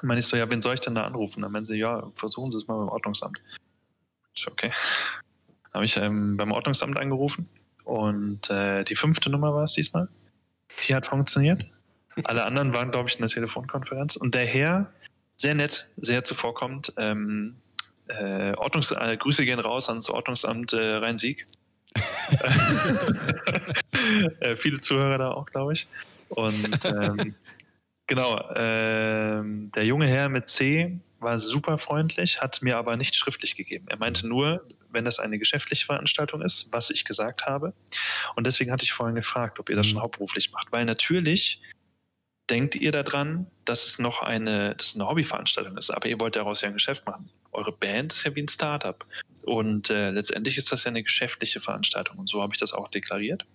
Dann 0.00 0.08
meine 0.08 0.20
ich 0.20 0.26
so, 0.26 0.36
ja, 0.36 0.48
wen 0.50 0.62
soll 0.62 0.74
ich 0.74 0.80
denn 0.80 0.94
da 0.94 1.04
anrufen? 1.04 1.42
Dann 1.42 1.52
meinen 1.52 1.64
sie, 1.64 1.78
ja, 1.78 2.10
versuchen 2.14 2.50
Sie 2.50 2.58
es 2.58 2.66
mal 2.66 2.78
beim 2.78 2.88
Ordnungsamt. 2.88 3.40
So, 4.34 4.50
okay. 4.50 4.70
Dann 5.64 5.74
habe 5.74 5.84
ich 5.84 5.96
ähm, 5.96 6.36
beim 6.36 6.52
Ordnungsamt 6.52 6.98
angerufen 6.98 7.48
und 7.84 8.48
äh, 8.50 8.84
die 8.84 8.96
fünfte 8.96 9.30
Nummer 9.30 9.54
war 9.54 9.64
es 9.64 9.72
diesmal. 9.72 10.08
Die 10.86 10.94
hat 10.94 11.06
funktioniert. 11.06 11.66
Alle 12.24 12.44
anderen 12.44 12.72
waren, 12.74 12.90
glaube 12.90 13.08
ich, 13.08 13.16
in 13.16 13.20
der 13.20 13.28
Telefonkonferenz. 13.28 14.16
Und 14.16 14.34
der 14.34 14.46
Herr, 14.46 14.90
sehr 15.36 15.54
nett, 15.54 15.88
sehr 15.98 16.24
zuvorkommend, 16.24 16.94
ähm, 16.96 17.56
äh, 18.08 18.54
Ordnungs 18.54 18.90
äh, 18.92 19.16
Grüße 19.16 19.44
gehen 19.44 19.58
raus 19.58 19.88
ans 19.88 20.08
Ordnungsamt 20.08 20.72
äh, 20.72 20.94
Rhein-Sieg. 20.96 21.46
Äh, 24.40 24.56
viele 24.56 24.78
Zuhörer 24.78 25.18
da 25.18 25.30
auch, 25.30 25.46
glaube 25.46 25.72
ich. 25.74 25.86
Und 26.28 26.84
ähm, 26.84 27.34
genau, 28.06 28.42
ähm, 28.54 29.70
der 29.72 29.84
junge 29.84 30.06
Herr 30.06 30.28
mit 30.28 30.48
C 30.48 30.98
war 31.20 31.38
super 31.38 31.78
freundlich, 31.78 32.40
hat 32.40 32.60
mir 32.62 32.76
aber 32.76 32.96
nicht 32.96 33.14
schriftlich 33.14 33.56
gegeben. 33.56 33.86
Er 33.88 33.98
meinte 33.98 34.26
nur, 34.26 34.66
wenn 34.90 35.04
das 35.04 35.18
eine 35.18 35.38
geschäftliche 35.38 35.86
Veranstaltung 35.86 36.42
ist, 36.42 36.68
was 36.72 36.90
ich 36.90 37.04
gesagt 37.04 37.46
habe. 37.46 37.72
Und 38.34 38.46
deswegen 38.46 38.70
hatte 38.70 38.84
ich 38.84 38.92
vorhin 38.92 39.14
gefragt, 39.16 39.58
ob 39.60 39.68
ihr 39.70 39.76
das 39.76 39.86
schon 39.88 39.96
Mhm. 39.98 40.02
hauptberuflich 40.02 40.52
macht. 40.52 40.72
Weil 40.72 40.84
natürlich 40.84 41.60
denkt 42.48 42.76
ihr 42.76 42.92
daran, 42.92 43.46
dass 43.64 43.86
es 43.86 43.98
noch 43.98 44.22
eine, 44.22 44.74
dass 44.76 44.88
es 44.88 44.94
eine 44.94 45.08
Hobbyveranstaltung 45.08 45.76
ist, 45.76 45.90
aber 45.90 46.08
ihr 46.08 46.20
wollt 46.20 46.36
daraus 46.36 46.60
ja 46.60 46.68
ein 46.68 46.74
Geschäft 46.74 47.04
machen. 47.06 47.28
Eure 47.52 47.72
Band 47.72 48.12
ist 48.12 48.24
ja 48.24 48.34
wie 48.36 48.42
ein 48.42 48.48
Startup. 48.48 49.04
Und 49.46 49.90
äh, 49.90 50.10
letztendlich 50.10 50.58
ist 50.58 50.72
das 50.72 50.84
ja 50.84 50.88
eine 50.88 51.04
geschäftliche 51.04 51.60
Veranstaltung. 51.60 52.18
Und 52.18 52.28
so 52.28 52.42
habe 52.42 52.52
ich 52.52 52.58
das 52.58 52.72
auch 52.72 52.88
deklariert. 52.88 53.46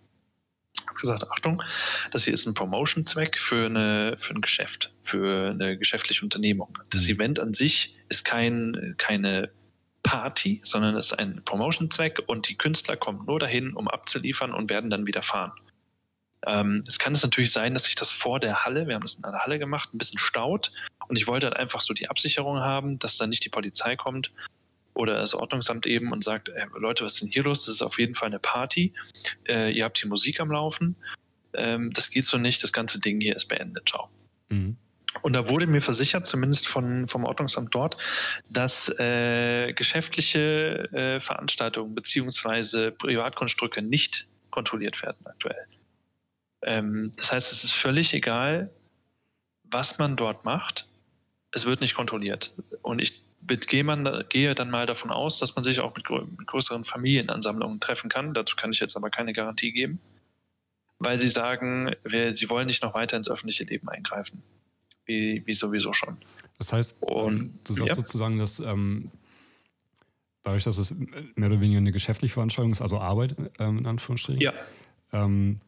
Ich 0.74 0.88
habe 0.88 1.00
gesagt, 1.00 1.30
Achtung, 1.30 1.62
das 2.12 2.24
hier 2.24 2.34
ist 2.34 2.46
ein 2.48 2.54
Promotion-Zweck 2.54 3.38
für, 3.38 3.66
eine, 3.66 4.16
für 4.18 4.34
ein 4.34 4.42
Geschäft, 4.42 4.94
für 5.02 5.52
eine 5.52 5.78
geschäftliche 5.78 6.24
Unternehmung. 6.24 6.78
Das 6.90 7.04
Mhm. 7.04 7.16
Event 7.16 7.40
an 7.40 7.54
sich 7.54 7.96
ist 8.08 8.24
kein, 8.24 8.96
keine 8.98 9.52
Party, 10.02 10.62
sondern 10.64 10.96
es 10.96 11.08
ist 11.08 11.20
ein 11.20 11.44
Promotion-Zweck 11.44 12.24
und 12.28 12.48
die 12.48 12.58
Künstler 12.58 12.96
kommen 12.96 13.26
nur 13.26 13.40
dahin, 13.40 13.74
um 13.74 13.88
abzuliefern 13.90 14.54
und 14.54 14.70
werden 14.70 14.90
dann 14.90 15.08
wieder 15.08 15.22
fahren. 15.22 15.52
Ähm, 16.48 16.84
es 16.88 16.98
kann 16.98 17.14
es 17.14 17.22
natürlich 17.22 17.52
sein, 17.52 17.74
dass 17.74 17.84
sich 17.84 17.96
das 17.96 18.10
vor 18.10 18.40
der 18.40 18.66
Halle, 18.66 18.88
wir 18.88 18.96
haben 18.96 19.04
es 19.04 19.16
in 19.16 19.26
einer 19.26 19.40
Halle 19.40 19.60
gemacht, 19.60 19.94
ein 19.94 19.98
bisschen 19.98 20.18
staut 20.20 20.72
und 21.08 21.18
ich 21.18 21.28
wollte 21.28 21.48
halt 21.48 21.58
einfach 21.58 21.82
so 21.82 21.94
die 21.94 22.10
Absicherung 22.10 22.60
haben, 22.62 22.98
dass 22.98 23.18
dann 23.18 23.30
nicht 23.30 23.44
die 23.46 23.50
Polizei 23.50 23.96
kommt 23.96 24.32
oder 25.02 25.16
das 25.16 25.34
Ordnungsamt 25.34 25.88
eben 25.88 26.12
und 26.12 26.24
sagt, 26.24 26.50
äh, 26.50 26.68
Leute, 26.78 27.04
was 27.04 27.14
ist 27.14 27.22
denn 27.22 27.30
hier 27.30 27.44
los? 27.44 27.66
Das 27.66 27.74
ist 27.74 27.82
auf 27.82 27.98
jeden 27.98 28.14
Fall 28.14 28.28
eine 28.28 28.40
Party. 28.40 28.94
Äh, 29.48 29.72
ihr 29.72 29.84
habt 29.84 30.02
die 30.02 30.08
Musik 30.08 30.40
am 30.40 30.52
Laufen. 30.52 30.96
Ähm, 31.54 31.92
das 31.92 32.12
geht 32.12 32.24
so 32.26 32.38
nicht. 32.38 32.62
Das 32.62 32.72
ganze 32.72 33.00
Ding 33.00 33.20
hier 33.20 33.36
ist 33.36 33.48
beendet. 33.48 33.90
Ciao. 33.90 34.10
Mhm. 34.50 34.78
Und 35.24 35.34
da 35.34 35.50
wurde 35.50 35.66
mir 35.66 35.82
versichert, 35.82 36.28
zumindest 36.28 36.68
von, 36.68 37.08
vom 37.08 37.26
Ordnungsamt 37.26 37.74
dort, 37.74 37.98
dass 38.50 38.90
äh, 39.00 39.74
geschäftliche 39.74 40.88
äh, 40.94 41.20
Veranstaltungen 41.20 41.96
beziehungsweise 41.96 42.92
Privatgrundstücke 42.92 43.82
nicht 43.82 44.28
kontrolliert 44.52 45.02
werden 45.02 45.26
aktuell. 45.26 45.66
Ähm, 46.62 47.12
das 47.18 47.34
heißt, 47.34 47.52
es 47.52 47.64
ist 47.64 47.74
völlig 47.74 48.14
egal, 48.14 48.72
was 49.64 49.98
man 49.98 50.16
dort 50.16 50.46
macht. 50.46 50.88
Es 51.52 51.66
wird 51.66 51.82
nicht 51.82 51.96
kontrolliert. 51.96 52.54
Und 52.82 53.00
ich 53.00 53.24
gehe, 53.48 53.84
man, 53.84 54.24
gehe 54.30 54.56
dann 54.56 54.70
mal 54.70 54.86
davon 54.86 55.12
aus, 55.12 55.40
dass 55.40 55.56
man 55.56 55.64
sich 55.64 55.80
auch 55.80 55.96
mit, 55.96 56.10
mit 56.10 56.48
größeren 56.48 56.86
Familienansammlungen 56.86 57.80
treffen 57.80 58.10
kann. 58.10 58.34
Dazu 58.34 58.56
kann 58.56 58.72
ich 58.72 58.80
jetzt 58.80 58.96
aber 58.96 59.10
keine 59.10 59.34
Garantie 59.34 59.72
geben, 59.72 60.00
weil 61.00 61.18
sie 61.20 61.30
sagen, 61.30 61.92
wir, 62.04 62.34
sie 62.34 62.50
wollen 62.50 62.68
nicht 62.68 62.84
noch 62.84 62.94
weiter 62.94 63.18
ins 63.18 63.30
öffentliche 63.30 63.64
Leben 63.64 63.90
eingreifen. 63.90 64.44
Wie, 65.06 65.42
wie 65.46 65.54
sowieso 65.54 65.94
schon. 65.94 66.18
Das 66.58 66.72
heißt, 66.72 66.96
Und- 67.02 67.34
ähm, 67.40 67.60
du 67.64 67.74
sagst 67.74 67.90
ja. 67.90 67.96
sozusagen, 67.96 68.38
dass 68.38 68.60
ähm, 68.60 69.10
dadurch, 70.44 70.64
dass 70.64 70.78
es 70.78 70.94
mehr 71.36 71.50
oder 71.50 71.60
weniger 71.60 71.80
eine 71.80 71.92
geschäftliche 71.92 72.34
Veranstaltung 72.36 72.72
ist, 72.72 72.82
also 72.82 73.00
Arbeit 73.00 73.36
ähm, 73.60 73.80
in 73.80 73.88
Anführungsstrichen, 73.88 74.42
Ja, 74.42 74.54
ähm, 75.12 75.60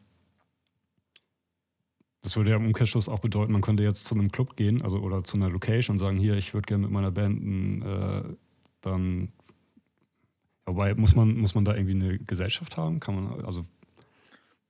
das 2.24 2.36
würde 2.36 2.50
ja 2.50 2.56
im 2.56 2.66
Umkehrschluss 2.66 3.08
auch 3.08 3.20
bedeuten, 3.20 3.52
man 3.52 3.62
könnte 3.62 3.84
jetzt 3.84 4.04
zu 4.04 4.16
einem 4.16 4.32
Club 4.32 4.56
gehen, 4.56 4.82
also 4.82 4.98
oder 4.98 5.22
zu 5.22 5.36
einer 5.36 5.48
Location 5.50 5.94
und 5.94 5.98
sagen, 6.00 6.18
hier, 6.18 6.34
ich 6.36 6.54
würde 6.54 6.66
gerne 6.66 6.82
mit 6.82 6.90
meiner 6.90 7.12
Band 7.12 7.84
äh, 7.84 8.22
dann 8.80 9.28
Wobei, 10.66 10.94
muss 10.94 11.14
man, 11.14 11.36
muss 11.36 11.54
man 11.54 11.64
da 11.64 11.74
irgendwie 11.74 11.92
eine 11.94 12.18
Gesellschaft 12.18 12.76
haben? 12.76 13.00
Kann 13.00 13.14
man, 13.14 13.44
also 13.44 13.64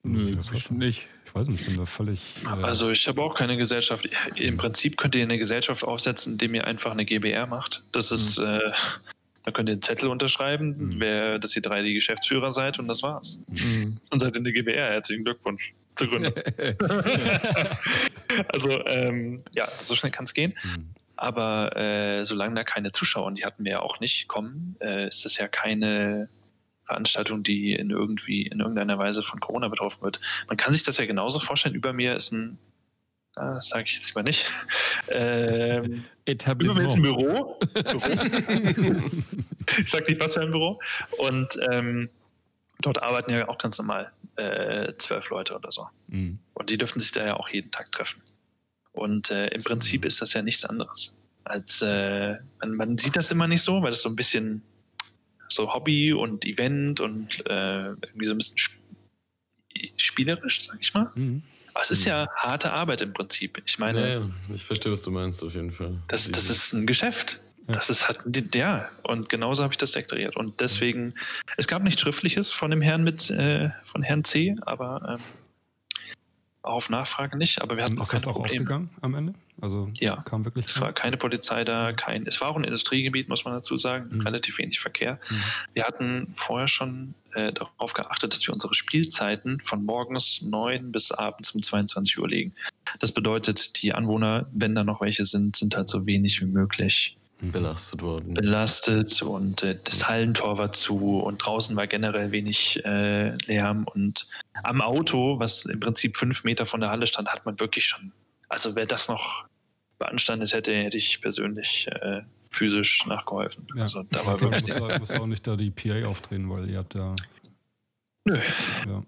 Nö, 0.03 0.35
das 0.37 0.49
bestimmt 0.49 0.81
nicht. 0.81 1.09
Ich 1.25 1.35
weiß 1.35 1.49
nicht, 1.49 1.61
ich 1.61 1.67
bin 1.69 1.77
da 1.77 1.87
völlig. 1.87 2.21
Äh, 2.45 2.49
also 2.49 2.91
ich 2.91 3.09
habe 3.09 3.23
auch 3.23 3.35
keine 3.35 3.57
Gesellschaft. 3.57 4.11
Im 4.35 4.57
Prinzip 4.57 4.99
könnt 4.99 5.15
ihr 5.15 5.23
eine 5.23 5.39
Gesellschaft 5.39 5.83
aufsetzen, 5.83 6.33
indem 6.33 6.55
ihr 6.57 6.67
einfach 6.67 6.91
eine 6.91 7.07
GBR 7.07 7.47
macht. 7.47 7.85
Das 7.93 8.11
ist, 8.13 8.37
äh, 8.39 8.61
da 9.45 9.51
könnt 9.51 9.69
ihr 9.69 9.75
einen 9.75 9.83
Zettel 9.83 10.11
unterschreiben, 10.11 10.77
Mhm. 10.77 10.95
wer, 10.99 11.39
dass 11.39 11.57
ihr 11.57 11.63
drei 11.63 11.83
die 11.83 11.95
Geschäftsführer 11.95 12.51
seid 12.51 12.79
und 12.79 12.89
das 12.89 13.03
war's. 13.03 13.41
Mhm. 13.49 13.97
Und 14.11 14.21
seid 14.21 14.37
in 14.37 14.45
der 14.45 14.53
GBR. 14.53 14.91
Herzlichen 14.91 15.25
Glückwunsch 15.25 15.73
zur 15.95 16.09
Gründung. 16.09 16.35
also 18.49 18.87
ähm, 18.87 19.39
ja, 19.55 19.69
so 19.81 19.95
schnell 19.95 20.13
kann 20.13 20.25
es 20.25 20.35
gehen. 20.35 20.55
hm. 20.61 20.95
Aber 21.17 21.77
äh, 21.77 22.25
solange 22.25 22.57
da 22.57 22.63
keine 22.65 22.91
Zuschauer, 22.91 23.27
und 23.27 23.39
die 23.39 23.45
hatten 23.45 23.65
wir 23.65 23.73
ja 23.73 23.81
auch 23.81 24.01
nicht, 24.01 24.27
kommen, 24.27 24.77
äh, 24.81 25.07
ist 25.07 25.25
das 25.25 25.37
ja 25.37 25.47
keine 25.47 26.29
Veranstaltung, 26.85 27.43
die 27.43 27.73
in 27.73 27.91
irgendwie 27.91 28.43
in 28.43 28.61
irgendeiner 28.61 28.99
Weise 28.99 29.23
von 29.23 29.41
Corona 29.41 29.69
betroffen 29.69 30.03
wird. 30.03 30.21
Man 30.49 30.57
kann 30.57 30.73
sich 30.73 30.83
das 30.83 30.99
ja 30.99 31.07
genauso 31.07 31.39
vorstellen. 31.39 31.75
Über 31.75 31.93
mir 31.93 32.15
ist 32.15 32.33
ein, 32.33 32.59
ah, 33.37 33.55
das 33.55 33.69
sage 33.69 33.85
ich 33.87 33.95
jetzt 33.95 34.09
lieber 34.09 34.23
nicht. 34.23 34.45
Ähm, 35.11 36.05
über 36.27 36.75
mir 36.75 36.87
ist 36.87 36.95
ein. 36.95 37.03
Büro. 37.03 37.59
Büro. 37.75 38.01
ich 39.79 39.91
sage 39.91 40.11
nicht, 40.11 40.21
was 40.21 40.33
für 40.33 40.41
ein 40.41 40.51
Büro. 40.51 40.81
Und 41.19 41.59
ähm, 41.71 42.09
dort 42.85 43.03
arbeiten 43.03 43.31
ja 43.33 43.49
auch 43.49 43.59
ganz 43.59 43.79
normal 43.79 44.13
äh, 44.37 44.93
zwölf 44.99 45.31
Leute 45.31 45.55
oder 45.55 45.71
so. 45.73 45.89
Mhm. 46.09 46.39
Und 46.55 46.71
die 46.71 46.79
dürften 46.79 47.01
sich 47.01 47.13
da 47.13 47.25
ja 47.25 47.37
auch 47.37 47.49
jeden 47.49 47.71
Tag 47.71 47.91
treffen. 47.93 48.21
Und 48.93 49.31
äh, 49.31 49.49
im 49.49 49.63
Prinzip 49.65 50.03
Mhm. 50.03 50.07
ist 50.09 50.21
das 50.21 50.33
ja 50.35 50.43
nichts 50.43 50.65
anderes. 50.65 51.21
Als 51.45 51.83
äh, 51.83 52.37
man, 52.61 52.73
man 52.77 52.99
sieht 52.99 53.17
das 53.17 53.31
immer 53.31 53.47
nicht 53.49 53.63
so, 53.63 53.83
weil 53.83 53.91
das 53.91 54.03
so 54.03 54.09
ein 54.09 54.17
bisschen 54.17 54.63
so 55.49 55.73
Hobby 55.75 56.13
und 56.13 56.45
Event 56.47 57.01
und 57.01 57.45
äh, 57.47 57.89
irgendwie 57.89 58.25
so 58.27 58.33
ein 58.33 58.39
bisschen 58.39 58.57
sp 58.59 58.79
spielerisch, 59.97 60.67
sag 60.67 60.79
ich 60.81 60.95
mal. 60.95 61.11
Mhm. 61.15 61.43
Aber 61.73 61.83
es 61.83 61.91
ist 61.91 62.05
ja 62.05 62.29
harte 62.37 62.73
Arbeit 62.73 63.01
im 63.01 63.13
Prinzip. 63.13 63.61
Ich 63.67 63.79
meine, 63.79 64.01
Ja, 64.01 64.21
ja, 64.21 64.31
ich 64.55 64.63
verstehe, 64.65 64.93
was 64.93 65.03
du 65.03 65.11
meinst, 65.11 65.43
auf 65.43 65.55
jeden 65.55 65.73
Fall. 65.73 66.01
das, 66.09 66.31
das 66.31 66.49
ist 66.49 66.73
ein 66.73 66.87
Geschäft. 66.87 67.41
Das 67.67 67.89
ist 67.91 68.09
halt, 68.09 68.21
ja, 68.55 68.89
und 69.05 69.29
genauso 69.31 69.63
habe 69.63 69.73
ich 69.73 69.79
das 69.79 69.93
deklariert. 69.93 70.37
Und 70.37 70.61
deswegen, 70.61 71.15
es 71.57 71.67
gab 71.67 71.83
nichts 71.83 72.01
Schriftliches 72.03 72.51
von 72.51 72.71
dem 72.71 72.83
Herrn 72.83 73.05
mit, 73.05 73.31
äh, 73.31 73.71
von 73.85 74.03
Herrn 74.03 74.23
C., 74.25 74.55
aber 74.63 75.17
ähm, 75.19 75.21
auf 76.63 76.89
Nachfrage 76.89 77.37
nicht. 77.37 77.61
Aber 77.63 77.77
wir 77.77 77.85
hatten 77.85 77.99
auch 78.01 78.09
kein 78.09 78.21
auch 78.25 78.33
Problem. 78.33 78.63
aufgegangen 78.63 78.91
am 79.03 79.15
Ende? 79.15 79.35
Also 79.61 79.91
Ja. 80.01 80.17
kam 80.23 80.45
wirklich. 80.45 80.67
Es 80.67 80.81
war 80.81 80.93
keine 80.93 81.17
Polizei 81.17 81.63
da, 81.65 81.93
kein. 81.93 82.27
Es 82.27 82.41
war 82.41 82.49
auch 82.49 82.57
ein 82.57 82.65
Industriegebiet, 82.65 83.29
muss 83.29 83.45
man 83.45 83.55
dazu 83.55 83.77
sagen, 83.79 84.09
Mhm. 84.17 84.21
relativ 84.23 84.59
wenig 84.59 84.81
Verkehr. 84.81 85.21
Mhm. 85.31 85.43
Wir 85.75 85.85
hatten 85.85 86.29
vorher 86.33 86.69
schon 86.69 87.15
äh, 87.35 87.53
darauf 87.53 87.95
geachtet, 87.95 88.33
dass 88.33 88.47
wir 88.47 88.55
unsere 88.55 88.75
Spielzeiten 88.75 89.61
von 89.61 89.85
morgens 89.85 90.43
9 90.43 90.93
bis 90.93 91.11
abends 91.13 91.51
um 91.51 91.63
22 91.63 92.19
Uhr 92.19 92.29
legen. 92.29 92.55
Das 93.01 93.11
bedeutet, 93.13 93.83
die 93.83 93.93
Anwohner, 93.93 94.47
wenn 94.53 94.75
da 94.77 94.85
noch 94.85 95.01
welche 95.01 95.25
sind, 95.25 95.57
sind 95.57 95.77
halt 95.77 95.89
so 95.89 96.07
wenig 96.07 96.41
wie 96.41 96.47
möglich. 96.47 97.17
Belastet 97.41 98.03
worden. 98.03 98.35
belastet 98.35 99.21
und 99.23 99.63
äh, 99.63 99.79
das 99.83 100.09
Hallentor 100.09 100.59
war 100.59 100.73
zu 100.73 101.21
und 101.21 101.39
draußen 101.39 101.77
war 101.77 101.87
generell 101.87 102.31
wenig 102.33 102.85
äh, 102.85 103.37
Lärm 103.47 103.85
und 103.93 104.27
am 104.63 104.81
Auto, 104.81 105.39
was 105.39 105.67
im 105.67 105.81
Prinzip 105.81 106.17
fünf 106.17 106.45
Meter 106.45 106.67
von 106.67 106.81
der 106.81 106.91
Halle 106.91 107.07
stand, 107.07 107.29
hat 107.29 107.45
man 107.45 107.59
wirklich 107.61 107.87
schon, 107.87 108.13
also 108.49 108.75
wer 108.77 108.87
das 108.87 109.09
noch 109.09 109.45
beanstandet 109.99 110.53
hätte, 110.53 110.75
hätte 110.75 110.97
ich 110.97 111.21
persönlich 111.21 111.89
äh, 111.89 112.23
physisch 112.51 113.05
nachgeholfen. 113.07 113.67
Ja. 113.75 113.83
Also 113.83 114.05
da 114.05 114.25
war 114.27 114.41
wirklich 114.41 114.79
muss, 114.79 114.99
muss 114.99 115.11
auch 115.11 115.27
nicht 115.27 115.47
da 115.47 115.57
die 115.57 115.71
PA 115.71 116.07
aufdrehen, 116.07 116.49
weil 116.51 116.69
ihr 116.71 116.79
habt 116.79 116.95
ja. 116.95 117.15
Nö. 118.27 118.39
Ja. 118.87 119.03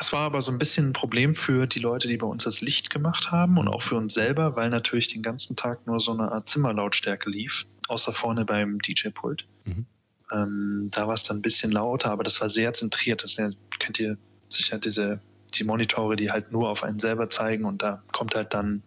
Es 0.00 0.14
war 0.14 0.20
aber 0.20 0.40
so 0.40 0.50
ein 0.50 0.56
bisschen 0.56 0.88
ein 0.88 0.92
Problem 0.94 1.34
für 1.34 1.66
die 1.66 1.78
Leute, 1.78 2.08
die 2.08 2.16
bei 2.16 2.26
uns 2.26 2.44
das 2.44 2.62
Licht 2.62 2.88
gemacht 2.88 3.30
haben 3.30 3.58
und 3.58 3.68
auch 3.68 3.82
für 3.82 3.96
uns 3.96 4.14
selber, 4.14 4.56
weil 4.56 4.70
natürlich 4.70 5.08
den 5.08 5.22
ganzen 5.22 5.56
Tag 5.56 5.86
nur 5.86 6.00
so 6.00 6.12
eine 6.12 6.32
Art 6.32 6.48
Zimmerlautstärke 6.48 7.28
lief, 7.28 7.66
außer 7.88 8.14
vorne 8.14 8.46
beim 8.46 8.78
DJ-Pult. 8.78 9.46
Mhm. 9.66 9.84
Ähm, 10.32 10.88
da 10.90 11.06
war 11.06 11.12
es 11.12 11.24
dann 11.24 11.38
ein 11.38 11.42
bisschen 11.42 11.70
lauter, 11.70 12.10
aber 12.12 12.22
das 12.22 12.40
war 12.40 12.48
sehr 12.48 12.72
zentriert. 12.72 13.22
Das 13.22 13.36
ja, 13.36 13.50
kennt 13.78 14.00
ihr 14.00 14.16
sicher 14.48 14.78
diese 14.78 15.20
die 15.54 15.64
Monitore, 15.64 16.16
die 16.16 16.30
halt 16.30 16.50
nur 16.50 16.70
auf 16.70 16.82
einen 16.82 16.98
selber 16.98 17.28
zeigen 17.28 17.66
und 17.66 17.82
da 17.82 18.02
kommt 18.12 18.34
halt 18.34 18.54
dann 18.54 18.82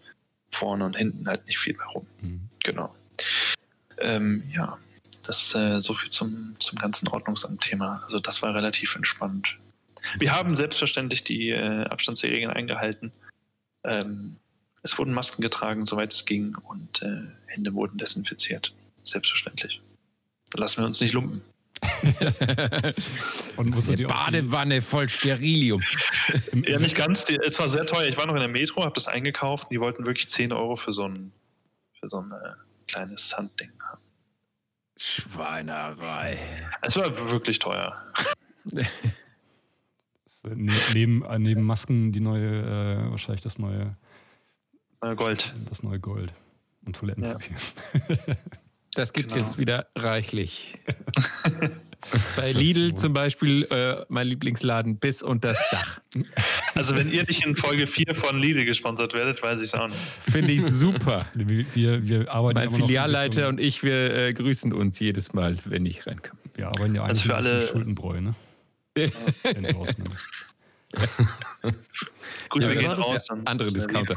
vorne 0.49 0.84
und 0.86 0.95
hinten 0.95 1.28
halt 1.28 1.45
nicht 1.45 1.60
viel 1.60 1.76
mehr 1.78 1.88
rum. 1.88 2.08
Mhm. 2.21 2.47
Genau. 2.63 2.95
Ähm, 3.99 4.43
ja, 4.52 4.80
das 5.23 5.54
äh, 5.54 5.80
so 5.80 5.93
viel 5.93 6.10
zum, 6.10 6.56
zum 6.60 6.80
ganzen 6.80 7.08
Ordnungsamt-Thema. 7.08 8.02
Also 8.02 8.19
das 8.19 8.41
war 8.41 8.56
relativ 8.56 8.95
entspannt. 8.95 9.60
Wir 10.19 10.33
haben 10.33 10.55
selbstverständlich 10.55 11.23
die 11.23 11.49
äh, 11.49 11.83
Abstandsregeln 11.85 12.51
eingehalten. 12.51 13.11
Ähm, 13.83 14.37
es 14.81 14.97
wurden 14.97 15.13
Masken 15.13 15.41
getragen, 15.41 15.85
soweit 15.85 16.11
es 16.13 16.25
ging, 16.25 16.55
und 16.55 17.01
äh, 17.01 17.21
Hände 17.47 17.73
wurden 17.73 17.97
desinfiziert. 17.97 18.73
Selbstverständlich. 19.03 19.81
Da 20.51 20.59
lassen 20.59 20.81
wir 20.81 20.85
uns 20.85 20.99
nicht 20.99 21.13
lumpen. 21.13 21.41
Und 23.57 23.75
auch 23.75 23.95
die- 23.95 24.03
Badewanne 24.05 24.81
voll 24.81 25.09
Sterilium. 25.09 25.81
Ja, 26.65 26.79
nicht 26.79 26.95
ganz. 26.95 27.25
Die, 27.25 27.35
es 27.35 27.59
war 27.59 27.67
sehr 27.67 27.85
teuer. 27.85 28.07
Ich 28.07 28.15
war 28.17 28.25
noch 28.25 28.35
in 28.35 28.39
der 28.39 28.47
Metro, 28.47 28.83
habe 28.83 28.93
das 28.93 29.07
eingekauft. 29.07 29.67
Die 29.71 29.79
wollten 29.79 30.05
wirklich 30.05 30.29
10 30.29 30.53
Euro 30.53 30.75
für 30.77 30.93
so 30.93 31.07
ein, 31.07 31.33
für 31.99 32.07
so 32.07 32.21
ein 32.21 32.31
äh, 32.31 32.53
kleines 32.87 33.35
Handding 33.37 33.71
haben. 33.81 34.01
Schweinerei. 34.97 36.37
Es 36.81 36.95
war 36.95 37.29
wirklich 37.31 37.59
teuer. 37.59 38.01
ne- 40.43 40.71
neben, 40.93 41.23
äh, 41.23 41.39
neben 41.39 41.63
Masken 41.63 42.12
die 42.12 42.19
neue, 42.19 42.47
äh, 43.08 43.12
wahrscheinlich 43.12 43.41
das 43.41 43.60
neue, 43.60 43.95
Gold. 45.15 45.53
das 45.69 45.84
neue 45.84 45.99
Gold 45.99 46.34
und 46.86 46.95
Toilettenpapier. 46.95 47.56
Das 48.95 49.12
gibt 49.12 49.29
es 49.32 49.34
Genau. 49.34 49.47
jetzt 49.47 49.58
wieder 49.58 49.88
reichlich. 49.95 50.77
Bei 52.36 52.51
Lidl 52.51 52.93
zum 52.93 53.12
Beispiel, 53.13 53.63
äh, 53.71 54.06
mein 54.08 54.27
Lieblingsladen, 54.27 54.97
bis 54.97 55.23
unter 55.23 55.47
das 55.49 55.69
Dach. 55.71 55.99
Also 56.75 56.95
wenn 56.95 57.12
ihr 57.12 57.23
nicht 57.27 57.43
in 57.45 57.56
Folge 57.56 57.86
4 57.88 58.13
von 58.15 58.38
Lidl 58.39 58.65
gesponsert 58.65 59.13
werdet, 59.15 59.41
weiß 59.41 59.60
ich 59.60 59.65
es 59.65 59.73
auch 59.75 59.88
nicht. 59.88 59.97
Finde 60.19 60.51
ich 60.53 60.62
super. 60.63 61.25
Wir, 61.36 61.65
wir, 61.75 62.03
wir 62.08 62.32
arbeiten 62.32 62.60
Mein 62.60 62.69
Filialleiter 62.71 63.47
und 63.47 63.60
ich, 63.60 63.82
wir 63.84 64.13
äh, 64.15 64.34
grüßen 64.34 64.73
uns 64.73 64.99
jedes 64.99 65.34
Mal, 65.34 65.58
wenn 65.65 65.86
ich 65.88 66.06
reinkomme. 66.06 66.39
Wir 66.56 66.67
arbeiten 66.67 66.93
ja 66.95 67.03
Also 67.03 67.21
eigentlich 67.21 67.23
für 67.23 67.32
in 67.32 67.36
Richtung 67.38 67.53
alle- 67.60 67.67
Schuldenbräu, 67.67 68.21
ne? 68.21 68.36
Ne? 68.95 69.75
Grüße 72.49 72.73
Ja, 72.73 72.79
gehen 72.82 72.91
raus. 72.91 73.25
der 73.25 73.36
an 73.36 73.47
andere 73.47 73.71
Discounter. 73.71 74.15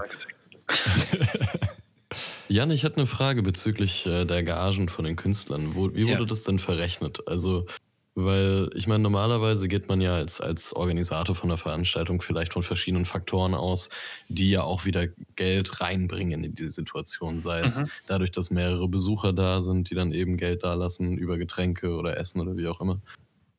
Jan, 2.48 2.70
ich 2.70 2.84
hatte 2.84 2.96
eine 2.98 3.06
Frage 3.06 3.42
bezüglich 3.42 4.06
äh, 4.06 4.24
der 4.24 4.42
Gagen 4.42 4.88
von 4.88 5.04
den 5.04 5.16
Künstlern. 5.16 5.74
Wo, 5.74 5.92
wie 5.94 6.06
wurde 6.06 6.20
Ja. 6.20 6.24
das 6.26 6.44
denn 6.44 6.58
verrechnet? 6.58 7.26
Also, 7.26 7.66
weil 8.14 8.70
ich 8.74 8.86
meine, 8.86 9.02
normalerweise 9.02 9.68
geht 9.68 9.88
man 9.88 10.00
ja 10.00 10.14
als, 10.14 10.40
als 10.40 10.72
Organisator 10.72 11.34
von 11.34 11.50
einer 11.50 11.58
Veranstaltung 11.58 12.22
vielleicht 12.22 12.52
von 12.52 12.62
verschiedenen 12.62 13.04
Faktoren 13.04 13.54
aus, 13.54 13.90
die 14.28 14.50
ja 14.50 14.62
auch 14.62 14.84
wieder 14.84 15.08
Geld 15.34 15.80
reinbringen 15.80 16.44
in 16.44 16.54
die 16.54 16.68
Situation. 16.68 17.38
Sei 17.38 17.60
es 17.60 17.80
Mhm. 17.80 17.90
dadurch, 18.06 18.30
dass 18.30 18.50
mehrere 18.50 18.88
Besucher 18.88 19.32
da 19.32 19.60
sind, 19.60 19.90
die 19.90 19.94
dann 19.94 20.12
eben 20.12 20.36
Geld 20.36 20.62
dalassen 20.62 21.18
über 21.18 21.36
Getränke 21.38 21.94
oder 21.96 22.16
Essen 22.16 22.40
oder 22.40 22.56
wie 22.56 22.68
auch 22.68 22.80
immer. 22.80 23.00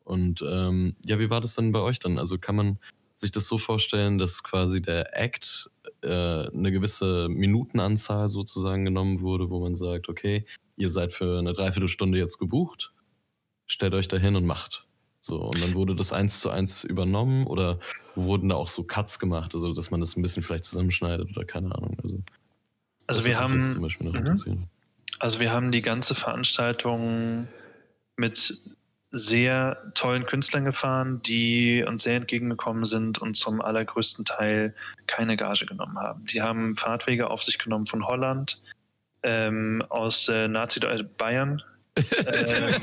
Und 0.06 0.42
ähm, 0.48 0.96
ja, 1.06 1.20
wie 1.20 1.30
war 1.30 1.42
das 1.42 1.56
denn 1.56 1.74
bei 1.74 1.80
euch 1.82 2.00
dann? 2.00 2.18
Also 2.18 2.38
kann 2.40 2.56
man 2.56 2.80
sich 3.18 3.32
das 3.32 3.48
so 3.48 3.58
vorstellen, 3.58 4.20
dass 4.20 4.44
quasi 4.44 4.82
der 4.82 5.18
Act 5.20 5.70
äh, 6.04 6.08
eine 6.08 6.72
gewisse 6.72 7.28
Minutenanzahl 7.30 8.30
sozusagen 8.30 8.86
genommen 8.86 9.22
wurde, 9.22 9.50
wo 9.50 9.60
man 9.60 9.76
sagt, 9.76 10.08
okay, 10.08 10.46
ihr 10.78 10.90
seid 10.92 11.12
für 11.14 11.40
eine 11.40 11.54
Dreiviertelstunde 11.54 12.20
jetzt 12.20 12.38
gebucht, 12.38 12.94
stellt 13.66 13.96
euch 13.96 14.08
dahin 14.08 14.36
und 14.36 14.46
macht. 14.46 14.86
So, 15.22 15.42
und 15.42 15.60
dann 15.60 15.74
wurde 15.74 15.96
das 15.96 16.14
eins 16.14 16.40
zu 16.40 16.52
eins 16.52 16.84
übernommen 16.84 17.48
oder 17.48 17.80
wurden 18.16 18.50
da 18.50 18.56
auch 18.56 18.70
so 18.70 18.84
Cuts 18.84 19.18
gemacht, 19.18 19.56
also 19.56 19.74
dass 19.74 19.90
man 19.90 20.00
das 20.00 20.16
ein 20.16 20.22
bisschen 20.22 20.44
vielleicht 20.44 20.66
zusammenschneidet 20.66 21.36
oder 21.36 21.44
keine 21.44 21.74
Ahnung. 21.74 21.98
Also, 22.04 22.20
Also 23.08 23.26
wir 23.26 23.32
jetzt 23.32 23.40
zum 23.40 23.76
haben, 23.76 23.82
Beispiel 23.82 24.12
noch 24.12 24.46
Mhm. 24.46 24.68
also 25.18 25.40
wir 25.40 25.52
haben 25.52 25.72
die 25.72 25.82
ganze 25.82 26.14
Veranstaltung 26.14 27.48
mit 28.16 28.62
sehr 29.18 29.92
tollen 29.94 30.26
Künstlern 30.26 30.66
gefahren, 30.66 31.22
die 31.24 31.84
uns 31.88 32.04
sehr 32.04 32.16
entgegengekommen 32.16 32.84
sind 32.84 33.20
und 33.20 33.36
zum 33.36 33.62
allergrößten 33.62 34.26
Teil 34.26 34.74
keine 35.08 35.36
Gage 35.36 35.66
genommen 35.66 35.98
haben. 35.98 36.26
Die 36.26 36.42
haben 36.42 36.76
Fahrtwege 36.76 37.30
auf 37.30 37.44
sich 37.44 37.58
genommen 37.58 37.88
von 37.88 38.06
Holland, 38.06 38.62
ähm, 39.24 39.84
aus 39.90 40.28
äh, 40.30 40.48
Nazi 40.48 40.80
äh, 40.86 41.04
Bayern, 41.18 41.62
ähm, 41.98 42.76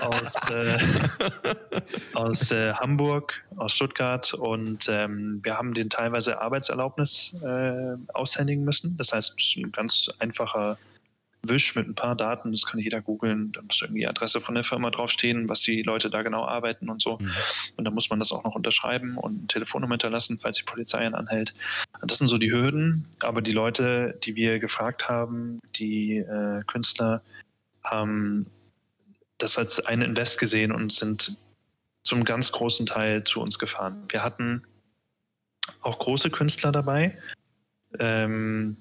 aus, 0.00 0.50
äh, 0.50 0.78
aus 2.14 2.50
äh, 2.52 2.72
Hamburg, 2.74 3.42
aus 3.56 3.72
Stuttgart 3.72 4.32
und 4.34 4.88
ähm, 4.88 5.40
wir 5.42 5.58
haben 5.58 5.74
den 5.74 5.90
teilweise 5.90 6.40
Arbeitserlaubnis 6.40 7.36
äh, 7.42 7.96
aushändigen 8.14 8.64
müssen. 8.64 8.96
Das 8.96 9.12
heißt, 9.12 9.34
es 9.36 9.46
ist 9.46 9.56
ein 9.56 9.72
ganz 9.72 10.08
einfacher 10.20 10.78
Wisch 11.42 11.74
mit 11.74 11.86
ein 11.86 11.94
paar 11.94 12.16
Daten, 12.16 12.50
das 12.52 12.66
kann 12.66 12.80
jeder 12.80 13.00
googeln. 13.00 13.52
Da 13.52 13.62
muss 13.62 13.80
irgendwie 13.80 14.00
die 14.00 14.08
Adresse 14.08 14.40
von 14.40 14.54
der 14.54 14.64
Firma 14.64 14.90
draufstehen, 14.90 15.48
was 15.48 15.60
die 15.60 15.82
Leute 15.82 16.10
da 16.10 16.22
genau 16.22 16.44
arbeiten 16.44 16.90
und 16.90 17.00
so. 17.00 17.18
Mhm. 17.18 17.30
Und 17.76 17.84
da 17.84 17.90
muss 17.90 18.10
man 18.10 18.18
das 18.18 18.32
auch 18.32 18.44
noch 18.44 18.54
unterschreiben 18.54 19.16
und 19.16 19.38
eine 19.38 19.46
Telefonnummer 19.46 19.94
hinterlassen, 19.94 20.38
falls 20.40 20.56
die 20.56 20.64
Polizei 20.64 21.06
ihn 21.06 21.14
anhält. 21.14 21.54
Das 22.02 22.18
sind 22.18 22.26
so 22.26 22.38
die 22.38 22.50
Hürden. 22.50 23.06
Aber 23.22 23.40
die 23.40 23.52
Leute, 23.52 24.18
die 24.24 24.34
wir 24.34 24.58
gefragt 24.58 25.08
haben, 25.08 25.60
die 25.76 26.18
äh, 26.18 26.62
Künstler, 26.66 27.22
haben 27.84 28.46
das 29.38 29.56
als 29.56 29.84
ein 29.86 30.02
Invest 30.02 30.38
gesehen 30.38 30.72
und 30.72 30.92
sind 30.92 31.38
zum 32.02 32.24
ganz 32.24 32.52
großen 32.52 32.86
Teil 32.86 33.24
zu 33.24 33.40
uns 33.40 33.58
gefahren. 33.58 34.02
Wir 34.08 34.24
hatten 34.24 34.64
auch 35.82 35.98
große 35.98 36.30
Künstler 36.30 36.72
dabei. 36.72 37.18
Ähm, 37.98 38.76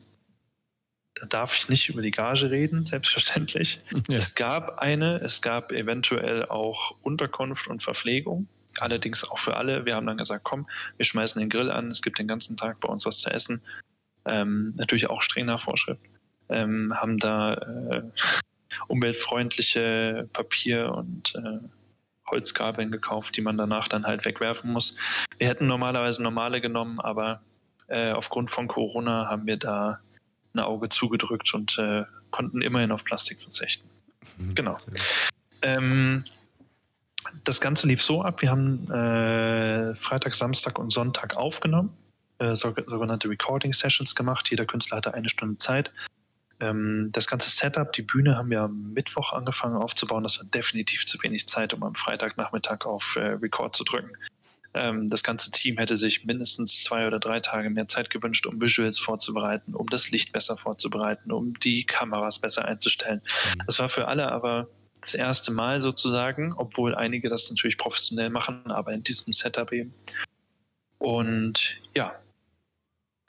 da 1.20 1.26
darf 1.26 1.56
ich 1.56 1.70
nicht 1.70 1.90
über 1.90 2.02
die 2.02 2.12
Gage 2.12 2.50
reden, 2.52 2.86
selbstverständlich. 2.86 3.82
Ja. 4.08 4.18
Es 4.18 4.36
gab 4.36 4.80
eine, 4.80 5.20
es 5.22 5.42
gab 5.42 5.72
eventuell 5.72 6.46
auch 6.46 6.96
Unterkunft 7.02 7.68
und 7.68 7.84
Verpflegung, 7.84 8.48
allerdings 8.80 9.24
auch 9.30 9.38
für 9.38 9.58
alle. 9.58 9.86
Wir 9.86 9.96
haben 9.96 10.08
dann 10.08 10.18
gesagt, 10.18 10.44
komm, 10.44 10.68
wir 10.98 11.06
schmeißen 11.06 11.40
den 11.40 11.50
Grill 11.50 11.72
an, 11.72 11.88
es 11.90 12.02
gibt 12.02 12.20
den 12.20 12.28
ganzen 12.28 12.56
Tag 12.56 12.80
bei 12.80 12.88
uns 12.88 13.06
was 13.06 13.20
zu 13.20 13.30
essen. 13.30 13.62
Ähm, 14.26 14.74
natürlich 14.78 15.10
auch 15.10 15.22
streng 15.22 15.48
nach 15.48 15.60
Vorschrift. 15.60 16.02
Ähm, 16.50 16.94
haben 16.96 17.18
da 17.18 17.56
äh, 17.56 18.04
umweltfreundliche 18.88 20.30
Papier- 20.32 20.94
und 20.94 21.36
äh, 21.36 21.60
Holzgabeln 22.30 22.92
gekauft, 22.92 23.36
die 23.36 23.42
man 23.42 23.58
danach 23.58 23.88
dann 23.88 24.06
halt 24.06 24.26
wegwerfen 24.26 24.72
muss. 24.72 24.96
Wir 25.38 25.48
hätten 25.48 25.68
normalerweise 25.68 26.22
normale 26.22 26.62
genommen, 26.62 27.00
aber 27.00 27.42
äh, 27.88 28.12
aufgrund 28.12 28.50
von 28.50 28.68
Corona 28.68 29.28
haben 29.30 29.48
wir 29.48 29.58
da 29.58 30.00
ein 30.54 30.60
Auge 30.60 30.90
zugedrückt 30.90 31.54
und 31.54 31.78
äh, 31.78 32.04
konnten 32.32 32.62
immerhin 32.62 32.92
auf 32.92 33.04
Plastik 33.04 33.42
verzichten. 33.42 33.88
Mhm. 34.38 34.56
Genau. 34.56 34.78
Ähm, 35.62 36.26
das 37.44 37.60
Ganze 37.62 37.88
lief 37.88 38.02
so 38.02 38.22
ab, 38.22 38.42
wir 38.42 38.52
haben 38.52 38.90
äh, 38.92 39.96
Freitag, 39.96 40.34
Samstag 40.34 40.80
und 40.80 40.92
Sonntag 40.92 41.36
aufgenommen. 41.36 41.96
äh, 42.40 42.56
sogenannte 42.56 43.30
Recording 43.30 43.74
Sessions 43.74 44.16
gemacht. 44.16 44.50
Jeder 44.50 44.66
Künstler 44.66 44.98
hatte 44.98 45.14
eine 45.14 45.30
Stunde 45.30 45.58
Zeit. 45.58 45.92
Ähm, 46.60 47.10
das 47.12 47.28
ganze 47.28 47.50
Setup, 47.50 47.92
die 47.94 48.02
Bühne 48.02 48.38
haben 48.38 48.50
wir 48.50 48.62
am 48.62 48.94
Mittwoch 48.94 49.34
angefangen 49.34 49.76
aufzubauen. 49.76 50.24
Das 50.24 50.40
war 50.40 50.46
definitiv 50.46 51.06
zu 51.06 51.22
wenig 51.24 51.48
Zeit, 51.48 51.74
um 51.74 51.84
am 51.84 51.96
Freitagnachmittag 51.96 52.86
auf 52.86 53.16
äh, 53.16 53.34
Record 53.42 53.76
zu 53.76 53.84
drücken. 53.84 54.12
Ähm, 54.80 55.08
das 55.08 55.24
ganze 55.24 55.52
Team 55.52 55.78
hätte 55.78 55.98
sich 55.98 56.26
mindestens 56.26 56.84
zwei 56.84 57.08
oder 57.08 57.20
drei 57.20 57.40
Tage 57.40 57.70
mehr 57.70 57.88
Zeit 57.88 58.10
gewünscht, 58.10 58.46
um 58.46 58.62
Visuals 58.62 59.00
vorzubereiten, 59.00 59.76
um 59.76 59.88
das 59.88 60.12
Licht 60.12 60.32
besser 60.32 60.58
vorzubereiten, 60.58 61.32
um 61.32 61.58
die 61.60 61.86
Kameras 61.86 62.40
besser 62.40 62.66
einzustellen. 62.66 63.22
Mhm. 63.56 63.64
Das 63.66 63.80
war 63.80 63.90
für 63.90 64.08
alle 64.08 64.32
aber 64.32 64.68
das 65.02 65.14
erste 65.14 65.52
Mal 65.52 65.82
sozusagen, 65.82 66.54
obwohl 66.54 66.96
einige 66.96 67.30
das 67.30 67.50
natürlich 67.50 67.78
professionell 67.78 68.30
machen, 68.30 68.72
aber 68.72 68.94
in 68.94 69.04
diesem 69.04 69.34
Setup 69.34 69.72
eben. 69.72 69.94
Und 70.98 71.78
ja, 71.96 72.16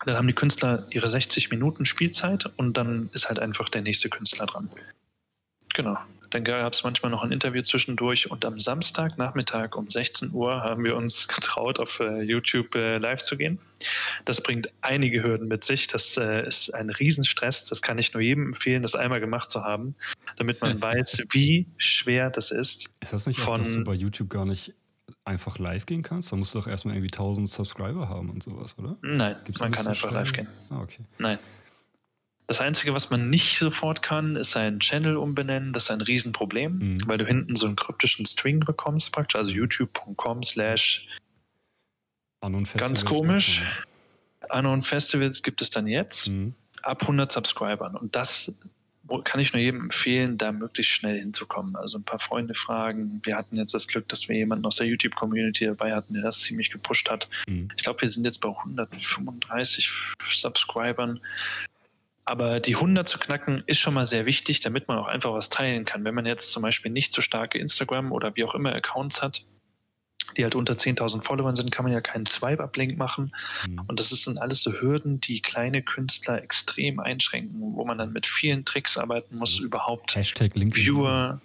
dann 0.05 0.17
haben 0.17 0.27
die 0.27 0.35
Künstler 0.35 0.87
ihre 0.91 1.09
60 1.09 1.51
Minuten 1.51 1.85
Spielzeit 1.85 2.47
und 2.57 2.77
dann 2.77 3.11
ist 3.13 3.29
halt 3.29 3.39
einfach 3.39 3.69
der 3.69 3.83
nächste 3.83 4.09
Künstler 4.09 4.47
dran. 4.47 4.71
Genau. 5.75 5.99
Dann 6.31 6.45
gab 6.45 6.73
es 6.73 6.83
manchmal 6.83 7.11
noch 7.11 7.23
ein 7.23 7.33
Interview 7.33 7.63
zwischendurch 7.63 8.31
und 8.31 8.45
am 8.45 8.59
Samstagnachmittag 8.59 9.75
um 9.77 9.89
16 9.89 10.33
Uhr 10.33 10.63
haben 10.63 10.85
wir 10.85 10.97
uns 10.97 11.29
getraut, 11.29 11.79
auf 11.79 12.01
äh, 12.01 12.23
YouTube 12.23 12.75
äh, 12.75 12.99
live 12.99 13.23
zu 13.23 13.37
gehen. 13.37 13.59
Das 14.25 14.43
bringt 14.43 14.69
einige 14.81 15.23
Hürden 15.23 15.49
mit 15.49 15.65
sich. 15.65 15.87
Das 15.87 16.17
äh, 16.17 16.47
ist 16.47 16.75
ein 16.75 16.91
Riesenstress. 16.91 17.67
Das 17.67 17.81
kann 17.81 17.99
ich 17.99 18.13
nur 18.13 18.23
jedem 18.23 18.49
empfehlen, 18.49 18.83
das 18.83 18.95
einmal 18.95 19.21
gemacht 19.21 19.51
zu 19.51 19.63
haben, 19.63 19.95
damit 20.37 20.61
man 20.61 20.83
weiß, 20.83 21.25
wie 21.31 21.67
schwer 21.77 22.31
das 22.31 22.51
ist. 22.51 22.91
Ist 23.01 23.13
das 23.13 23.27
nicht 23.27 23.39
von, 23.39 23.55
auch, 23.55 23.59
dass 23.59 23.75
du 23.75 23.85
bei 23.85 23.95
YouTube 23.95 24.31
gar 24.31 24.45
nicht 24.45 24.75
einfach 25.25 25.59
live 25.59 25.87
gehen 25.87 26.03
kannst? 26.03 26.33
Da 26.33 26.37
musst 26.37 26.55
du 26.55 26.59
doch 26.59 26.67
erstmal 26.67 26.95
irgendwie 26.95 27.13
1000 27.13 27.49
Subscriber 27.49 28.09
haben 28.09 28.31
und 28.31 28.43
sowas, 28.43 28.77
oder? 28.79 28.97
Nein, 29.03 29.37
Gibt's 29.45 29.61
man 29.61 29.71
kann 29.71 29.87
einfach 29.87 30.11
live 30.11 30.33
gehen. 30.33 30.49
Ah, 30.71 30.81
okay. 30.81 31.05
Nein. 31.19 31.39
Das 32.49 32.63
Einzige, 32.63 32.95
was 32.95 33.11
man 33.11 33.29
nicht 33.29 33.59
sofort 33.59 34.01
kann, 34.01 34.35
ist 34.35 34.53
seinen 34.53 34.81
Channel 34.81 35.19
umbenennen. 35.19 35.75
Das 35.75 35.85
ist 35.85 35.91
ein 35.91 36.01
Riesenproblem, 36.01 36.79
mhm. 36.79 37.03
weil 37.05 37.19
du 37.19 37.27
hinten 37.27 37.55
so 37.55 37.67
einen 37.67 37.77
kryptischen 37.77 38.25
String 38.25 38.61
bekommst, 38.61 39.13
praktisch, 39.13 39.37
also 39.37 39.53
youtube.com 39.53 40.43
slash 40.43 41.07
ganz 42.75 43.05
komisch. 43.05 43.63
Anon 44.49 44.81
Festivals 44.81 45.43
gibt 45.43 45.61
es 45.61 45.69
dann 45.69 45.87
jetzt 45.87 46.29
mhm. 46.29 46.55
ab 46.81 47.03
100 47.03 47.31
Subscribern. 47.31 47.95
Und 47.97 48.17
das 48.17 48.59
kann 49.25 49.41
ich 49.41 49.53
nur 49.53 49.61
jedem 49.61 49.83
empfehlen, 49.83 50.39
da 50.39 50.51
möglichst 50.51 50.93
schnell 50.93 51.19
hinzukommen. 51.19 51.77
Also 51.77 51.99
ein 51.99 52.05
paar 52.05 52.19
Freunde 52.19 52.55
fragen. 52.55 53.21
Wir 53.25 53.37
hatten 53.37 53.57
jetzt 53.57 53.75
das 53.75 53.87
Glück, 53.87 54.09
dass 54.09 54.27
wir 54.27 54.37
jemanden 54.37 54.65
aus 54.65 54.77
der 54.77 54.87
YouTube-Community 54.87 55.67
dabei 55.67 55.95
hatten, 55.95 56.15
der 56.15 56.23
das 56.23 56.41
ziemlich 56.41 56.71
gepusht 56.71 57.11
hat. 57.11 57.29
Mhm. 57.47 57.69
Ich 57.77 57.83
glaube, 57.83 58.01
wir 58.01 58.09
sind 58.09 58.25
jetzt 58.25 58.41
bei 58.41 58.49
135 58.49 59.91
Subscribern. 60.33 61.21
Aber 62.29 62.61
die 62.61 62.75
100 62.75 63.09
zu 63.09 63.19
knacken 63.19 63.63
ist 63.65 63.79
schon 63.79 63.95
mal 63.95 64.05
sehr 64.05 64.27
wichtig, 64.27 64.61
damit 64.61 64.87
man 64.87 64.99
auch 64.99 65.07
einfach 65.07 65.33
was 65.33 65.49
teilen 65.49 65.87
kann. 65.87 66.05
Wenn 66.05 66.15
man 66.15 66.27
jetzt 66.27 66.53
zum 66.53 66.63
Beispiel 66.63 66.93
nicht 66.93 67.15
so 67.15 67.23
starke 67.23 67.57
Instagram 67.57 68.13
oder 68.13 68.37
wie 68.37 68.45
auch 68.45 68.55
immer 68.55 68.75
Accounts 68.75 69.23
hat, 69.23 69.47
die 70.37 70.45
halt 70.45 70.55
unter 70.55 70.75
10.000 70.75 71.23
Followern 71.23 71.55
sind, 71.55 71.71
kann 71.71 71.87
man 71.87 71.93
ja 71.93 72.03
keinen 72.03 72.27
Swipe-Up-Link 72.27 72.99
machen. 72.99 73.35
Mhm. 73.67 73.81
Und 73.89 73.99
das 73.99 74.11
sind 74.11 74.43
alles 74.43 74.61
so 74.61 74.79
Hürden, 74.79 75.23
die 75.23 75.41
kleine 75.41 75.81
Künstler 75.81 76.43
extrem 76.43 77.01
einschränken, 77.01 77.63
wo 77.63 77.87
man 77.87 77.97
dann 77.97 78.13
mit 78.13 78.27
vielen 78.27 78.67
Tricks 78.67 78.99
arbeiten 78.99 79.39
muss, 79.39 79.59
mhm. 79.59 79.65
überhaupt 79.65 80.15
Hashtag 80.15 80.55
Link 80.55 80.77
Viewer. 80.77 81.41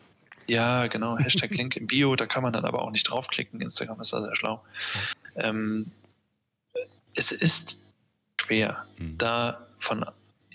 Ja, 0.47 0.87
genau, 0.87 1.17
Hashtag 1.23 1.55
Link 1.55 1.77
im 1.77 1.87
Bio, 1.87 2.17
da 2.17 2.25
kann 2.25 2.43
man 2.43 2.51
dann 2.51 2.65
aber 2.65 2.81
auch 2.81 2.91
nicht 2.91 3.09
draufklicken. 3.09 3.61
Instagram 3.61 4.01
ist 4.01 4.11
da 4.11 4.21
sehr 4.21 4.35
schlau. 4.35 4.61
Ähm, 5.37 5.91
es 7.15 7.31
ist 7.31 7.79
schwer, 8.37 8.85
mhm. 8.97 9.17
da 9.17 9.65
von 9.77 10.05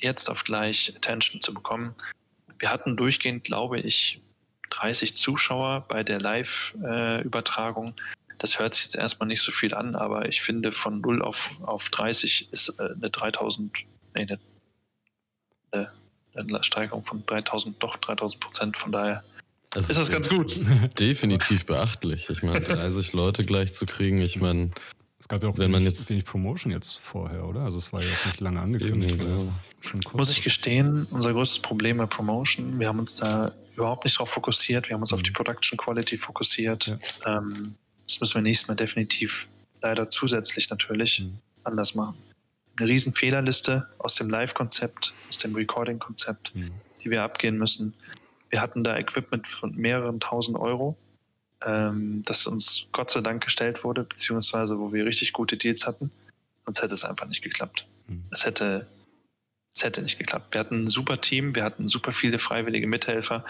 jetzt 0.01 0.29
auf 0.29 0.45
gleich 0.45 0.93
Attention 0.97 1.41
zu 1.41 1.55
bekommen. 1.55 1.95
Wir 2.59 2.71
hatten 2.71 2.97
durchgehend, 2.97 3.45
glaube 3.45 3.81
ich, 3.81 4.21
30 4.71 5.15
Zuschauer 5.15 5.87
bei 5.89 6.03
der 6.03 6.21
Live-Übertragung. 6.21 7.95
Das 8.39 8.59
hört 8.59 8.75
sich 8.75 8.85
jetzt 8.85 8.97
erstmal 8.97 9.27
nicht 9.27 9.43
so 9.43 9.51
viel 9.51 9.75
an, 9.75 9.97
aber 9.97 10.29
ich 10.29 10.43
finde, 10.43 10.73
von 10.73 11.01
0 11.01 11.23
auf, 11.23 11.59
auf 11.63 11.89
30 11.91 12.53
ist 12.53 12.69
äh, 12.79 12.91
eine 12.95 13.11
3000, 13.11 13.79
nee, 14.15 14.39
eine, 15.73 15.91
eine 16.35 16.65
Steigerung 16.65 17.05
von 17.05 17.25
3000, 17.27 17.83
doch 17.83 17.97
3000 17.97 18.41
Prozent. 18.41 18.77
Von 18.77 18.93
daher 18.93 19.25
das 19.71 19.91
ist 19.91 19.99
das 19.99 20.11
ganz 20.11 20.29
gut. 20.29 20.61
Definitiv 20.99 21.67
beachtlich. 21.67 22.31
Ich 22.31 22.43
meine, 22.43 22.61
30 22.61 23.13
Leute 23.13 23.45
gleich 23.45 23.75
zu 23.75 23.87
kriegen, 23.87 24.19
ich 24.19 24.37
meine, 24.37 24.71
es 25.20 25.26
gab 25.26 25.42
ja 25.42 25.48
auch 25.48 25.54
wenn 25.54 25.64
wenig, 25.64 25.72
man 25.72 25.83
jetzt 25.83 26.09
wenig 26.11 26.24
Promotion 26.24 26.72
jetzt 26.72 26.98
vorher, 26.98 27.44
oder? 27.46 27.62
Also 27.62 27.78
es 27.78 27.92
war 27.92 28.00
jetzt 28.00 28.26
nicht 28.26 28.40
lange 28.40 28.61
angekündigt. 28.61 29.20
Eben, 29.20 29.52
ja. 29.85 30.12
Muss 30.12 30.31
ich 30.31 30.42
gestehen, 30.42 31.07
unser 31.11 31.33
größtes 31.33 31.61
Problem 31.61 31.96
bei 31.96 32.07
Promotion, 32.07 32.78
wir 32.78 32.88
haben 32.88 33.00
uns 33.00 33.16
da 33.16 33.52
überhaupt 33.74 34.04
nicht 34.04 34.16
darauf 34.16 34.31
fokussiert, 34.31 34.88
wir 34.88 34.94
haben 34.94 35.00
uns 35.00 35.11
mhm. 35.11 35.16
auf 35.16 35.22
die 35.22 35.31
Production 35.33 35.76
Quality 35.76 36.18
fokussiert. 36.18 36.87
Ja. 36.87 37.38
Ähm, 37.38 37.74
das 38.04 38.20
müssen 38.20 38.35
wir 38.35 38.42
nächstes 38.42 38.68
Mal 38.68 38.74
definitiv 38.74 39.48
leider 39.83 40.09
zusätzlich 40.09 40.70
natürlich 40.70 41.20
mhm. 41.20 41.38
anders 41.64 41.94
machen. 41.94 42.16
Eine 42.76 42.88
riesen 42.88 43.12
Fehlerliste 43.12 43.88
aus 43.98 44.14
dem 44.14 44.31
Live-Konzept, 44.31 45.12
aus 45.28 45.38
dem 45.38 45.54
Recording-Konzept, 45.54 46.54
mhm. 46.54 46.70
die 47.02 47.11
wir 47.11 47.24
abgehen 47.24 47.59
müssen. 47.59 47.94
Wir 48.50 48.61
hatten 48.61 48.85
da 48.85 48.96
Equipment 48.96 49.48
von 49.48 49.74
mehreren 49.74 50.20
tausend 50.20 50.57
Euro 50.59 50.96
ähm, 51.64 52.23
das 52.25 52.47
uns 52.47 52.88
Gott 52.92 53.11
sei 53.11 53.21
Dank 53.21 53.44
gestellt 53.44 53.85
wurde, 53.85 54.05
beziehungsweise 54.05 54.79
wo 54.79 54.92
wir 54.92 55.05
richtig 55.05 55.33
gute 55.33 55.57
Deals 55.57 55.87
hatten. 55.87 56.11
Sonst 56.64 56.83
hätte 56.83 56.94
es 56.94 57.05
einfach 57.05 57.27
nicht 57.27 57.42
geklappt. 57.42 57.87
Mhm. 58.07 58.25
Es 58.31 58.44
hätte 58.44 58.87
es 59.79 59.85
hätte 59.85 60.03
nicht 60.03 60.18
geklappt. 60.18 60.55
Wir 60.55 60.61
hatten 60.61 60.85
ein 60.85 60.88
super 60.88 61.21
Team, 61.21 61.55
wir 61.55 61.62
hatten 61.62 61.87
super 61.87 62.11
viele 62.11 62.40
freiwillige 62.40 62.88
Mithelfer, 62.88 63.44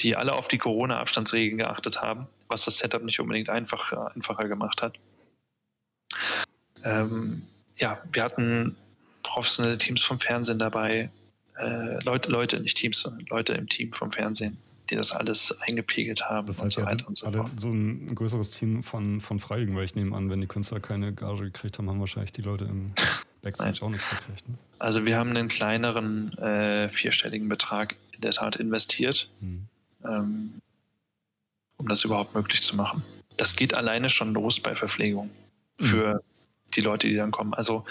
die 0.00 0.14
alle 0.14 0.34
auf 0.34 0.46
die 0.46 0.58
Corona-Abstandsregeln 0.58 1.56
geachtet 1.56 2.02
haben, 2.02 2.26
was 2.48 2.66
das 2.66 2.78
Setup 2.78 3.02
nicht 3.02 3.18
unbedingt 3.18 3.48
einfach, 3.48 3.92
einfacher 4.14 4.46
gemacht 4.46 4.82
hat. 4.82 4.98
Ähm, 6.84 7.42
ja, 7.76 8.02
wir 8.12 8.22
hatten 8.22 8.76
professionelle 9.22 9.78
Teams 9.78 10.02
vom 10.02 10.20
Fernsehen 10.20 10.58
dabei, 10.58 11.10
äh, 11.58 12.02
Leute, 12.04 12.30
Leute, 12.30 12.60
nicht 12.60 12.76
Teams, 12.76 13.00
sondern 13.00 13.24
Leute 13.26 13.54
im 13.54 13.68
Team 13.68 13.92
vom 13.92 14.10
Fernsehen, 14.10 14.58
die 14.90 14.96
das 14.96 15.12
alles 15.12 15.56
eingepegelt 15.60 16.28
haben 16.28 16.46
das 16.46 16.62
heißt, 16.62 16.64
und 16.76 16.84
so 16.84 16.90
weiter 16.90 17.08
und 17.08 17.16
so 17.16 17.30
fort. 17.30 17.50
So 17.56 17.68
ein 17.68 18.14
größeres 18.14 18.50
Team 18.50 18.82
von, 18.82 19.20
von 19.20 19.38
Freiwilligen, 19.38 19.76
weil 19.76 19.84
ich 19.84 19.94
nehme 19.94 20.16
an, 20.16 20.30
wenn 20.30 20.40
die 20.40 20.46
Künstler 20.46 20.80
keine 20.80 21.12
Gage 21.12 21.44
gekriegt 21.44 21.78
haben, 21.78 21.88
haben 21.88 22.00
wahrscheinlich 22.00 22.32
die 22.32 22.42
Leute 22.42 22.64
im 22.64 22.92
Backstage 23.42 23.82
auch 23.82 23.90
nichts 23.90 24.08
gekriegt. 24.10 24.48
Ne? 24.48 24.56
Also 24.78 25.06
wir 25.06 25.16
haben 25.16 25.30
einen 25.30 25.48
kleineren 25.48 26.36
äh, 26.38 26.88
vierstelligen 26.88 27.48
Betrag 27.48 27.96
in 28.12 28.20
der 28.20 28.32
Tat 28.32 28.56
investiert, 28.56 29.30
hm. 29.40 29.66
ähm, 30.04 30.60
um 31.76 31.88
das 31.88 32.04
überhaupt 32.04 32.34
möglich 32.34 32.62
zu 32.62 32.76
machen. 32.76 33.02
Das 33.36 33.56
geht 33.56 33.74
alleine 33.74 34.10
schon 34.10 34.34
los 34.34 34.60
bei 34.60 34.74
Verpflegung 34.74 35.30
für 35.78 36.14
hm. 36.14 36.20
die 36.74 36.80
Leute, 36.80 37.08
die 37.08 37.16
dann 37.16 37.30
kommen. 37.30 37.54
Also 37.54 37.84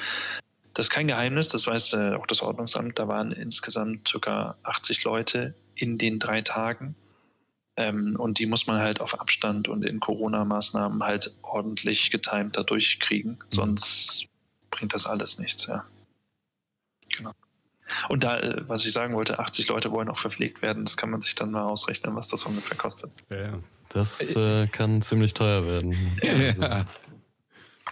das 0.73 0.85
ist 0.85 0.89
kein 0.91 1.07
Geheimnis, 1.07 1.47
das 1.47 1.67
weiß 1.67 1.93
äh, 1.93 2.13
auch 2.13 2.27
das 2.27 2.41
Ordnungsamt. 2.41 2.99
Da 2.99 3.07
waren 3.07 3.31
insgesamt 3.31 4.13
ca. 4.21 4.55
80 4.63 5.03
Leute 5.03 5.53
in 5.79 5.97
den 5.97 6.19
drei 6.19 6.41
Tagen. 6.41 6.95
Ähm, 7.77 8.15
und 8.17 8.39
die 8.39 8.45
muss 8.45 8.67
man 8.67 8.79
halt 8.79 8.99
auf 8.99 9.19
Abstand 9.19 9.69
und 9.69 9.85
in 9.85 9.99
Corona-Maßnahmen 9.99 11.03
halt 11.03 11.35
ordentlich 11.41 12.11
getimt 12.11 12.57
da 12.57 12.63
durchkriegen. 12.63 13.33
Mhm. 13.33 13.45
Sonst 13.49 14.27
bringt 14.69 14.93
das 14.93 15.05
alles 15.05 15.39
nichts, 15.39 15.65
ja. 15.67 15.85
Genau. 17.15 17.31
Und 18.09 18.23
da, 18.23 18.37
äh, 18.37 18.67
was 18.67 18.85
ich 18.85 18.91
sagen 18.91 19.15
wollte, 19.15 19.39
80 19.39 19.69
Leute 19.69 19.91
wollen 19.91 20.09
auch 20.09 20.17
verpflegt 20.17 20.61
werden. 20.61 20.83
Das 20.83 20.97
kann 20.97 21.09
man 21.09 21.21
sich 21.21 21.35
dann 21.35 21.51
mal 21.51 21.63
ausrechnen, 21.63 22.15
was 22.15 22.27
das 22.27 22.43
ungefähr 22.43 22.77
kostet. 22.77 23.11
Ja, 23.29 23.59
das 23.89 24.35
äh, 24.35 24.67
kann 24.67 25.01
ziemlich 25.01 25.33
teuer 25.33 25.65
werden. 25.65 25.95
Ja. 26.21 26.33
Also. 26.33 26.85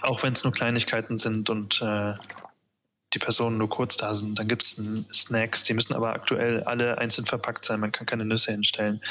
Auch 0.03 0.21
wenn 0.21 0.33
es 0.33 0.43
nur 0.43 0.53
Kleinigkeiten 0.53 1.17
sind 1.17 1.49
und 1.49 1.81
äh, 1.81 2.13
die 3.17 3.23
Personen 3.23 3.57
nur 3.57 3.69
kurz 3.69 3.97
da 3.97 4.13
sind. 4.13 4.37
Dann 4.37 4.47
gibt 4.47 4.63
es 4.63 4.81
Snacks, 5.11 5.63
die 5.63 5.73
müssen 5.73 5.93
aber 5.95 6.13
aktuell 6.13 6.63
alle 6.63 6.97
einzeln 6.99 7.25
verpackt 7.25 7.65
sein. 7.65 7.79
Man 7.79 7.91
kann 7.91 8.05
keine 8.05 8.25
Nüsse 8.25 8.51
hinstellen. 8.51 9.01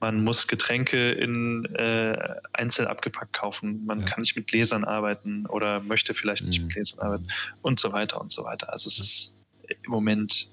Man 0.00 0.24
muss 0.24 0.46
Getränke 0.48 1.12
in 1.12 1.64
äh, 1.76 2.16
einzeln 2.52 2.88
abgepackt 2.88 3.32
kaufen. 3.34 3.84
Man 3.86 4.00
ja. 4.00 4.06
kann 4.06 4.20
nicht 4.20 4.36
mit 4.36 4.46
Gläsern 4.46 4.84
arbeiten 4.84 5.46
oder 5.46 5.80
möchte 5.80 6.14
vielleicht 6.14 6.44
nicht 6.44 6.58
mhm. 6.58 6.66
mit 6.66 6.74
Gläsern 6.74 7.00
arbeiten 7.00 7.28
und 7.62 7.80
so 7.80 7.92
weiter 7.92 8.20
und 8.20 8.30
so 8.30 8.44
weiter. 8.44 8.70
Also 8.70 8.88
es 8.88 8.98
ist 8.98 9.36
im 9.68 9.90
Moment 9.90 10.50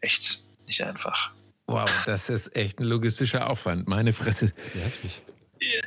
echt 0.00 0.42
nicht 0.66 0.82
einfach. 0.82 1.32
Wow, 1.66 1.88
das 2.06 2.30
ist 2.30 2.56
echt 2.56 2.80
ein 2.80 2.84
logistischer 2.84 3.48
Aufwand. 3.48 3.86
Meine 3.86 4.12
Fresse. 4.12 4.52
Heftig. 4.74 5.22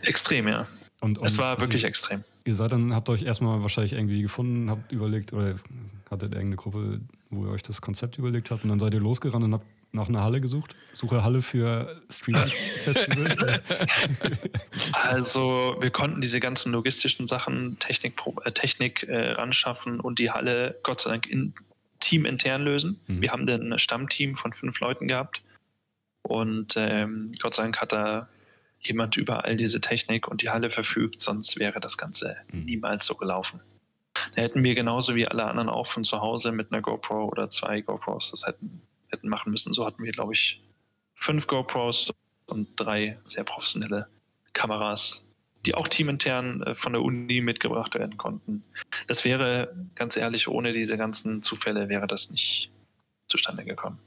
Extrem, 0.04 0.47
ja. 0.47 0.68
Und, 1.01 1.20
und 1.20 1.28
es 1.28 1.38
war 1.38 1.60
wirklich 1.60 1.84
extrem. 1.84 2.24
Ihr 2.45 2.56
seid 2.56 2.72
dann, 2.72 2.93
habt 2.93 3.10
euch 3.10 3.24
erstmal 3.24 3.62
wahrscheinlich 3.62 3.93
irgendwie 3.93 4.22
gefunden, 4.22 4.70
habt 4.70 4.91
überlegt 4.91 5.34
oder 5.34 5.56
hattet 6.14 6.34
irgendeine 6.34 6.55
Gruppe, 6.55 7.01
wo 7.30 7.45
ihr 7.45 7.51
euch 7.51 7.64
das 7.64 7.82
Konzept 7.82 8.18
überlegt 8.18 8.51
habt 8.51 8.64
und 8.64 8.70
dann 8.70 8.80
seid 8.80 8.93
ihr 8.93 8.99
losgerannt 8.99 9.43
und 9.43 9.53
habt 9.53 9.66
nach 9.91 10.09
einer 10.09 10.24
Halle 10.24 10.41
gesucht? 10.41 10.76
Suche 10.91 11.24
Halle 11.24 11.41
für 11.41 12.01
Streaming 12.09 12.51
Festival? 12.84 13.61
also, 14.93 15.78
wir 15.80 15.91
konnten 15.91 16.20
diese 16.20 16.39
ganzen 16.39 16.72
logistischen 16.72 17.28
Sachen, 17.28 17.78
Technik, 17.80 18.20
äh, 18.43 18.51
Technik 18.51 19.03
äh, 19.03 19.34
ranschaffen 19.34 19.99
und 19.99 20.20
die 20.20 20.32
Halle 20.32 20.80
Gott 20.84 21.01
sei 21.01 21.11
Dank 21.11 21.28
in, 21.28 21.53
teamintern 21.99 22.64
lösen. 22.64 22.99
Mhm. 23.07 23.22
Wir 23.22 23.32
haben 23.32 23.45
dann 23.45 23.72
ein 23.72 23.80
Stammteam 23.80 24.36
von 24.36 24.51
fünf 24.51 24.80
Leuten 24.80 25.07
gehabt 25.07 25.41
und 26.24 26.74
ähm, 26.76 27.32
Gott 27.41 27.53
sei 27.53 27.64
Dank 27.64 27.80
hat 27.80 27.91
da 27.91 28.28
jemand 28.80 29.16
über 29.16 29.45
all 29.45 29.55
diese 29.55 29.80
Technik 29.80 30.28
und 30.28 30.41
die 30.41 30.49
Halle 30.49 30.70
verfügt, 30.70 31.22
sonst 31.22 31.59
wäre 31.59 31.80
das 31.80 31.97
Ganze 31.97 32.38
mhm. 32.51 32.66
niemals 32.66 33.05
so 33.05 33.16
gelaufen. 33.16 33.61
Da 34.36 34.41
hätten 34.41 34.63
wir 34.63 34.76
genauso 34.76 35.15
wie 35.15 35.28
alle 35.28 35.45
anderen 35.45 35.69
auch 35.69 35.88
von 35.88 36.03
zu 36.03 36.21
Hause 36.21 36.51
mit 36.51 36.71
einer 36.71 36.82
GoPro 36.82 37.26
oder 37.26 37.49
zwei 37.49 37.82
GoPros 37.82 38.32
das 38.32 38.45
hätten, 38.45 38.82
hätten 39.09 39.30
machen 39.30 39.51
müssen. 39.51 39.74
So 39.74 39.86
hatten 39.86 40.03
wir, 40.03 40.11
glaube 40.11 40.34
ich, 40.34 40.61
fünf 41.15 41.47
GoPros 41.47 42.11
und 42.47 42.69
drei 42.76 43.19
sehr 43.24 43.43
professionelle 43.43 44.07
Kameras, 44.53 45.26
die 45.65 45.76
auch 45.76 45.88
teamintern 45.88 46.61
äh, 46.63 46.76
von 46.76 46.93
der 46.93 47.01
Uni 47.01 47.41
mitgebracht 47.41 47.95
werden 47.95 48.17
konnten. 48.17 48.63
Das 49.07 49.24
wäre, 49.26 49.74
ganz 49.95 50.15
ehrlich, 50.17 50.47
ohne 50.47 50.74
diese 50.74 50.97
ganzen 50.97 51.41
Zufälle 51.41 51.89
wäre 51.89 52.07
das 52.07 52.30
nicht 52.30 52.71
zustande 53.28 53.63
gekommen. 53.63 53.99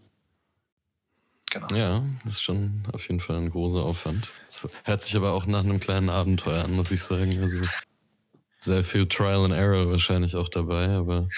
Genau. 1.50 1.66
Ja, 1.74 2.04
das 2.24 2.34
ist 2.34 2.42
schon 2.42 2.82
auf 2.92 3.08
jeden 3.08 3.20
Fall 3.20 3.36
ein 3.36 3.50
großer 3.50 3.82
Aufwand. 3.82 4.28
Das 4.44 4.68
hört 4.84 5.02
sich 5.02 5.16
aber 5.16 5.32
auch 5.32 5.46
nach 5.46 5.64
einem 5.64 5.80
kleinen 5.80 6.10
Abenteuer 6.10 6.64
an, 6.64 6.74
muss 6.74 6.90
ich 6.90 7.02
sagen. 7.02 7.40
Also 7.40 7.60
sehr 8.58 8.84
viel 8.84 9.06
Trial 9.06 9.44
and 9.44 9.54
Error 9.54 9.90
wahrscheinlich 9.90 10.34
auch 10.34 10.48
dabei, 10.48 10.88
aber. 10.88 11.28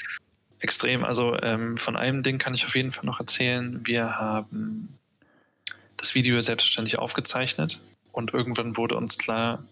Extrem. 0.60 1.04
Also 1.04 1.36
ähm, 1.42 1.76
von 1.76 1.96
einem 1.96 2.22
Ding 2.22 2.38
kann 2.38 2.54
ich 2.54 2.64
auf 2.66 2.74
jeden 2.74 2.92
Fall 2.92 3.04
noch 3.04 3.20
erzählen. 3.20 3.80
Wir 3.86 4.18
haben 4.18 4.98
das 5.96 6.14
Video 6.14 6.40
selbstverständlich 6.40 6.98
aufgezeichnet 6.98 7.80
und 8.12 8.32
irgendwann 8.34 8.76
wurde 8.76 8.96
uns 8.96 9.18
klar, 9.18 9.64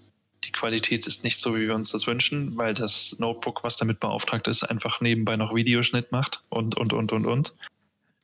die 0.45 0.53
Qualität 0.53 1.07
ist 1.07 1.25
nicht 1.25 1.39
so, 1.39 1.57
wie 1.57 1.67
wir 1.67 1.75
uns 1.75 1.91
das 1.91 2.07
wünschen, 2.07 2.57
weil 2.57 2.75
das 2.75 3.17
Notebook, 3.19 3.65
was 3.65 3.77
damit 3.77 4.01
beauftragt 4.01 4.47
ist, 4.47 4.63
einfach 4.63 5.01
nebenbei 5.01 5.37
noch 5.37 5.55
Videoschnitt 5.55 6.13
macht 6.13 6.43
und, 6.51 6.77
und, 6.77 6.93
und, 6.93 7.13
und, 7.13 7.27
und. 7.27 7.57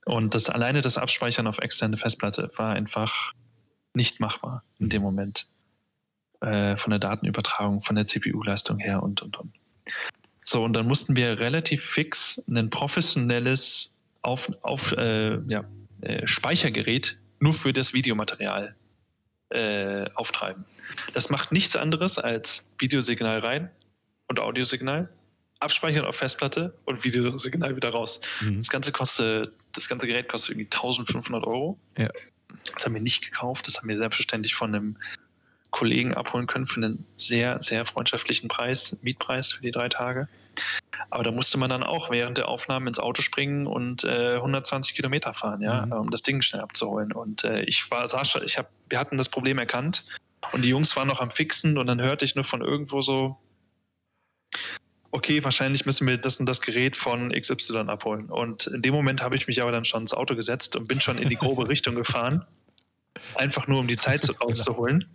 Und 0.05 0.35
das 0.35 0.49
alleine 0.49 0.83
das 0.83 0.99
Abspeichern 0.99 1.47
auf 1.47 1.59
externe 1.59 1.97
Festplatte 1.97 2.51
war 2.57 2.75
einfach 2.75 3.33
nicht 3.95 4.21
machbar 4.21 4.63
in 4.79 4.89
dem 4.89 5.03
Moment. 5.03 5.49
Äh, 6.43 6.77
von 6.77 6.91
der 6.91 6.99
Datenübertragung, 6.99 7.83
von 7.83 7.95
der 7.95 8.05
CPU-Leistung 8.05 8.81
her 8.81 9.01
und, 9.01 9.23
und, 9.23 9.37
und. 9.39 9.53
So, 10.43 10.65
und 10.65 10.73
dann 10.73 10.89
mussten 10.89 11.15
wir 11.15 11.39
relativ 11.39 11.85
fix 11.85 12.43
ein 12.49 12.69
professionelles 12.69 13.95
auf, 14.23 14.51
auf, 14.63 14.91
äh, 14.93 15.39
ja, 15.47 15.65
äh, 16.01 16.27
Speichergerät 16.27 17.17
nur 17.39 17.55
für 17.55 17.73
das 17.73 17.95
Videomaterial 17.95 18.75
äh, 19.51 20.11
auftreiben. 20.15 20.65
Das 21.15 21.31
macht 21.31 21.53
nichts 21.53 21.77
anderes 21.77 22.19
als 22.19 22.73
Videosignal 22.77 23.39
rein 23.39 23.71
und 24.27 24.41
Audiosignal, 24.41 25.11
abspeichern 25.61 26.05
auf 26.05 26.17
Festplatte 26.17 26.77
und 26.87 27.05
Videosignal 27.05 27.77
wieder 27.77 27.91
raus. 27.91 28.21
Mhm. 28.41 28.57
Das 28.57 28.69
Ganze 28.69 28.91
kostet, 28.91 29.53
das 29.71 29.89
ganze 29.89 30.09
Gerät 30.09 30.29
kostet 30.29 30.51
irgendwie 30.51 30.67
1500 30.67 31.47
Euro. 31.47 31.79
Ja. 31.97 32.09
Das 32.75 32.85
haben 32.85 32.95
wir 32.95 33.01
nicht 33.01 33.23
gekauft, 33.23 33.69
das 33.69 33.79
haben 33.79 33.89
wir 33.89 33.97
selbstverständlich 33.97 34.57
von 34.57 34.75
einem 34.75 34.97
Kollegen 35.73 36.15
abholen 36.15 36.47
können 36.47 36.67
für 36.67 36.81
einen 36.81 37.05
sehr, 37.17 37.61
sehr 37.61 37.85
freundschaftlichen 37.85 38.47
Preis, 38.47 38.99
Mietpreis 39.03 39.53
für 39.53 39.63
die 39.63 39.73
drei 39.73 39.89
Tage. 39.89 40.29
Aber 41.11 41.25
da 41.25 41.33
musste 41.33 41.59
man 41.59 41.71
dann 41.71 41.83
auch 41.83 42.11
während 42.11 42.39
der 42.39 42.49
Aufnahmen 42.49 42.87
ins 42.87 42.99
Auto 42.99 43.23
springen 43.23 43.67
und 43.67 44.05
äh, 44.05 44.35
120 44.37 44.95
Kilometer 44.95 45.33
fahren, 45.33 45.63
ja, 45.63 45.87
mhm. 45.87 45.93
um 45.93 46.11
das 46.11 46.23
Ding 46.23 46.43
schnell 46.43 46.63
abzuholen. 46.63 47.13
Und 47.13 47.45
äh, 47.45 47.63
ich 47.63 47.91
war, 47.91 48.07
Sascha, 48.07 48.43
ich 48.43 48.59
hab, 48.59 48.71
wir 48.89 48.99
hatten 48.99 49.17
das 49.17 49.31
Problem 49.31 49.59
erkannt 49.59 50.05
und 50.53 50.63
die 50.63 50.69
Jungs 50.69 50.95
waren 50.95 51.09
noch 51.09 51.21
am 51.21 51.31
Fixen 51.31 51.79
und 51.79 51.87
dann 51.87 52.01
hörte 52.01 52.25
ich 52.25 52.35
nur 52.35 52.45
von 52.45 52.61
irgendwo 52.61 53.01
so, 53.01 53.39
okay, 55.11 55.43
wahrscheinlich 55.43 55.87
müssen 55.87 56.07
wir 56.07 56.19
das 56.19 56.37
und 56.37 56.47
das 56.47 56.61
Gerät 56.61 56.97
von 56.97 57.31
XY 57.33 57.85
abholen. 57.87 58.27
Und 58.27 58.67
in 58.67 58.83
dem 58.83 58.93
Moment 58.93 59.23
habe 59.23 59.37
ich 59.37 59.47
mich 59.47 59.63
aber 59.63 59.73
dann 59.73 59.87
schon 59.87 60.03
ins 60.03 60.15
Auto 60.15 60.35
gesetzt 60.35 60.77
und 60.77 60.87
bin 60.87 61.01
schon 61.01 61.19
in 61.19 61.31
die 61.31 61.37
grobe 61.37 61.67
Richtung 61.69 61.95
gefahren. 61.95 62.45
Einfach 63.35 63.67
nur, 63.67 63.79
um 63.79 63.87
die 63.87 63.97
Zeit 63.97 64.29
rauszuholen. 64.43 65.07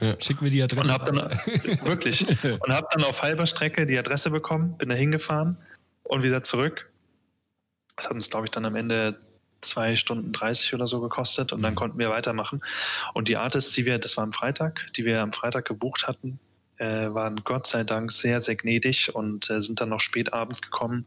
Ja. 0.00 0.16
Schick 0.20 0.42
mir 0.42 0.50
die 0.50 0.62
Adresse. 0.62 0.82
Und 0.82 0.92
habe 0.92 1.12
dann, 1.12 1.30
wirklich, 1.86 2.26
und 2.44 2.72
habe 2.72 2.86
dann 2.92 3.04
auf 3.04 3.22
halber 3.22 3.46
Strecke 3.46 3.86
die 3.86 3.98
Adresse 3.98 4.30
bekommen, 4.30 4.76
bin 4.78 4.88
da 4.88 4.94
hingefahren 4.94 5.58
und 6.02 6.22
wieder 6.22 6.42
zurück. 6.42 6.90
Das 7.96 8.06
hat 8.06 8.12
uns, 8.12 8.28
glaube 8.28 8.46
ich, 8.46 8.50
dann 8.50 8.64
am 8.64 8.74
Ende 8.74 9.20
zwei 9.60 9.96
Stunden 9.96 10.32
30 10.32 10.74
oder 10.74 10.86
so 10.86 11.00
gekostet 11.00 11.52
und 11.52 11.62
dann 11.62 11.72
mhm. 11.72 11.76
konnten 11.76 11.98
wir 11.98 12.10
weitermachen. 12.10 12.60
Und 13.14 13.28
die 13.28 13.36
Artists, 13.36 13.72
die 13.72 13.84
wir, 13.84 13.98
das 13.98 14.16
war 14.16 14.24
am 14.24 14.32
Freitag, 14.32 14.88
die 14.96 15.04
wir 15.04 15.22
am 15.22 15.32
Freitag 15.32 15.66
gebucht 15.66 16.08
hatten, 16.08 16.40
äh, 16.78 17.14
waren 17.14 17.36
Gott 17.44 17.66
sei 17.66 17.84
Dank 17.84 18.10
sehr, 18.10 18.40
sehr 18.40 18.56
gnädig 18.56 19.14
und 19.14 19.48
äh, 19.50 19.60
sind 19.60 19.80
dann 19.80 19.90
noch 19.90 20.00
spät 20.00 20.32
abends 20.32 20.60
gekommen, 20.60 21.06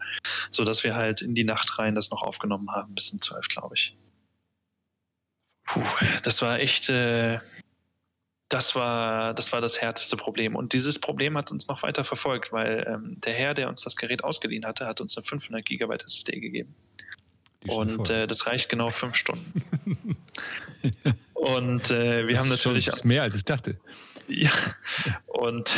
sodass 0.50 0.84
wir 0.84 0.96
halt 0.96 1.22
in 1.22 1.36
die 1.36 1.44
Nacht 1.44 1.78
rein 1.78 1.96
das 1.96 2.12
noch 2.12 2.22
aufgenommen 2.22 2.72
haben, 2.72 2.96
bis 2.96 3.10
um 3.10 3.20
zwölf, 3.20 3.48
glaube 3.50 3.76
ich. 3.76 3.96
Puh, 5.66 5.84
das 6.24 6.42
war 6.42 6.60
echt, 6.60 6.90
äh, 6.90 7.40
das 8.50 8.76
war, 8.76 9.34
das 9.34 9.52
war 9.52 9.62
das 9.62 9.82
härteste 9.82 10.16
Problem. 10.16 10.56
Und 10.56 10.74
dieses 10.74 11.00
Problem 11.00 11.38
hat 11.38 11.52
uns 11.52 11.68
noch 11.68 11.84
weiter 11.84 12.06
verfolgt, 12.06 12.52
weil 12.52 12.86
ähm, 12.88 13.20
der 13.22 13.34
Herr, 13.34 13.54
der 13.54 13.68
uns 13.68 13.82
das 13.82 13.96
Gerät 13.96 14.24
ausgeliehen 14.24 14.66
hatte, 14.66 14.86
hat 14.86 15.02
uns 15.02 15.18
eine 15.18 15.26
500 15.26 15.66
Gigabyte 15.66 16.04
SSD 16.04 16.40
gegeben. 16.40 16.76
Und 17.68 18.10
äh, 18.10 18.28
das 18.28 18.46
reicht 18.46 18.70
genau 18.70 18.90
fünf 18.90 19.16
Stunden. 19.16 19.64
und 21.34 21.90
äh, 21.90 22.28
wir 22.28 22.34
das 22.34 22.40
haben 22.42 22.50
natürlich. 22.50 22.86
Das 22.86 22.96
ist 22.98 23.06
mehr 23.06 23.24
als 23.24 23.36
ich 23.36 23.44
dachte. 23.44 23.80
Ja. 24.28 24.52
Und 25.26 25.76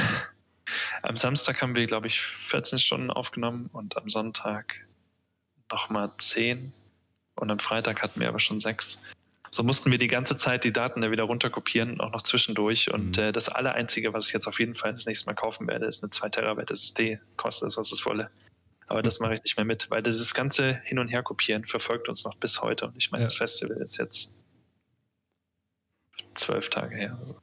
am 1.01 1.15
Samstag 1.17 1.61
haben 1.61 1.75
wir, 1.75 1.85
glaube 1.85 2.07
ich, 2.07 2.21
14 2.21 2.79
Stunden 2.79 3.09
aufgenommen 3.09 3.69
und 3.71 3.97
am 3.97 4.09
Sonntag 4.09 4.85
nochmal 5.71 6.11
10. 6.17 6.73
Und 7.35 7.51
am 7.51 7.59
Freitag 7.59 8.01
hatten 8.01 8.19
wir 8.19 8.27
aber 8.27 8.39
schon 8.39 8.59
sechs. 8.59 8.99
So 9.57 9.63
mussten 9.63 9.89
wir 9.89 9.97
die 9.97 10.05
ganze 10.05 10.37
Zeit 10.37 10.63
die 10.65 10.71
Daten 10.71 11.01
da 11.01 11.09
wieder 11.09 11.23
runterkopieren, 11.23 11.99
auch 11.99 12.11
noch 12.11 12.21
zwischendurch. 12.21 12.93
Und 12.93 13.17
mhm. 13.17 13.23
äh, 13.23 13.31
das 13.31 13.49
Allereinzige, 13.49 14.13
was 14.13 14.27
ich 14.27 14.33
jetzt 14.33 14.45
auf 14.45 14.59
jeden 14.59 14.75
Fall 14.75 14.91
das 14.91 15.07
nächste 15.07 15.25
Mal 15.25 15.33
kaufen 15.33 15.67
werde, 15.67 15.87
ist 15.87 16.03
eine 16.03 16.11
2 16.11 16.29
Terabyte 16.29 16.69
SSD. 16.69 17.19
Kostet 17.37 17.69
es, 17.69 17.75
was 17.75 17.91
es 17.91 18.05
wolle. 18.05 18.29
Aber 18.85 19.01
das 19.01 19.19
mache 19.19 19.33
ich 19.33 19.41
nicht 19.41 19.57
mehr 19.57 19.65
mit, 19.65 19.89
weil 19.89 20.03
dieses 20.03 20.35
ganze 20.35 20.75
Hin- 20.83 20.99
und 20.99 21.07
Her-Kopieren 21.07 21.65
verfolgt 21.65 22.07
uns 22.07 22.23
noch 22.23 22.35
bis 22.35 22.61
heute. 22.61 22.85
Und 22.85 22.97
ich 22.97 23.09
meine, 23.09 23.23
ja. 23.23 23.29
das 23.29 23.37
Festival 23.37 23.77
ist 23.77 23.97
jetzt 23.97 24.31
zwölf 26.35 26.69
Tage 26.69 26.95
her. 26.95 27.17
Also. 27.19 27.41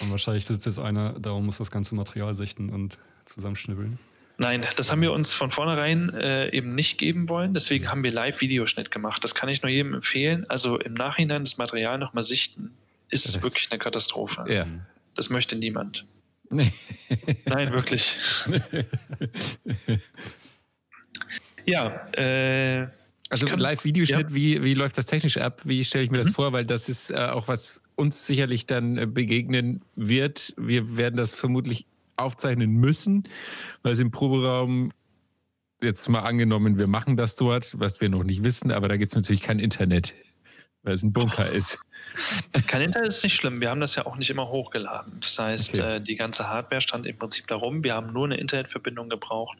Und 0.00 0.10
wahrscheinlich 0.10 0.46
sitzt 0.46 0.64
jetzt 0.64 0.78
einer, 0.78 1.20
darum 1.20 1.44
muss 1.44 1.58
das 1.58 1.70
ganze 1.70 1.94
Material 1.94 2.32
sichten 2.32 2.70
und 2.70 2.98
zusammenschnibbeln. 3.26 3.98
Nein, 4.42 4.66
das 4.76 4.90
haben 4.90 5.00
wir 5.00 5.12
uns 5.12 5.32
von 5.32 5.50
vornherein 5.50 6.12
äh, 6.14 6.50
eben 6.50 6.74
nicht 6.74 6.98
geben 6.98 7.28
wollen. 7.28 7.54
Deswegen 7.54 7.88
haben 7.88 8.02
wir 8.02 8.10
Live-Videoschnitt 8.10 8.90
gemacht. 8.90 9.22
Das 9.22 9.36
kann 9.36 9.48
ich 9.48 9.62
nur 9.62 9.70
jedem 9.70 9.94
empfehlen. 9.94 10.44
Also 10.48 10.78
im 10.78 10.94
Nachhinein 10.94 11.44
das 11.44 11.58
Material 11.58 11.96
nochmal 11.98 12.24
sichten, 12.24 12.72
ist 13.08 13.24
das 13.24 13.40
wirklich 13.42 13.70
eine 13.70 13.78
Katastrophe. 13.78 14.44
Ja. 14.48 14.66
Das 15.14 15.30
möchte 15.30 15.54
niemand. 15.54 16.04
Nee. 16.50 16.72
Nein, 17.46 17.72
wirklich. 17.72 18.16
ja, 21.64 22.04
äh, 22.12 22.88
also 23.30 23.46
Live-Videoschnitt, 23.46 24.28
ja. 24.28 24.34
wie, 24.34 24.62
wie 24.64 24.74
läuft 24.74 24.98
das 24.98 25.06
technisch 25.06 25.36
ab? 25.36 25.60
Wie 25.64 25.84
stelle 25.84 26.02
ich 26.02 26.10
mir 26.10 26.18
das 26.18 26.28
mhm. 26.28 26.34
vor? 26.34 26.52
Weil 26.52 26.66
das 26.66 26.88
ist 26.88 27.10
äh, 27.10 27.16
auch 27.16 27.46
was 27.46 27.80
uns 27.94 28.26
sicherlich 28.26 28.66
dann 28.66 28.98
äh, 28.98 29.06
begegnen 29.06 29.82
wird. 29.94 30.52
Wir 30.56 30.96
werden 30.96 31.16
das 31.16 31.32
vermutlich 31.32 31.86
aufzeichnen 32.16 32.72
müssen, 32.72 33.28
weil 33.82 33.92
es 33.92 33.98
im 33.98 34.10
Proberaum 34.10 34.92
jetzt 35.82 36.08
mal 36.08 36.20
angenommen, 36.20 36.78
wir 36.78 36.86
machen 36.86 37.16
das 37.16 37.36
dort, 37.36 37.78
was 37.78 38.00
wir 38.00 38.08
noch 38.08 38.24
nicht 38.24 38.44
wissen, 38.44 38.70
aber 38.70 38.88
da 38.88 38.96
gibt 38.96 39.08
es 39.08 39.16
natürlich 39.16 39.42
kein 39.42 39.58
Internet, 39.58 40.14
weil 40.82 40.94
es 40.94 41.02
ein 41.02 41.12
Bunker 41.12 41.48
ist. 41.48 41.80
Kein 42.66 42.82
Internet 42.82 43.08
ist 43.08 43.22
nicht 43.22 43.34
schlimm. 43.34 43.60
Wir 43.60 43.70
haben 43.70 43.80
das 43.80 43.94
ja 43.94 44.06
auch 44.06 44.16
nicht 44.16 44.30
immer 44.30 44.48
hochgeladen. 44.48 45.20
Das 45.20 45.38
heißt, 45.38 45.78
okay. 45.78 45.96
äh, 45.96 46.00
die 46.00 46.14
ganze 46.14 46.48
Hardware 46.48 46.80
stand 46.80 47.06
im 47.06 47.16
Prinzip 47.16 47.46
darum. 47.46 47.82
Wir 47.84 47.94
haben 47.94 48.12
nur 48.12 48.26
eine 48.26 48.36
Internetverbindung 48.36 49.08
gebraucht, 49.08 49.58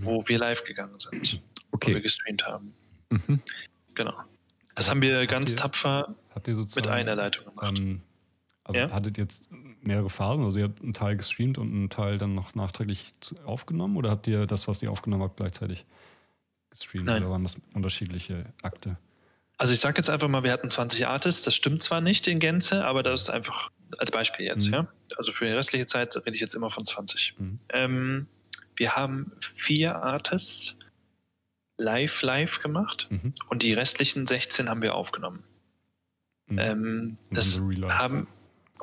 wo 0.00 0.26
wir 0.26 0.38
live 0.38 0.64
gegangen 0.64 0.98
sind, 0.98 1.40
okay. 1.70 1.90
wo 1.90 1.94
wir 1.94 2.00
gestreamt 2.00 2.46
haben. 2.46 2.74
Mhm. 3.10 3.40
Genau. 3.94 4.14
Das 4.74 4.88
haben 4.88 5.02
wir 5.02 5.26
ganz 5.26 5.52
ihr, 5.52 5.56
tapfer 5.56 6.14
mit 6.46 6.86
einer 6.88 7.14
Leitung 7.14 7.44
gemacht. 7.44 7.76
Ähm, 7.76 8.00
also 8.64 8.80
ja? 8.80 8.90
hattet 8.90 9.18
jetzt 9.18 9.50
mehrere 9.86 10.10
Phasen? 10.10 10.44
Also 10.44 10.58
ihr 10.58 10.64
habt 10.66 10.82
einen 10.82 10.94
Teil 10.94 11.16
gestreamt 11.16 11.58
und 11.58 11.72
einen 11.72 11.90
Teil 11.90 12.18
dann 12.18 12.34
noch 12.34 12.54
nachträglich 12.54 13.14
aufgenommen? 13.44 13.96
Oder 13.96 14.10
habt 14.10 14.26
ihr 14.26 14.46
das, 14.46 14.68
was 14.68 14.82
ihr 14.82 14.90
aufgenommen 14.90 15.22
habt, 15.22 15.36
gleichzeitig 15.36 15.84
gestreamt? 16.70 17.06
Nein. 17.06 17.22
Oder 17.22 17.32
waren 17.32 17.42
das 17.42 17.56
unterschiedliche 17.74 18.46
Akte? 18.62 18.96
Also 19.58 19.72
ich 19.74 19.80
sage 19.80 19.98
jetzt 19.98 20.10
einfach 20.10 20.28
mal, 20.28 20.42
wir 20.42 20.52
hatten 20.52 20.70
20 20.70 21.06
Artists. 21.06 21.42
Das 21.42 21.54
stimmt 21.54 21.82
zwar 21.82 22.00
nicht 22.00 22.26
in 22.26 22.38
Gänze, 22.38 22.84
aber 22.84 23.02
das 23.02 23.22
ist 23.22 23.30
einfach 23.30 23.70
als 23.98 24.10
Beispiel 24.10 24.46
jetzt. 24.46 24.66
Mhm. 24.66 24.72
Ja? 24.72 24.88
Also 25.16 25.30
für 25.32 25.44
die 25.44 25.52
restliche 25.52 25.86
Zeit 25.86 26.16
rede 26.16 26.32
ich 26.32 26.40
jetzt 26.40 26.54
immer 26.54 26.70
von 26.70 26.84
20. 26.84 27.34
Mhm. 27.38 27.58
Ähm, 27.68 28.26
wir 28.76 28.96
haben 28.96 29.32
vier 29.40 29.96
Artists 30.02 30.78
live 31.78 32.22
live 32.22 32.60
gemacht 32.60 33.06
Mhm. 33.10 33.34
und 33.48 33.62
die 33.62 33.72
restlichen 33.72 34.26
16 34.26 34.68
haben 34.68 34.82
wir 34.82 34.94
aufgenommen. 34.94 35.44
Mhm. 36.46 36.58
Ähm, 36.58 37.16
das 37.30 37.60
haben, 37.90 38.26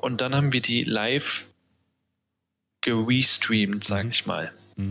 und 0.02 0.22
dann 0.22 0.36
haben 0.36 0.54
wir 0.54 0.62
die 0.62 0.84
live 0.84 1.50
gerestreamt, 2.82 3.84
sage 3.84 4.06
Mhm. 4.06 4.12
ich 4.12 4.26
mal. 4.26 4.52
Mhm. 4.76 4.90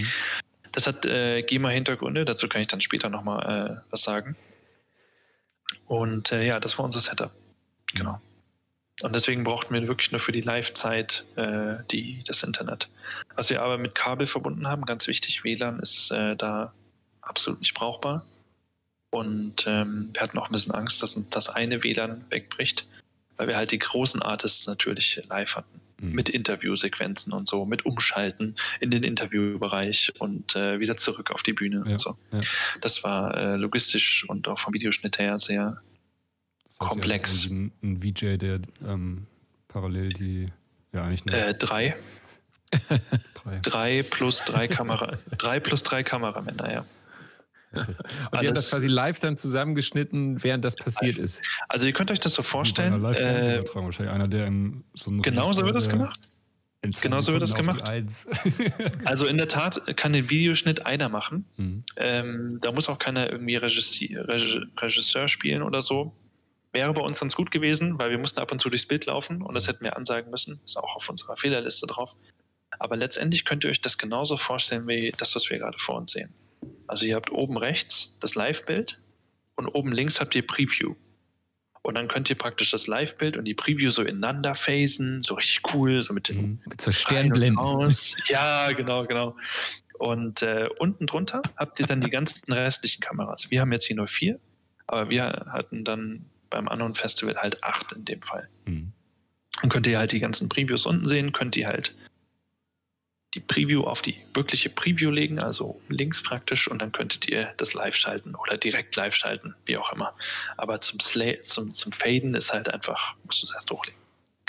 Das 0.73 0.87
hat 0.87 1.07
äh, 1.07 1.43
GEMA-Hintergründe, 1.43 2.25
dazu 2.25 2.49
kann 2.49 2.61
ich 2.61 2.69
dann 2.69 2.81
später 2.81 3.09
nochmal 3.09 3.81
äh, 3.81 3.91
was 3.91 4.03
sagen. 4.03 4.37
Und 5.87 6.33
äh, 6.33 6.47
ja, 6.47 6.61
das 6.61 6.79
war 6.79 6.85
unser 6.85 7.01
Setup. 7.01 7.33
Genau. 7.95 8.21
Und 9.03 9.15
deswegen 9.15 9.45
brauchten 9.45 9.73
wir 9.75 9.87
wirklich 9.87 10.11
nur 10.11 10.21
für 10.21 10.33
die 10.33 10.41
Live-Zeit 10.41 11.25
äh, 11.37 11.77
die, 11.91 12.23
das 12.27 12.43
Internet. 12.43 12.91
Was 13.37 13.49
wir 13.49 13.63
aber 13.63 13.79
mit 13.79 13.95
Kabel 13.95 14.27
verbunden 14.27 14.67
haben, 14.67 14.85
ganz 14.85 15.07
wichtig, 15.07 15.45
WLAN 15.45 15.79
ist 15.79 16.11
äh, 16.11 16.35
da 16.37 16.73
absolut 17.21 17.61
nicht 17.61 17.75
brauchbar. 17.75 18.25
Und 19.11 19.67
ähm, 19.67 20.11
wir 20.13 20.21
hatten 20.21 20.37
auch 20.39 20.49
ein 20.49 20.53
bisschen 20.53 20.75
Angst, 20.75 21.03
dass 21.03 21.17
uns 21.17 21.31
das 21.31 21.49
eine 21.49 21.83
WLAN 21.83 22.25
wegbricht, 22.29 22.87
weil 23.39 23.49
wir 23.49 23.57
halt 23.57 23.71
die 23.73 23.79
großen 23.79 24.21
Artists 24.23 24.67
natürlich 24.67 25.23
live 25.29 25.57
hatten 25.57 25.81
Mhm. 26.01 26.13
mit 26.13 26.29
Interviewsequenzen 26.29 27.33
und 27.33 27.49
so, 27.49 27.65
mit 27.67 27.85
Umschalten 27.85 28.55
in 28.79 28.93
den 28.93 29.03
Interviewbereich 29.03 30.13
und 30.21 30.55
äh, 30.55 30.79
wieder 30.79 30.97
zurück 30.97 31.33
auf 31.33 31.43
die 31.43 31.53
Bühne 31.55 31.83
Ja, 31.87 31.91
und 31.91 31.99
so. 31.99 32.17
ja. 32.31 32.39
Das 32.81 33.03
war 33.03 33.37
äh, 33.37 33.57
logistisch 33.57 34.25
und 34.29 34.47
auch 34.47 34.61
vom 34.61 34.73
Videoschnitt 34.75 35.19
her 35.19 35.41
sehr. 35.41 35.83
Das 36.67 36.79
heißt, 36.79 36.91
komplex. 36.91 37.43
habt 37.43 37.51
irgendwie 37.51 37.73
Ein, 37.83 37.95
ein 37.97 38.15
VJ, 38.15 38.37
der 38.37 38.61
ähm, 38.87 39.27
parallel 39.67 40.13
die, 40.13 40.47
ja 40.93 41.03
eigentlich 41.03 41.25
nur 41.25 41.35
Äh, 41.35 41.55
drei, 41.55 41.97
drei. 43.35 43.59
drei 43.63 44.03
plus 44.05 44.45
drei 44.45 44.69
Kamera, 44.69 45.19
drei 45.39 45.59
plus 45.59 45.83
drei 45.83 46.05
Kameramänner, 46.05 46.73
ja. 46.73 46.85
Und 47.73 47.87
die 48.41 48.47
haben 48.47 48.55
das 48.55 48.65
Alles- 48.67 48.71
quasi 48.71 48.87
live 48.87 49.21
dann 49.21 49.37
zusammengeschnitten, 49.37 50.43
während 50.43 50.65
das 50.65 50.77
passiert 50.77 51.19
ist. 51.19 51.43
Also 51.69 51.87
ihr 51.87 51.93
könnt 51.93 52.11
euch 52.11 52.21
das 52.21 52.33
so 52.35 52.43
vorstellen. 52.43 52.91
Bei 53.03 53.09
einer 53.11 53.19
Äh, 53.19 53.23
Live-Fernsehübertragung 53.23 53.85
wahrscheinlich. 53.87 54.15
Einer, 54.15 54.29
der 54.29 54.47
in 54.47 54.85
so 54.95 55.11
einem 55.11 55.23
genau 55.23 55.53
so 55.53 55.63
wird 55.65 55.75
das 55.75 55.89
gemacht. 55.89 56.21
Genau 57.01 57.21
so 57.21 57.33
wird 57.33 57.43
das 57.43 57.55
gemacht. 57.55 57.83
Also 59.05 59.27
in 59.27 59.37
der 59.37 59.49
Tat 59.49 59.97
kann 59.97 60.13
den 60.13 60.31
Videoschnitt 60.31 60.87
einer 60.87 61.09
machen. 61.09 61.45
Mhm. 61.57 61.85
Ähm, 61.97 62.59
da 62.63 62.73
muss 62.73 62.89
auch 62.89 62.99
keiner 62.99 63.31
irgendwie 63.31 63.57
Regissi 63.57 64.15
Reg 64.17 64.63
Regisseur 64.81 65.29
spielen 65.29 65.63
oder 65.63 65.83
so. 65.83 66.15
Wäre 66.73 66.93
bei 66.93 67.01
uns 67.01 67.19
ganz 67.19 67.35
gut 67.35 67.51
gewesen, 67.51 67.99
weil 67.99 68.11
wir 68.11 68.19
mussten 68.19 68.41
ab 68.41 68.53
und 68.53 68.61
zu 68.61 68.69
durchs 68.69 68.87
Bild 68.87 69.07
laufen 69.07 69.43
und 69.43 69.55
das 69.55 69.67
hätten 69.69 69.83
wir 69.85 69.97
ansagen 69.97 70.31
müssen. 70.31 70.61
Ist 70.65 70.77
auch 70.77 70.97
auf 70.97 71.09
unserer 71.09 71.37
Fehlerliste 71.37 71.87
drauf. 71.87 72.15
Aber 72.79 72.97
letztendlich 72.97 73.45
könnt 73.45 73.65
ihr 73.65 73.71
euch 73.71 73.81
das 73.81 73.99
genauso 73.99 74.37
vorstellen 74.37 74.87
wie 74.87 75.13
das, 75.17 75.35
was 75.35 75.49
wir 75.51 75.59
gerade 75.59 75.79
vor 75.79 75.97
uns 75.97 76.13
sehen. 76.13 76.33
Also 76.87 77.05
ihr 77.07 77.17
habt 77.17 77.31
oben 77.31 77.57
rechts 77.57 78.17
das 78.21 78.35
Live-Bild 78.35 79.01
und 79.57 79.69
oben 79.69 79.93
links 79.93 80.21
habt 80.21 80.35
ihr 80.35 80.47
Preview. 80.47 80.95
Und 81.83 81.97
dann 81.97 82.09
könnt 82.09 82.29
ihr 82.29 82.37
praktisch 82.37 82.71
das 82.71 82.87
Live-Bild 82.87 83.37
und 83.37 83.45
die 83.45 83.55
Preview 83.55 83.91
so 83.91 84.03
ineinander 84.03 84.55
phasen, 84.55 85.23
so 85.23 85.35
richtig 85.35 85.63
cool, 85.73 86.03
so 86.03 86.13
mit 86.13 86.29
den 86.29 86.37
Mhm. 86.37 86.61
Mit 86.67 86.81
so 86.81 86.91
raus. 87.57 88.15
Ja, 88.27 88.73
genau, 88.73 89.05
genau. 89.05 89.37
Und 89.99 90.43
äh, 90.43 90.69
unten 90.79 91.07
drunter 91.07 91.43
habt 91.57 91.81
ihr 91.81 91.87
dann 91.87 92.01
die 92.01 92.11
ganzen 92.11 92.53
restlichen 92.53 93.01
Kameras. 93.01 93.51
Wir 93.51 93.61
haben 93.61 93.73
jetzt 93.73 93.87
hier 93.87 93.97
nur 93.97 94.07
vier, 94.07 94.39
aber 94.87 95.11
wir 95.11 95.47
hatten 95.51 95.85
dann 95.85 96.27
beim 96.51 96.69
anderen 96.69 96.95
Festival 96.95 97.37
halt 97.37 97.63
acht 97.65 97.93
in 97.93 98.05
dem 98.05 98.23
Fall. 98.23 98.49
Mhm. 98.67 98.93
Dann 99.61 99.71
könnt 99.71 99.87
ihr 99.87 99.99
halt 99.99 100.13
die 100.13 100.21
ganzen 100.21 100.49
Previews 100.49 100.87
unten 100.87 101.07
sehen, 101.07 101.33
könnt 101.33 101.57
ihr 101.57 101.67
halt 101.67 101.95
die 103.35 103.41
Preview 103.41 103.83
auf 103.85 104.01
die 104.03 104.17
wirkliche 104.35 104.71
Preview 104.71 105.11
legen, 105.11 105.39
also 105.39 105.81
links 105.89 106.23
praktisch, 106.23 106.69
und 106.69 106.81
dann 106.81 106.93
könntet 106.93 107.29
ihr 107.29 107.53
das 107.59 107.75
live 107.75 107.95
schalten 107.95 108.35
oder 108.35 108.57
direkt 108.57 108.97
live 108.97 109.15
schalten, 109.15 109.55
wie 109.67 109.77
auch 109.77 109.93
immer. 109.93 110.15
Aber 110.57 110.81
zum, 110.81 110.99
Sla 111.01 111.41
zum, 111.43 111.73
zum 111.75 111.93
Faden 111.93 112.35
ist 112.35 112.53
halt 112.53 112.73
einfach, 112.73 113.17
musst 113.25 113.43
du 113.43 113.47
es 113.47 113.53
erst 113.53 113.71
hochlegen. 113.71 114.01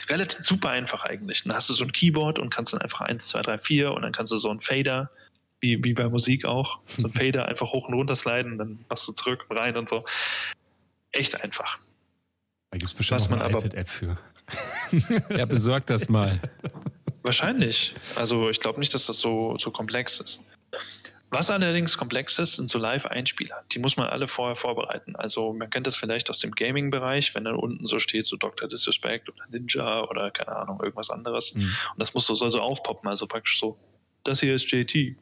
Relativ 0.08 0.40
super 0.46 0.70
einfach 0.70 1.04
eigentlich. 1.04 1.44
Dann 1.44 1.54
hast 1.54 1.70
du 1.70 1.74
so 1.74 1.84
ein 1.84 1.92
Keyboard 1.92 2.40
und 2.40 2.50
kannst 2.54 2.72
dann 2.72 2.82
einfach 2.82 3.02
1, 3.02 3.28
2, 3.28 3.42
3, 3.42 3.58
4 3.58 3.92
und 3.92 4.02
dann 4.02 4.14
kannst 4.14 4.32
du 4.32 4.38
so 4.38 4.50
einen 4.50 4.62
Fader, 4.62 5.12
wie, 5.60 5.84
wie 5.84 5.94
bei 5.94 6.08
Musik 6.08 6.46
auch, 6.46 6.80
so 6.96 7.04
einen 7.08 7.14
Fader 7.34 7.48
einfach 7.50 7.74
hoch 7.74 7.90
und 7.90 7.94
runter 7.96 8.16
sliden, 8.16 8.58
dann 8.58 8.86
machst 8.88 9.06
du 9.08 9.12
zurück 9.12 9.46
und 9.50 9.58
rein 9.58 9.76
und 9.76 9.90
so. 9.90 10.06
Echt 11.12 11.44
einfach. 11.44 11.80
Da 12.72 12.78
gibt 12.78 12.90
es 12.92 12.94
bestimmt 12.96 13.20
Was 13.20 13.30
man 13.30 13.42
eine 13.42 13.50
aber- 13.50 13.60
iPad-App 13.66 13.90
für. 13.90 14.18
Ja, 15.36 15.46
besorgt 15.46 15.90
das 15.90 16.08
mal. 16.08 16.40
Wahrscheinlich. 17.30 17.94
Also 18.16 18.50
ich 18.50 18.60
glaube 18.60 18.80
nicht, 18.80 18.92
dass 18.96 19.06
das 19.06 19.20
so, 19.20 19.56
so 19.58 19.70
komplex 19.70 20.20
ist. 20.20 20.44
Was 21.30 21.52
allerdings 21.52 21.96
komplex 21.96 22.40
ist, 22.40 22.56
sind 22.56 22.72
so 22.72 22.80
Live-Einspieler. 22.80 23.64
Die 23.72 23.78
muss 23.78 23.98
man 23.98 24.08
alle 24.08 24.28
vorher 24.28 24.56
vorbereiten. 24.56 25.16
Also 25.16 25.54
man 25.54 25.70
kennt 25.70 25.86
das 25.86 25.96
vielleicht 25.96 26.32
aus 26.32 26.40
dem 26.40 26.50
Gaming-Bereich, 26.50 27.36
wenn 27.36 27.44
dann 27.44 27.56
unten 27.56 27.86
so 27.86 28.00
steht, 28.00 28.26
so 28.26 28.36
Dr. 28.36 28.68
Disrespect 28.68 29.30
oder 29.30 29.44
Ninja 29.52 30.06
oder 30.06 30.32
keine 30.32 30.56
Ahnung, 30.56 30.80
irgendwas 30.82 31.12
anderes. 31.12 31.54
Mhm. 31.54 31.62
Und 31.62 32.00
das 32.00 32.16
muss 32.16 32.26
so, 32.26 32.34
soll 32.34 32.50
so 32.50 32.62
aufpoppen, 32.62 33.08
also 33.08 33.28
praktisch 33.28 33.60
so, 33.60 33.78
das 34.24 34.40
hier 34.40 34.56
ist 34.56 34.72
JT. 34.72 35.16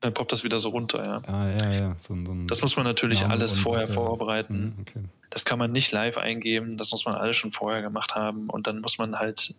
Dann 0.00 0.12
poppt 0.12 0.32
das 0.32 0.44
wieder 0.44 0.58
so 0.58 0.68
runter, 0.68 1.02
ja. 1.02 1.22
Ah, 1.26 1.48
ja, 1.48 1.72
ja. 1.72 1.94
So, 1.96 2.14
so 2.26 2.34
Das 2.46 2.60
muss 2.60 2.76
man 2.76 2.84
natürlich 2.84 3.22
Name 3.22 3.32
alles 3.32 3.56
vorher 3.56 3.86
das, 3.86 3.94
vorbereiten. 3.94 4.74
Mhm, 4.76 4.82
okay. 4.82 5.04
Das 5.30 5.46
kann 5.46 5.58
man 5.58 5.72
nicht 5.72 5.92
live 5.92 6.18
eingeben, 6.18 6.76
das 6.76 6.90
muss 6.90 7.06
man 7.06 7.14
alles 7.14 7.38
schon 7.38 7.52
vorher 7.52 7.80
gemacht 7.80 8.14
haben. 8.14 8.50
Und 8.50 8.66
dann 8.66 8.82
muss 8.82 8.98
man 8.98 9.18
halt, 9.18 9.54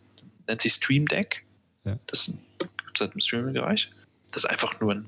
nennt 0.45 0.61
sich 0.61 0.73
Stream 0.73 1.07
Deck. 1.07 1.45
Ja. 1.85 1.97
Das 2.07 2.25
gibt 2.59 2.95
es 2.95 3.01
halt 3.01 3.13
im 3.13 3.19
Streaming-Bereich. 3.21 3.91
Das 4.31 4.43
ist 4.43 4.49
einfach 4.49 4.79
nur 4.79 4.93
ein, 4.95 5.05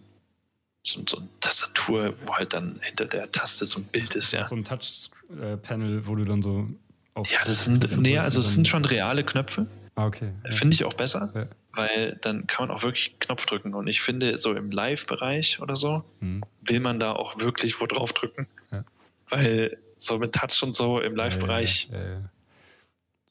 so, 0.82 1.02
so 1.08 1.18
eine 1.18 1.28
Tastatur, 1.40 2.14
wo 2.26 2.36
halt 2.36 2.54
dann 2.54 2.80
hinter 2.84 3.06
der 3.06 3.32
Taste 3.32 3.66
so 3.66 3.80
ein 3.80 3.86
Bild 3.86 4.14
ist, 4.16 4.32
ja. 4.34 4.46
So 4.48 4.56
ein 4.56 4.64
Touch-Panel, 4.64 6.06
wo 6.08 6.16
du 6.16 6.26
dann 6.26 6.42
so 6.42 6.70
auf. 7.14 7.32
Ja, 7.32 7.40
das 7.46 7.66
sind, 7.66 7.98
nee, 8.00 8.18
also 8.18 8.40
es 8.40 8.54
sind 8.54 8.68
schon 8.68 8.86
reale 8.86 9.24
Knöpfe. 9.24 9.68
Ah, 9.96 10.06
okay. 10.08 10.32
Ja. 10.44 10.52
Finde 10.52 10.74
ich 10.74 10.84
auch 10.84 10.94
besser, 10.94 11.32
Ja. 11.34 11.48
weil 11.72 12.18
dann 12.22 12.46
kann 12.48 12.68
man 12.68 12.76
auch 12.78 12.84
wirklich 12.84 13.18
Knopf 13.20 13.46
drücken. 13.46 13.74
Und 13.74 13.88
ich 13.88 14.02
finde, 14.02 14.38
so 14.38 14.54
im 14.54 14.70
Live-Bereich 14.70 15.62
oder 15.62 15.76
so, 15.78 16.04
Mhm. 16.20 16.44
will 16.62 16.82
man 16.82 17.00
da 17.00 17.14
auch 17.14 17.40
wirklich 17.40 17.80
wo 17.80 17.86
drauf 17.88 18.12
drücken. 18.12 18.48
Ja. 18.72 18.84
Weil 19.30 19.78
so 19.98 20.20
mit 20.20 20.34
Touch 20.36 20.62
und 20.64 20.76
so 20.76 21.00
im 21.00 21.16
Live-Bereich. 21.16 21.90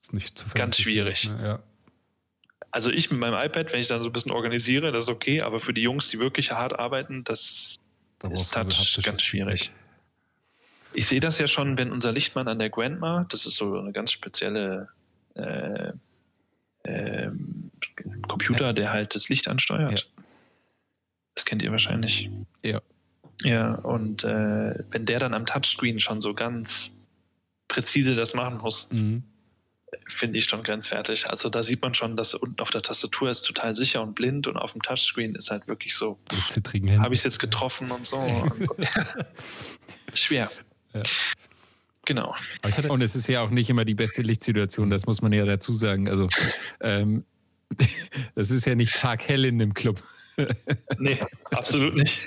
Ist 0.01 0.12
nicht 0.14 0.38
zu 0.38 0.47
Ganz 0.55 0.78
schwierig. 0.78 1.28
Ne? 1.28 1.38
Ja. 1.45 1.62
Also 2.75 2.91
ich 2.91 3.09
mit 3.12 3.20
meinem 3.20 3.39
iPad, 3.39 3.72
wenn 3.72 3.79
ich 3.79 3.87
dann 3.87 4.01
so 4.01 4.09
ein 4.09 4.12
bisschen 4.12 4.33
organisiere, 4.33 4.91
das 4.91 5.05
ist 5.05 5.09
okay, 5.09 5.41
aber 5.43 5.61
für 5.61 5.72
die 5.72 5.83
Jungs, 5.83 6.09
die 6.09 6.18
wirklich 6.18 6.51
hart 6.51 6.77
arbeiten, 6.77 7.22
das 7.22 7.77
Da 8.18 8.29
ist 8.31 8.53
Touch 8.53 9.01
ganz 9.05 9.22
schwierig. 9.22 9.70
Ich 10.93 11.07
sehe 11.07 11.20
das 11.20 11.39
ja 11.39 11.47
schon, 11.47 11.79
wenn 11.79 11.93
unser 11.93 12.11
Lichtmann 12.11 12.49
an 12.49 12.59
der 12.59 12.70
Grandma, 12.70 13.27
das 13.29 13.47
ist 13.47 13.55
so 13.55 13.79
eine 13.79 13.93
ganz 13.93 14.11
spezielle 14.11 14.89
äh, 15.35 15.93
ähm, 16.83 17.70
Computer, 18.27 18.72
der 18.72 18.93
halt 18.93 19.14
das 19.14 19.29
Licht 19.29 19.47
ansteuert. 19.47 20.11
Das 21.37 21.45
kennt 21.45 21.62
ihr 21.62 21.70
wahrscheinlich. 21.70 22.29
Ja. 22.64 22.81
Ja, 23.43 23.75
und 23.77 24.25
äh, 24.25 24.83
wenn 24.91 25.07
der 25.07 25.20
dann 25.20 25.33
am 25.33 25.47
Touchscreen 25.47 26.01
schon 26.01 26.20
so 26.20 26.35
ganz 26.35 26.97
präzise 27.68 28.14
das 28.14 28.35
machen 28.35 28.59
muss, 28.59 28.91
Mhm. 28.91 29.22
Finde 30.07 30.38
ich 30.38 30.45
schon 30.45 30.62
grenzwertig. 30.62 31.28
Also 31.28 31.49
da 31.49 31.62
sieht 31.62 31.82
man 31.82 31.95
schon, 31.95 32.16
dass 32.16 32.34
unten 32.34 32.61
auf 32.61 32.70
der 32.70 32.82
Tastatur 32.82 33.30
ist 33.30 33.42
total 33.42 33.74
sicher 33.74 34.03
und 34.03 34.14
blind 34.14 34.47
und 34.47 34.57
auf 34.57 34.72
dem 34.72 34.82
Touchscreen 34.82 35.34
ist 35.34 35.51
halt 35.51 35.66
wirklich 35.68 35.95
so, 35.95 36.18
habe 36.28 37.14
ich 37.14 37.20
es 37.20 37.24
jetzt 37.24 37.38
getroffen 37.38 37.90
und 37.90 38.07
so. 38.07 38.16
Und 38.16 38.64
so. 38.66 38.76
Schwer. 40.14 40.51
Ja. 40.95 41.03
Genau. 42.07 42.34
Und 42.88 43.01
es 43.01 43.16
ist 43.16 43.28
ja 43.28 43.40
auch 43.40 43.51
nicht 43.51 43.70
immer 43.70 43.84
die 43.84 43.95
beste 43.95 44.22
Lichtsituation, 44.22 44.90
das 44.90 45.07
muss 45.07 45.22
man 45.22 45.32
ja 45.32 45.45
dazu 45.45 45.72
sagen. 45.72 46.09
Also, 46.09 46.28
ähm, 46.80 47.24
das 48.34 48.51
ist 48.51 48.66
ja 48.66 48.74
nicht 48.74 48.95
taghell 48.95 49.45
in 49.45 49.59
dem 49.59 49.74
Club. 49.74 50.03
Nee, 50.99 51.18
absolut 51.51 51.95
nicht. 51.95 52.18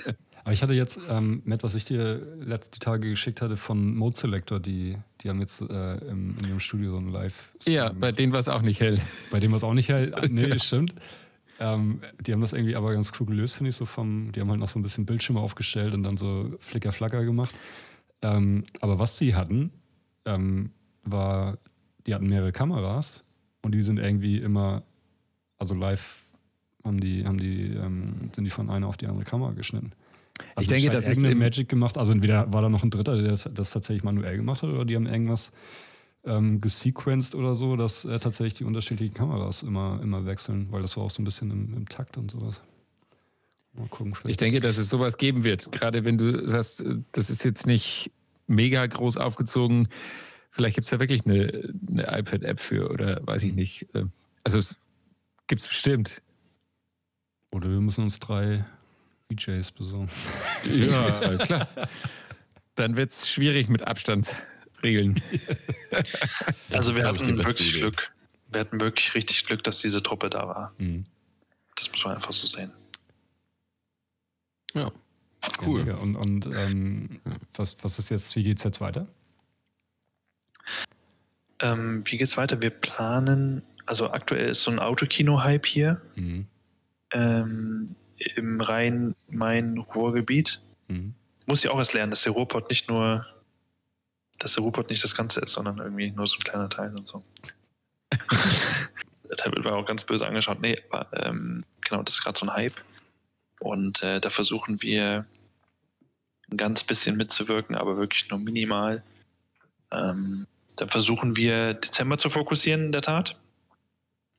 Aber 0.48 0.54
ich 0.54 0.62
hatte 0.62 0.72
jetzt, 0.72 0.98
ähm, 1.10 1.42
Matt, 1.44 1.62
was 1.62 1.74
ich 1.74 1.84
dir 1.84 2.22
letzte 2.40 2.78
Tage 2.78 3.10
geschickt 3.10 3.42
hatte 3.42 3.58
von 3.58 3.94
Mode 3.94 4.18
Selector, 4.18 4.58
die, 4.58 4.96
die 5.20 5.28
haben 5.28 5.40
jetzt 5.40 5.60
äh, 5.60 5.96
im, 5.96 6.38
in 6.38 6.48
ihrem 6.48 6.58
Studio 6.58 6.90
so 6.90 6.96
ein 6.96 7.12
live 7.12 7.52
Ja, 7.66 7.92
bei 7.92 8.12
denen 8.12 8.32
war 8.32 8.40
es 8.40 8.48
auch 8.48 8.62
nicht 8.62 8.80
hell. 8.80 8.98
Bei 9.30 9.40
dem 9.40 9.50
war 9.50 9.58
es 9.58 9.62
auch 9.62 9.74
nicht 9.74 9.90
hell. 9.90 10.14
Nee, 10.30 10.46
das 10.46 10.64
stimmt. 10.64 10.94
Ähm, 11.60 12.00
die 12.18 12.32
haben 12.32 12.40
das 12.40 12.54
irgendwie 12.54 12.76
aber 12.76 12.94
ganz 12.94 13.12
cool 13.20 13.26
gelöst, 13.26 13.56
finde 13.56 13.68
ich, 13.68 13.76
so 13.76 13.84
vom, 13.84 14.32
die 14.32 14.40
haben 14.40 14.48
halt 14.48 14.58
noch 14.58 14.70
so 14.70 14.78
ein 14.78 14.82
bisschen 14.82 15.04
Bildschirme 15.04 15.38
aufgestellt 15.38 15.94
und 15.94 16.02
dann 16.02 16.16
so 16.16 16.56
Flicker-Flacker 16.60 17.26
gemacht. 17.26 17.54
Ähm, 18.22 18.64
aber 18.80 18.98
was 18.98 19.16
die 19.16 19.34
hatten, 19.34 19.70
ähm, 20.24 20.70
war, 21.02 21.58
die 22.06 22.14
hatten 22.14 22.26
mehrere 22.26 22.52
Kameras 22.52 23.22
und 23.60 23.72
die 23.72 23.82
sind 23.82 23.98
irgendwie 23.98 24.38
immer, 24.38 24.82
also 25.58 25.74
live 25.74 26.24
haben 26.84 27.00
die, 27.00 27.26
haben 27.26 27.36
die, 27.36 27.74
ähm, 27.74 28.30
sind 28.34 28.44
die 28.44 28.50
von 28.50 28.70
einer 28.70 28.86
auf 28.88 28.96
die 28.96 29.08
andere 29.08 29.26
Kamera 29.26 29.52
geschnitten. 29.52 29.92
Also 30.54 30.62
Ich 30.62 30.68
denke, 30.68 30.90
das 30.94 31.08
ist 31.08 31.22
im- 31.22 31.38
Magic 31.38 31.68
gemacht. 31.68 31.98
Also 31.98 32.12
entweder 32.12 32.52
war 32.52 32.62
da 32.62 32.68
noch 32.68 32.82
ein 32.82 32.90
Dritter, 32.90 33.16
der 33.16 33.30
das, 33.30 33.48
das 33.52 33.70
tatsächlich 33.70 34.04
manuell 34.04 34.36
gemacht 34.36 34.62
hat, 34.62 34.70
oder 34.70 34.84
die 34.84 34.96
haben 34.96 35.06
irgendwas 35.06 35.52
ähm, 36.24 36.60
gesequenced 36.60 37.34
oder 37.34 37.54
so, 37.54 37.76
dass 37.76 38.04
äh, 38.04 38.18
tatsächlich 38.18 38.54
die 38.54 38.64
unterschiedlichen 38.64 39.14
Kameras 39.14 39.62
immer, 39.62 40.00
immer 40.02 40.26
wechseln, 40.26 40.68
weil 40.70 40.82
das 40.82 40.96
war 40.96 41.04
auch 41.04 41.10
so 41.10 41.22
ein 41.22 41.24
bisschen 41.24 41.50
im, 41.50 41.74
im 41.74 41.88
Takt 41.88 42.16
und 42.16 42.30
sowas. 42.30 42.62
Mal 43.74 43.86
gucken. 43.88 44.14
Ich 44.26 44.36
denke, 44.36 44.60
dass 44.60 44.78
es 44.78 44.88
sowas 44.88 45.18
geben 45.18 45.44
wird. 45.44 45.70
Gerade 45.70 46.04
wenn 46.04 46.18
du 46.18 46.46
sagst, 46.48 46.84
das 47.12 47.30
ist 47.30 47.44
jetzt 47.44 47.66
nicht 47.66 48.10
mega 48.46 48.84
groß 48.84 49.16
aufgezogen. 49.18 49.88
Vielleicht 50.50 50.74
gibt 50.74 50.84
es 50.86 50.90
da 50.90 50.98
wirklich 50.98 51.24
eine, 51.26 51.72
eine 51.88 52.18
iPad-App 52.18 52.58
für 52.60 52.90
oder 52.90 53.20
weiß 53.24 53.44
ich 53.44 53.52
nicht. 53.52 53.86
Also 54.42 54.58
es 54.58 54.76
gibt 55.46 55.60
es 55.62 55.68
bestimmt. 55.68 56.22
Oder 57.52 57.70
wir 57.70 57.80
müssen 57.80 58.02
uns 58.02 58.18
drei 58.18 58.66
DJs 59.30 59.72
besorgen. 59.72 60.10
Ja, 60.64 61.36
klar. 61.38 61.68
Dann 62.74 62.96
wird 62.96 63.10
es 63.10 63.30
schwierig 63.30 63.68
mit 63.68 63.82
Abstandsregeln. 63.86 65.20
also 66.72 66.96
wir 66.96 67.06
hatten 67.06 67.36
wirklich 67.36 67.70
Idee. 67.70 67.80
Glück. 67.80 68.12
Wir 68.50 68.60
hatten 68.60 68.80
wirklich 68.80 69.14
richtig 69.14 69.44
Glück, 69.44 69.62
dass 69.64 69.80
diese 69.80 70.02
Truppe 70.02 70.30
da 70.30 70.48
war. 70.48 70.74
Mhm. 70.78 71.04
Das 71.76 71.90
muss 71.92 72.04
man 72.04 72.14
einfach 72.14 72.32
so 72.32 72.46
sehen. 72.46 72.72
Ja. 74.74 74.90
Cool. 75.62 75.86
Ja, 75.86 75.94
und 75.96 76.16
und 76.16 76.50
ähm, 76.54 77.20
was, 77.54 77.76
was 77.82 77.98
ist 77.98 78.10
jetzt, 78.10 78.34
wie 78.34 78.42
geht 78.42 78.58
es 78.58 78.64
jetzt 78.64 78.80
weiter? 78.80 79.06
Ähm, 81.60 82.02
wie 82.04 82.20
es 82.20 82.36
weiter? 82.36 82.60
Wir 82.60 82.70
planen, 82.70 83.62
also 83.86 84.10
aktuell 84.10 84.50
ist 84.50 84.62
so 84.62 84.70
ein 84.70 84.78
Autokino-Hype 84.78 85.66
hier 85.66 86.00
mhm. 86.16 86.46
ähm, 87.12 87.86
im 88.38 88.60
Rhein-Main-Ruhrgebiet. 88.60 90.62
Mhm. 90.88 91.14
Muss 91.46 91.64
ich 91.64 91.70
auch 91.70 91.78
erst 91.78 91.94
lernen, 91.94 92.10
dass 92.10 92.22
der 92.22 92.32
Ruhrpott 92.32 92.68
nicht 92.70 92.88
nur, 92.88 93.26
dass 94.38 94.54
der 94.54 94.62
Ruhrpott 94.62 94.90
nicht 94.90 95.02
das 95.02 95.16
Ganze 95.16 95.40
ist, 95.40 95.52
sondern 95.52 95.78
irgendwie 95.78 96.10
nur 96.10 96.26
so 96.26 96.36
ein 96.36 96.44
kleiner 96.44 96.68
Teil 96.68 96.90
und 96.90 97.06
so. 97.06 97.24
da 98.10 99.46
wird 99.46 99.64
man 99.64 99.74
auch 99.74 99.86
ganz 99.86 100.04
böse 100.04 100.26
angeschaut. 100.26 100.60
Nee, 100.60 100.78
aber 100.90 101.08
ähm, 101.24 101.64
genau, 101.80 102.02
das 102.02 102.14
ist 102.14 102.22
gerade 102.22 102.38
so 102.38 102.46
ein 102.46 102.54
Hype. 102.54 102.80
Und 103.60 104.02
äh, 104.02 104.20
da 104.20 104.30
versuchen 104.30 104.82
wir 104.82 105.26
ein 106.50 106.56
ganz 106.56 106.84
bisschen 106.84 107.16
mitzuwirken, 107.16 107.76
aber 107.76 107.96
wirklich 107.96 108.28
nur 108.30 108.38
minimal. 108.38 109.02
Ähm, 109.90 110.46
da 110.76 110.86
versuchen 110.86 111.36
wir 111.36 111.74
Dezember 111.74 112.18
zu 112.18 112.30
fokussieren, 112.30 112.86
in 112.86 112.92
der 112.92 113.02
Tat, 113.02 113.38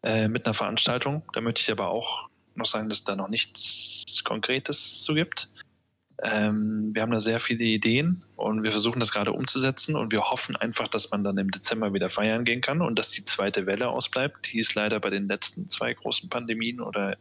äh, 0.04 0.28
mit 0.28 0.46
einer 0.46 0.54
Veranstaltung. 0.54 1.24
Da 1.34 1.42
möchte 1.42 1.62
ich 1.62 1.72
aber 1.72 1.90
auch 1.90 2.30
noch 2.56 2.66
sagen, 2.66 2.90
dass 2.90 3.00
es 3.00 3.04
da 3.04 3.16
noch 3.16 3.30
nichts 3.30 4.24
Konkretes 4.24 5.02
zu 5.04 5.14
gibt. 5.14 5.50
Ähm, 6.22 6.92
wir 6.94 7.02
haben 7.02 7.12
da 7.12 7.20
sehr 7.20 7.40
viele 7.40 7.64
Ideen 7.64 8.24
und 8.36 8.64
wir 8.64 8.72
versuchen 8.72 9.00
das 9.00 9.12
gerade 9.12 9.32
umzusetzen 9.32 9.96
und 9.96 10.12
wir 10.12 10.22
hoffen 10.22 10.56
einfach, 10.58 10.90
dass 10.90 11.12
man 11.12 11.24
dann 11.24 11.38
im 11.38 11.50
Dezember 11.50 11.94
wieder 11.94 12.10
feiern 12.10 12.44
gehen 12.44 12.60
kann 12.60 12.82
und 12.82 13.00
dass 13.00 13.12
die 13.12 13.24
zweite 13.24 13.66
Welle 13.66 13.88
ausbleibt, 13.88 14.52
die 14.52 14.60
es 14.60 14.76
leider 14.76 15.00
bei 15.00 15.10
den 15.10 15.28
letzten 15.28 15.70
zwei 15.70 15.94
großen 15.94 16.30
Pandemien 16.30 16.82
oder 16.82 17.16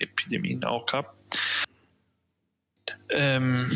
Epidemien 0.00 0.64
auch 0.64 0.86
gab. 0.86 1.14
Ähm, 3.08 3.70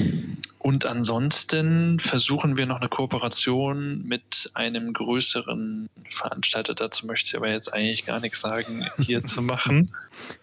und 0.59 0.85
ansonsten 0.85 2.01
versuchen 2.01 2.57
wir 2.57 2.67
noch 2.67 2.81
eine 2.81 2.89
Kooperation 2.89 4.05
mit 4.05 4.51
einem 4.55 4.93
größeren 4.93 5.89
Veranstalter, 6.09 6.75
dazu 6.75 7.07
möchte 7.07 7.29
ich 7.29 7.37
aber 7.37 7.49
jetzt 7.49 7.73
eigentlich 7.73 8.05
gar 8.05 8.19
nichts 8.19 8.41
sagen, 8.41 8.87
hier 8.99 9.25
zu 9.25 9.43
machen. 9.43 9.95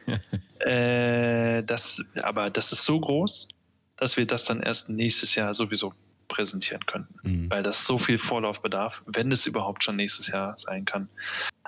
Äh, 0.66 1.62
das, 1.64 2.02
aber 2.22 2.50
das 2.50 2.72
ist 2.72 2.86
so 2.86 2.98
groß, 2.98 3.50
dass 3.98 4.16
wir 4.16 4.26
das 4.26 4.46
dann 4.46 4.62
erst 4.62 4.88
nächstes 4.88 5.36
Jahr 5.36 5.54
sowieso 5.54 5.92
präsentieren 6.30 6.86
können, 6.86 7.08
mhm. 7.24 7.52
weil 7.52 7.64
das 7.64 7.86
so 7.86 7.98
viel 7.98 8.18
Vorlauf 8.18 8.62
bedarf, 8.62 9.04
wenn 9.06 9.30
es 9.34 9.46
überhaupt 9.46 9.84
schon 9.84 9.98
nächstes 9.98 10.28
Jahr 10.28 10.56
sein 10.56 10.86
kann. 10.86 11.10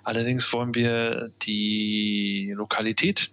Allerdings 0.05 0.51
wollen 0.53 0.73
wir 0.75 1.29
die 1.41 2.53
Lokalität 2.55 3.31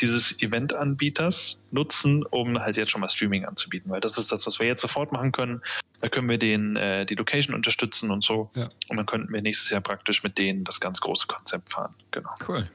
dieses 0.00 0.40
Event-Anbieters 0.40 1.62
nutzen, 1.70 2.24
um 2.24 2.58
halt 2.58 2.76
jetzt 2.76 2.90
schon 2.90 3.00
mal 3.00 3.08
Streaming 3.08 3.44
anzubieten, 3.44 3.90
weil 3.90 4.00
das 4.00 4.18
ist 4.18 4.30
das, 4.32 4.46
was 4.46 4.58
wir 4.58 4.66
jetzt 4.66 4.80
sofort 4.80 5.12
machen 5.12 5.32
können. 5.32 5.62
Da 6.00 6.08
können 6.08 6.28
wir 6.28 6.38
den 6.38 6.76
äh, 6.76 7.04
die 7.04 7.14
Location 7.14 7.54
unterstützen 7.54 8.10
und 8.10 8.22
so. 8.22 8.50
Ja. 8.54 8.68
Und 8.88 8.96
dann 8.96 9.06
könnten 9.06 9.32
wir 9.32 9.42
nächstes 9.42 9.70
Jahr 9.70 9.80
praktisch 9.80 10.22
mit 10.22 10.38
denen 10.38 10.64
das 10.64 10.80
ganz 10.80 11.00
große 11.00 11.26
Konzept 11.26 11.70
fahren. 11.70 11.94
Genau. 12.10 12.30
Cool. 12.46 12.70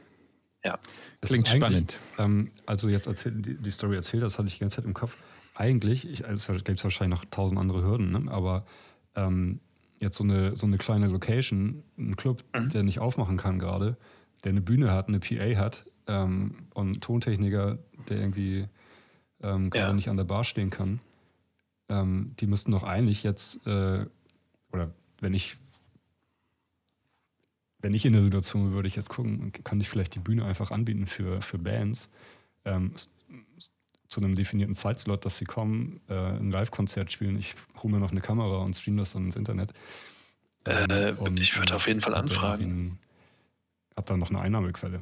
Ja. 0.63 0.79
Das 1.21 1.29
Klingt 1.29 1.47
spannend. 1.47 1.97
Ähm, 2.17 2.51
also 2.65 2.89
jetzt 2.89 3.07
erzähl, 3.07 3.31
die, 3.31 3.55
die, 3.55 3.71
Story 3.71 3.95
erzählt, 3.95 4.23
das 4.23 4.37
hatte 4.37 4.47
ich 4.47 4.55
die 4.55 4.59
ganze 4.59 4.77
Zeit 4.77 4.85
im 4.85 4.93
Kopf. 4.93 5.17
Eigentlich, 5.55 6.09
ich, 6.09 6.25
also 6.25 6.53
es 6.53 6.63
gibt 6.63 6.83
wahrscheinlich 6.83 7.19
noch 7.19 7.25
tausend 7.29 7.59
andere 7.59 7.83
Hürden, 7.83 8.11
ne? 8.11 8.31
aber 8.31 8.65
ähm, 9.15 9.59
jetzt 9.99 10.17
so 10.17 10.23
eine, 10.23 10.55
so 10.55 10.65
eine 10.65 10.77
kleine 10.77 11.07
Location, 11.07 11.83
ein 11.97 12.15
Club, 12.15 12.43
mhm. 12.53 12.69
der 12.69 12.83
nicht 12.83 12.99
aufmachen 12.99 13.37
kann 13.37 13.59
gerade, 13.59 13.97
der 14.43 14.51
eine 14.51 14.61
Bühne 14.61 14.91
hat, 14.91 15.07
eine 15.07 15.19
PA 15.19 15.57
hat, 15.57 15.85
ähm, 16.07 16.55
und 16.73 17.01
Tontechniker, 17.01 17.77
der 18.09 18.17
irgendwie 18.17 18.67
ähm, 19.41 19.69
gerade 19.69 19.87
ja. 19.87 19.93
nicht 19.93 20.09
an 20.09 20.17
der 20.17 20.23
Bar 20.23 20.43
stehen 20.43 20.69
kann, 20.69 20.99
ähm, 21.89 22.33
die 22.39 22.47
müssten 22.47 22.71
doch 22.71 22.83
eigentlich 22.83 23.23
jetzt, 23.23 23.65
äh, 23.67 24.05
oder 24.71 24.91
wenn 25.19 25.33
ich 25.33 25.57
wenn 27.83 27.93
ich 27.93 28.05
in 28.05 28.13
der 28.13 28.21
Situation 28.21 28.71
würde 28.71 28.87
ich 28.87 28.95
jetzt 28.95 29.09
gucken, 29.09 29.51
kann 29.65 29.81
ich 29.81 29.89
vielleicht 29.89 30.15
die 30.15 30.19
Bühne 30.19 30.45
einfach 30.45 30.71
anbieten 30.71 31.05
für, 31.05 31.41
für 31.41 31.57
Bands 31.57 32.09
ähm, 32.63 32.93
zu 34.07 34.21
einem 34.21 34.35
definierten 34.35 34.73
Zeitslot, 34.73 35.25
dass 35.25 35.37
sie 35.37 35.43
kommen, 35.43 35.99
äh, 36.07 36.13
ein 36.13 36.49
Live-Konzert 36.49 37.11
spielen. 37.11 37.37
Ich 37.37 37.55
hole 37.81 37.93
mir 37.93 37.99
noch 37.99 38.11
eine 38.11 38.21
Kamera 38.21 38.59
und 38.59 38.75
streame 38.75 38.99
das 38.99 39.11
dann 39.11 39.25
ins 39.25 39.35
Internet. 39.35 39.73
Äh, 40.63 41.11
und, 41.13 41.39
ich 41.41 41.57
würde 41.57 41.75
auf 41.75 41.87
jeden 41.87 41.99
Fall 41.99 42.15
anfragen. 42.15 42.99
Hab 43.97 44.05
dann 44.05 44.19
noch 44.19 44.29
eine 44.29 44.39
Einnahmequelle. 44.39 45.01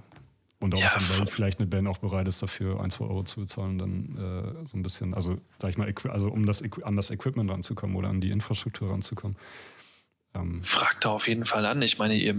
Und 0.61 0.75
auch, 0.75 0.79
ja, 0.79 0.93
weil 1.17 1.25
vielleicht 1.25 1.59
eine 1.59 1.67
Band 1.67 1.87
auch 1.87 1.97
bereit 1.97 2.27
ist, 2.27 2.43
dafür 2.43 2.81
ein, 2.81 2.91
zwei 2.91 3.05
Euro 3.05 3.23
zu 3.23 3.39
bezahlen, 3.39 3.79
dann 3.79 4.15
äh, 4.15 4.67
so 4.67 4.77
ein 4.77 4.83
bisschen, 4.83 5.15
also 5.15 5.37
sag 5.57 5.71
ich 5.71 5.77
mal, 5.77 5.91
also 6.09 6.29
um 6.29 6.45
das, 6.45 6.63
an 6.83 6.95
das 6.95 7.09
Equipment 7.09 7.49
ranzukommen 7.49 7.95
oder 7.95 8.09
an 8.09 8.21
die 8.21 8.29
Infrastruktur 8.29 8.91
ranzukommen. 8.91 9.35
Ähm. 10.35 10.63
Fragt 10.63 11.03
da 11.03 11.09
auf 11.09 11.27
jeden 11.27 11.45
Fall 11.45 11.65
an. 11.65 11.81
Ich 11.81 11.97
meine, 11.97 12.13
ihr, 12.13 12.35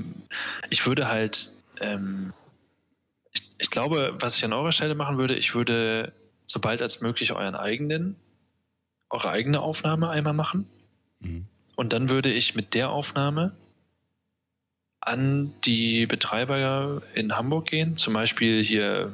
ich 0.71 0.87
würde 0.87 1.09
halt, 1.09 1.53
ähm, 1.81 2.33
ich, 3.33 3.51
ich 3.59 3.71
glaube, 3.71 4.15
was 4.21 4.37
ich 4.37 4.45
an 4.45 4.53
eurer 4.53 4.71
Stelle 4.71 4.95
machen 4.95 5.19
würde, 5.19 5.35
ich 5.35 5.57
würde 5.57 6.13
sobald 6.47 6.81
als 6.81 7.01
möglich 7.01 7.33
euren 7.33 7.57
eigenen, 7.57 8.15
eure 9.11 9.31
eigene 9.31 9.61
Aufnahme 9.61 10.11
einmal 10.11 10.33
machen. 10.33 10.69
Mhm. 11.19 11.47
Und 11.75 11.93
dann 11.93 12.09
würde 12.09 12.33
ich 12.33 12.55
mit 12.55 12.75
der 12.75 12.91
Aufnahme 12.91 13.57
an 15.05 15.53
die 15.65 16.07
Betreiber 16.07 17.03
in 17.15 17.37
Hamburg 17.37 17.67
gehen. 17.67 17.97
Zum 17.97 18.15
Beispiel 18.15 18.63
hier, 18.63 19.13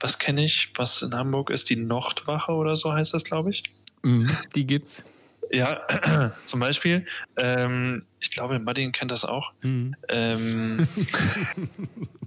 was 0.00 0.18
kenne 0.18 0.44
ich, 0.44 0.72
was 0.74 1.02
in 1.02 1.14
Hamburg 1.14 1.50
ist, 1.50 1.70
die 1.70 1.76
Nordwache 1.76 2.52
oder 2.52 2.76
so 2.76 2.92
heißt 2.92 3.14
das, 3.14 3.24
glaube 3.24 3.50
ich. 3.50 3.62
Mhm, 4.02 4.30
die 4.54 4.66
gibt's. 4.66 5.04
Ja, 5.52 5.82
zum 6.44 6.60
Beispiel. 6.60 7.06
Ähm, 7.36 8.04
ich 8.18 8.30
glaube, 8.30 8.58
Martin 8.58 8.90
kennt 8.90 9.10
das 9.10 9.24
auch. 9.24 9.52
Mhm. 9.62 9.94
Ähm, 10.08 10.88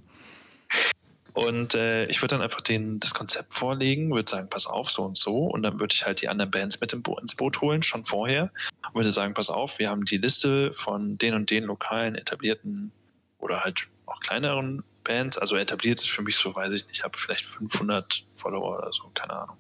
Und 1.36 1.74
äh, 1.74 2.06
ich 2.06 2.22
würde 2.22 2.36
dann 2.36 2.42
einfach 2.42 2.62
den, 2.62 3.02
das 3.02 3.14
Konzept 3.14 3.54
vorlegen, 3.54 4.10
würde 4.10 4.32
sagen, 4.32 4.50
pass 4.50 4.68
auf, 4.68 4.90
so 4.90 5.04
und 5.04 5.18
so. 5.18 5.40
Und 5.40 5.64
dann 5.64 5.82
würde 5.82 5.94
ich 5.94 6.06
halt 6.06 6.22
die 6.22 6.30
anderen 6.30 6.50
Bands 6.50 6.80
mit 6.80 6.94
ins 6.94 7.36
Boot 7.36 7.60
holen, 7.60 7.82
schon 7.82 8.06
vorher. 8.06 8.54
Und 8.88 8.96
würde 8.96 9.12
sagen, 9.12 9.34
pass 9.34 9.50
auf, 9.50 9.78
wir 9.78 9.90
haben 9.90 10.06
die 10.06 10.18
Liste 10.18 10.72
von 10.74 11.18
den 11.18 11.34
und 11.34 11.50
den 11.50 11.66
lokalen, 11.66 12.16
etablierten 12.16 12.94
oder 13.38 13.66
halt 13.66 13.90
auch 14.06 14.22
kleineren 14.22 14.86
Bands. 15.04 15.38
Also 15.38 15.58
etabliert 15.58 16.00
ist 16.00 16.10
für 16.10 16.22
mich 16.22 16.38
so, 16.38 16.56
weiß 16.56 16.74
ich 16.74 16.88
nicht, 16.88 17.00
ich 17.00 17.04
habe 17.04 17.18
vielleicht 17.18 17.46
500 17.46 18.24
Follower 18.32 18.78
oder 18.78 18.94
so, 18.94 19.04
keine 19.14 19.34
Ahnung. 19.34 19.58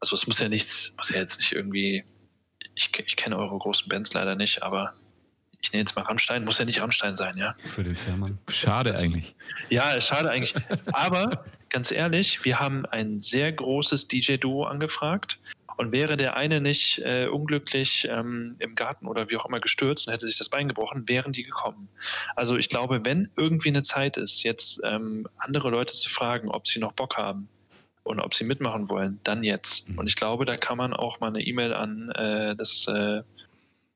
Also 0.00 0.16
es 0.16 0.26
muss 0.26 0.38
ja 0.38 0.50
nichts, 0.50 0.92
muss 0.98 1.08
ja 1.08 1.16
jetzt 1.16 1.38
nicht 1.38 1.52
irgendwie, 1.52 2.04
ich, 2.74 2.90
ich 3.06 3.16
kenne 3.16 3.38
eure 3.38 3.56
großen 3.56 3.88
Bands 3.88 4.12
leider 4.12 4.34
nicht, 4.34 4.62
aber 4.62 4.92
ich 5.64 5.72
nenne 5.72 5.80
jetzt 5.80 5.96
mal 5.96 6.02
Rammstein, 6.02 6.44
muss 6.44 6.58
ja 6.58 6.66
nicht 6.66 6.80
Rammstein 6.80 7.16
sein, 7.16 7.38
ja. 7.38 7.56
Für 7.74 7.82
den 7.82 7.96
Fährmann. 7.96 8.38
Schade 8.48 8.90
also, 8.90 9.06
eigentlich. 9.06 9.34
Ja, 9.70 9.98
schade 10.00 10.30
eigentlich. 10.30 10.54
Aber 10.92 11.44
ganz 11.70 11.90
ehrlich, 11.90 12.44
wir 12.44 12.60
haben 12.60 12.84
ein 12.86 13.20
sehr 13.20 13.50
großes 13.50 14.08
DJ-Duo 14.08 14.64
angefragt. 14.64 15.38
Und 15.76 15.90
wäre 15.90 16.16
der 16.16 16.36
eine 16.36 16.60
nicht 16.60 17.00
äh, 17.00 17.26
unglücklich 17.26 18.06
ähm, 18.08 18.54
im 18.60 18.76
Garten 18.76 19.08
oder 19.08 19.28
wie 19.28 19.36
auch 19.36 19.46
immer 19.46 19.58
gestürzt 19.58 20.06
und 20.06 20.12
hätte 20.12 20.24
sich 20.24 20.38
das 20.38 20.48
Bein 20.48 20.68
gebrochen, 20.68 21.08
wären 21.08 21.32
die 21.32 21.42
gekommen. 21.42 21.88
Also 22.36 22.56
ich 22.56 22.68
glaube, 22.68 23.04
wenn 23.04 23.28
irgendwie 23.36 23.70
eine 23.70 23.82
Zeit 23.82 24.16
ist, 24.16 24.44
jetzt 24.44 24.80
ähm, 24.84 25.26
andere 25.36 25.70
Leute 25.70 25.92
zu 25.92 26.08
fragen, 26.08 26.48
ob 26.48 26.68
sie 26.68 26.78
noch 26.78 26.92
Bock 26.92 27.16
haben 27.16 27.48
und 28.04 28.20
ob 28.20 28.34
sie 28.34 28.44
mitmachen 28.44 28.88
wollen, 28.88 29.18
dann 29.24 29.42
jetzt. 29.42 29.88
Mhm. 29.88 29.98
Und 29.98 30.06
ich 30.06 30.14
glaube, 30.14 30.44
da 30.44 30.56
kann 30.56 30.78
man 30.78 30.92
auch 30.92 31.18
mal 31.18 31.26
eine 31.26 31.40
E-Mail 31.40 31.74
an 31.74 32.10
äh, 32.10 32.54
das 32.54 32.86
äh, 32.86 33.24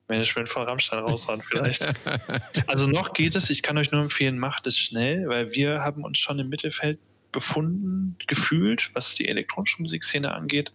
Management 0.09 0.49
von 0.49 0.63
Rammstein 0.63 1.01
raushauen 1.01 1.43
vielleicht. 1.43 1.87
also 2.67 2.87
noch 2.87 3.13
geht 3.13 3.35
es, 3.35 3.51
ich 3.51 3.63
kann 3.63 3.79
euch 3.79 3.93
nur 3.93 4.03
empfehlen, 4.03 4.39
macht 4.39 4.67
es 4.67 4.79
schnell, 4.79 5.29
weil 5.29 5.55
wir 5.55 5.83
haben 5.83 6.05
uns 6.05 6.19
schon 6.19 6.39
im 6.39 6.49
Mittelfeld 6.49 6.99
befunden, 7.33 8.17
gefühlt, 8.27 8.95
was 8.95 9.15
die 9.15 9.29
elektronische 9.29 9.83
Musikszene 9.83 10.33
angeht. 10.33 10.73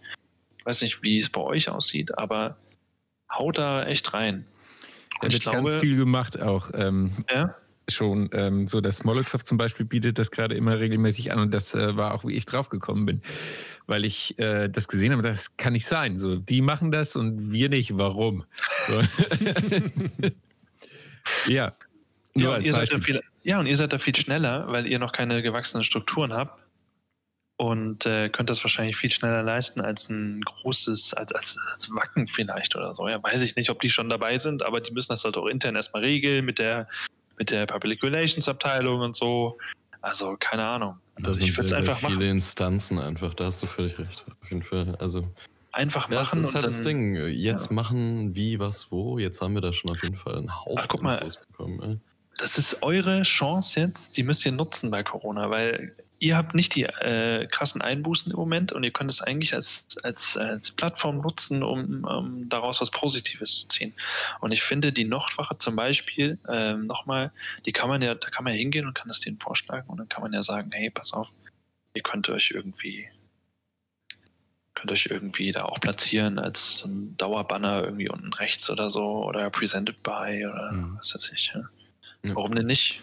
Ich 0.57 0.65
weiß 0.65 0.81
nicht, 0.81 1.01
wie 1.03 1.17
es 1.17 1.29
bei 1.29 1.41
euch 1.41 1.69
aussieht, 1.69 2.17
aber 2.17 2.57
haut 3.31 3.57
da 3.57 3.85
echt 3.85 4.13
rein. 4.13 4.45
Und 5.21 5.33
ja, 5.33 5.37
ich 5.37 5.43
glaube, 5.43 5.69
ganz 5.69 5.75
viel 5.75 5.97
gemacht 5.97 6.41
auch. 6.41 6.71
Ähm, 6.73 7.25
ja? 7.31 7.55
schon 7.89 8.29
ähm, 8.33 8.67
so, 8.67 8.81
dass 8.81 9.03
Molotow 9.03 9.43
zum 9.43 9.57
Beispiel 9.57 9.85
bietet 9.85 10.17
das 10.17 10.31
gerade 10.31 10.55
immer 10.55 10.79
regelmäßig 10.79 11.31
an 11.31 11.39
und 11.39 11.53
das 11.53 11.73
äh, 11.73 11.95
war 11.95 12.13
auch, 12.13 12.25
wie 12.25 12.33
ich 12.33 12.45
draufgekommen 12.45 13.05
bin. 13.05 13.21
Weil 13.85 14.05
ich 14.05 14.39
äh, 14.39 14.69
das 14.69 14.87
gesehen 14.87 15.11
habe, 15.11 15.21
das 15.21 15.57
kann 15.57 15.73
nicht 15.73 15.85
sein. 15.85 16.17
So, 16.17 16.37
die 16.37 16.61
machen 16.61 16.91
das 16.91 17.15
und 17.15 17.51
wir 17.51 17.69
nicht. 17.69 17.97
Warum? 17.97 18.45
So. 18.87 19.01
ja. 21.51 21.73
Ja 22.35 22.55
und, 22.55 23.03
viel, 23.03 23.21
ja, 23.43 23.59
und 23.59 23.67
ihr 23.67 23.77
seid 23.77 23.93
da 23.93 23.99
viel 23.99 24.15
schneller, 24.15 24.65
weil 24.69 24.87
ihr 24.87 24.97
noch 24.97 25.11
keine 25.11 25.43
gewachsenen 25.43 25.83
Strukturen 25.83 26.33
habt 26.33 26.59
und 27.57 28.05
äh, 28.05 28.29
könnt 28.29 28.49
das 28.49 28.63
wahrscheinlich 28.63 28.97
viel 28.97 29.11
schneller 29.11 29.43
leisten 29.43 29.81
als 29.81 30.09
ein 30.09 30.41
großes, 30.41 31.13
als, 31.13 31.31
als, 31.33 31.57
als 31.69 31.89
Wacken 31.91 32.27
vielleicht 32.27 32.75
oder 32.75 32.95
so. 32.95 33.07
Ja, 33.07 33.21
weiß 33.21 33.41
ich 33.43 33.55
nicht, 33.55 33.69
ob 33.69 33.79
die 33.81 33.89
schon 33.89 34.09
dabei 34.09 34.37
sind, 34.37 34.63
aber 34.63 34.81
die 34.81 34.91
müssen 34.91 35.09
das 35.09 35.23
halt 35.23 35.37
auch 35.37 35.45
intern 35.45 35.75
erstmal 35.75 36.03
regeln 36.03 36.45
mit 36.45 36.59
der, 36.59 36.87
mit 37.37 37.51
der 37.51 37.65
Public 37.65 38.01
Relations 38.01 38.47
Abteilung 38.47 39.01
und 39.01 39.15
so. 39.15 39.57
Also 40.01 40.35
keine 40.39 40.65
Ahnung. 40.65 40.97
Das 41.17 41.35
also, 41.35 41.45
ich 41.45 41.55
würde 41.55 41.65
es 41.65 41.73
einfach 41.73 41.97
viele 41.99 42.15
machen. 42.15 42.21
Instanzen 42.23 42.99
einfach, 42.99 43.33
da 43.35 43.45
hast 43.45 43.61
du 43.61 43.67
völlig 43.67 43.97
recht. 43.99 44.25
Auf 44.41 44.49
jeden 44.49 44.63
Fall. 44.63 44.95
Also 44.99 45.31
einfach 45.73 46.07
machen. 46.07 46.39
das 46.39 46.49
ist 46.49 46.55
halt 46.55 46.65
das 46.65 46.81
Ding. 46.81 47.15
Jetzt 47.27 47.67
ja. 47.67 47.73
machen, 47.73 48.35
wie, 48.35 48.59
was, 48.59 48.91
wo. 48.91 49.17
Jetzt 49.17 49.41
haben 49.41 49.53
wir 49.53 49.61
da 49.61 49.73
schon 49.73 49.91
auf 49.91 50.01
jeden 50.03 50.15
Fall 50.15 50.37
einen 50.37 50.55
Haufen 50.55 50.77
Ach, 50.77 50.87
guck 50.87 51.01
mal, 51.01 51.27
bekommen. 51.47 51.81
Ey. 51.81 51.99
Das 52.37 52.57
ist 52.57 52.81
eure 52.81 53.23
Chance 53.23 53.79
jetzt, 53.79 54.17
die 54.17 54.23
müsst 54.23 54.45
ihr 54.45 54.51
nutzen 54.51 54.89
bei 54.89 55.03
Corona, 55.03 55.49
weil 55.49 55.95
ihr 56.17 56.37
habt 56.37 56.55
nicht 56.55 56.73
die 56.73 56.83
äh, 56.83 57.45
krassen 57.47 57.81
Einbußen 57.81 58.31
im 58.31 58.37
Moment 58.37 58.71
und 58.71 58.83
ihr 58.83 58.91
könnt 58.91 59.11
es 59.11 59.21
eigentlich 59.21 59.53
als, 59.53 59.87
als, 60.03 60.37
als 60.37 60.71
Plattform 60.71 61.17
nutzen, 61.17 61.63
um, 61.63 62.05
um 62.05 62.49
daraus 62.49 62.81
was 62.81 62.89
Positives 62.89 63.61
zu 63.61 63.67
ziehen. 63.67 63.93
Und 64.39 64.51
ich 64.51 64.63
finde, 64.63 64.93
die 64.93 65.03
Nochtwache 65.03 65.57
zum 65.57 65.75
Beispiel, 65.75 66.39
ähm, 66.49 66.87
nochmal, 66.87 67.31
die 67.65 67.73
kann 67.73 67.89
man 67.89 68.01
ja, 68.01 68.15
da 68.15 68.29
kann 68.29 68.45
man 68.45 68.53
ja 68.53 68.59
hingehen 68.59 68.87
und 68.87 68.93
kann 68.93 69.09
das 69.09 69.19
denen 69.19 69.37
vorschlagen 69.37 69.89
und 69.89 69.97
dann 69.97 70.09
kann 70.09 70.23
man 70.23 70.33
ja 70.33 70.41
sagen, 70.41 70.71
hey, 70.73 70.89
pass 70.89 71.13
auf, 71.13 71.29
ihr 71.93 72.01
könnt 72.01 72.29
euch 72.29 72.51
irgendwie 72.55 73.09
könnt 74.75 74.91
euch 74.91 75.07
irgendwie 75.09 75.51
da 75.51 75.65
auch 75.65 75.79
platzieren 75.79 76.39
als 76.39 76.77
so 76.77 76.87
ein 76.87 77.15
Dauerbanner 77.17 77.83
irgendwie 77.83 78.09
unten 78.09 78.33
rechts 78.33 78.69
oder 78.69 78.89
so 78.89 79.25
oder 79.25 79.49
presented 79.49 80.01
by 80.03 80.45
oder 80.51 80.71
mhm. 80.73 80.97
was 80.97 81.13
weiß 81.13 81.31
ich. 81.33 81.53
Ja. 81.53 81.61
Warum 82.23 82.55
denn 82.55 82.65
nicht? 82.65 83.01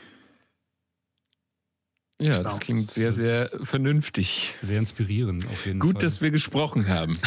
Ja, 2.20 2.38
genau. 2.38 2.42
das 2.42 2.60
klingt 2.60 2.90
sehr, 2.90 3.12
sehr 3.12 3.50
vernünftig. 3.62 4.54
Sehr 4.60 4.78
inspirierend 4.78 5.46
auf 5.46 5.64
jeden 5.64 5.80
Gut, 5.80 5.88
Fall. 5.88 5.94
Gut, 5.94 6.02
dass 6.02 6.20
wir 6.20 6.30
gesprochen 6.30 6.88
haben. 6.88 7.18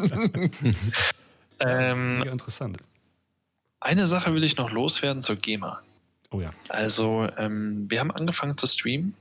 ähm, 1.60 2.22
ja, 2.24 2.32
interessant. 2.32 2.78
Eine 3.80 4.06
Sache 4.06 4.34
will 4.34 4.42
ich 4.42 4.56
noch 4.56 4.70
loswerden 4.70 5.22
zur 5.22 5.36
GEMA. 5.36 5.82
Oh 6.32 6.40
ja. 6.40 6.50
Also, 6.68 7.28
ähm, 7.38 7.86
wir 7.88 8.00
haben 8.00 8.10
angefangen 8.10 8.56
zu 8.56 8.66
streamen 8.66 9.14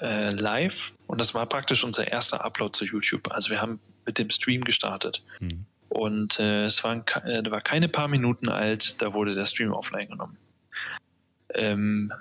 äh, 0.00 0.30
live 0.30 0.92
und 1.06 1.20
das 1.20 1.34
war 1.34 1.46
praktisch 1.46 1.84
unser 1.84 2.08
erster 2.08 2.44
Upload 2.44 2.76
zu 2.76 2.84
YouTube. 2.84 3.30
Also, 3.30 3.50
wir 3.50 3.60
haben 3.60 3.80
mit 4.06 4.18
dem 4.18 4.30
Stream 4.30 4.62
gestartet. 4.62 5.24
Hm. 5.38 5.66
Und 5.88 6.40
äh, 6.40 6.64
es 6.64 6.82
waren, 6.82 7.04
äh, 7.24 7.48
war 7.50 7.60
keine 7.60 7.88
paar 7.88 8.08
Minuten 8.08 8.48
alt, 8.48 9.00
da 9.00 9.14
wurde 9.14 9.34
der 9.34 9.44
Stream 9.44 9.72
offline 9.72 10.08
genommen. 10.08 10.36
Ähm, 11.54 12.12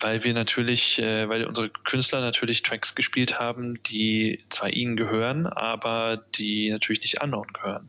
weil 0.00 0.24
wir 0.24 0.34
natürlich, 0.34 0.98
äh, 0.98 1.28
weil 1.28 1.44
unsere 1.44 1.68
Künstler 1.68 2.20
natürlich 2.20 2.62
Tracks 2.62 2.94
gespielt 2.94 3.38
haben, 3.38 3.80
die 3.84 4.44
zwar 4.48 4.72
ihnen 4.72 4.96
gehören, 4.96 5.46
aber 5.46 6.24
die 6.34 6.70
natürlich 6.70 7.02
nicht 7.02 7.22
anderen 7.22 7.52
gehören. 7.52 7.88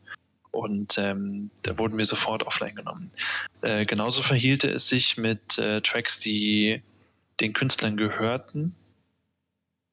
Und 0.52 0.98
ähm, 0.98 1.50
da 1.64 1.78
wurden 1.78 1.98
wir 1.98 2.06
sofort 2.06 2.44
offline 2.44 2.76
genommen. 2.76 3.10
Äh, 3.62 3.86
genauso 3.86 4.22
verhielte 4.22 4.70
es 4.70 4.88
sich 4.88 5.18
mit 5.18 5.58
äh, 5.58 5.82
Tracks, 5.82 6.20
die 6.20 6.84
den 7.40 7.54
Künstlern 7.54 7.96
gehörten 7.96 8.76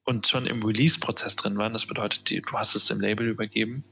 und 0.09 0.27
schon 0.27 0.45
im 0.45 0.63
Release-Prozess 0.63 1.35
drin 1.35 1.57
waren. 1.57 1.73
Das 1.73 1.85
bedeutet, 1.85 2.29
die, 2.29 2.41
du 2.41 2.53
hast 2.53 2.75
es 2.75 2.87
dem 2.87 2.99
Label 2.99 3.27
übergeben. 3.27 3.83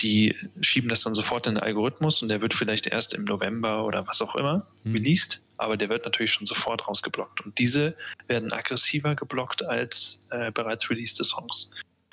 Die 0.00 0.36
schieben 0.60 0.88
das 0.88 1.02
dann 1.02 1.14
sofort 1.14 1.46
in 1.46 1.54
den 1.54 1.64
Algorithmus 1.64 2.22
und 2.22 2.28
der 2.28 2.40
wird 2.40 2.54
vielleicht 2.54 2.86
erst 2.86 3.14
im 3.14 3.24
November 3.24 3.84
oder 3.84 4.06
was 4.06 4.20
auch 4.20 4.36
immer 4.36 4.66
mhm. 4.84 4.92
released 4.92 5.40
aber 5.58 5.76
der 5.76 5.88
wird 5.88 6.04
natürlich 6.04 6.32
schon 6.32 6.46
sofort 6.46 6.88
rausgeblockt. 6.88 7.44
Und 7.44 7.58
diese 7.58 7.94
werden 8.26 8.52
aggressiver 8.52 9.14
geblockt 9.14 9.62
als 9.64 10.24
äh, 10.30 10.50
bereits 10.52 10.88
releaste 10.88 11.24
Songs. 11.24 11.70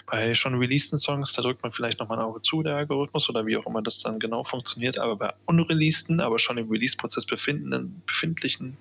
Bei 0.08 0.36
schon 0.36 0.56
releaseden 0.56 1.00
Songs, 1.00 1.34
da 1.34 1.42
drückt 1.42 1.64
man 1.64 1.72
vielleicht 1.72 2.00
nochmal 2.00 2.20
ein 2.20 2.26
Auge 2.26 2.42
zu, 2.42 2.62
der 2.62 2.76
Algorithmus 2.76 3.30
oder 3.30 3.46
wie 3.46 3.58
auch 3.58 3.66
immer 3.66 3.82
das 3.82 4.02
dann 4.04 4.20
genau 4.20 4.44
funktioniert, 4.44 5.00
aber 5.00 5.16
bei 5.16 5.34
unreleaseden, 5.46 6.20
aber 6.20 6.38
schon 6.38 6.58
im 6.58 6.70
Release-Prozess 6.70 7.26
befindlichen, 7.26 8.78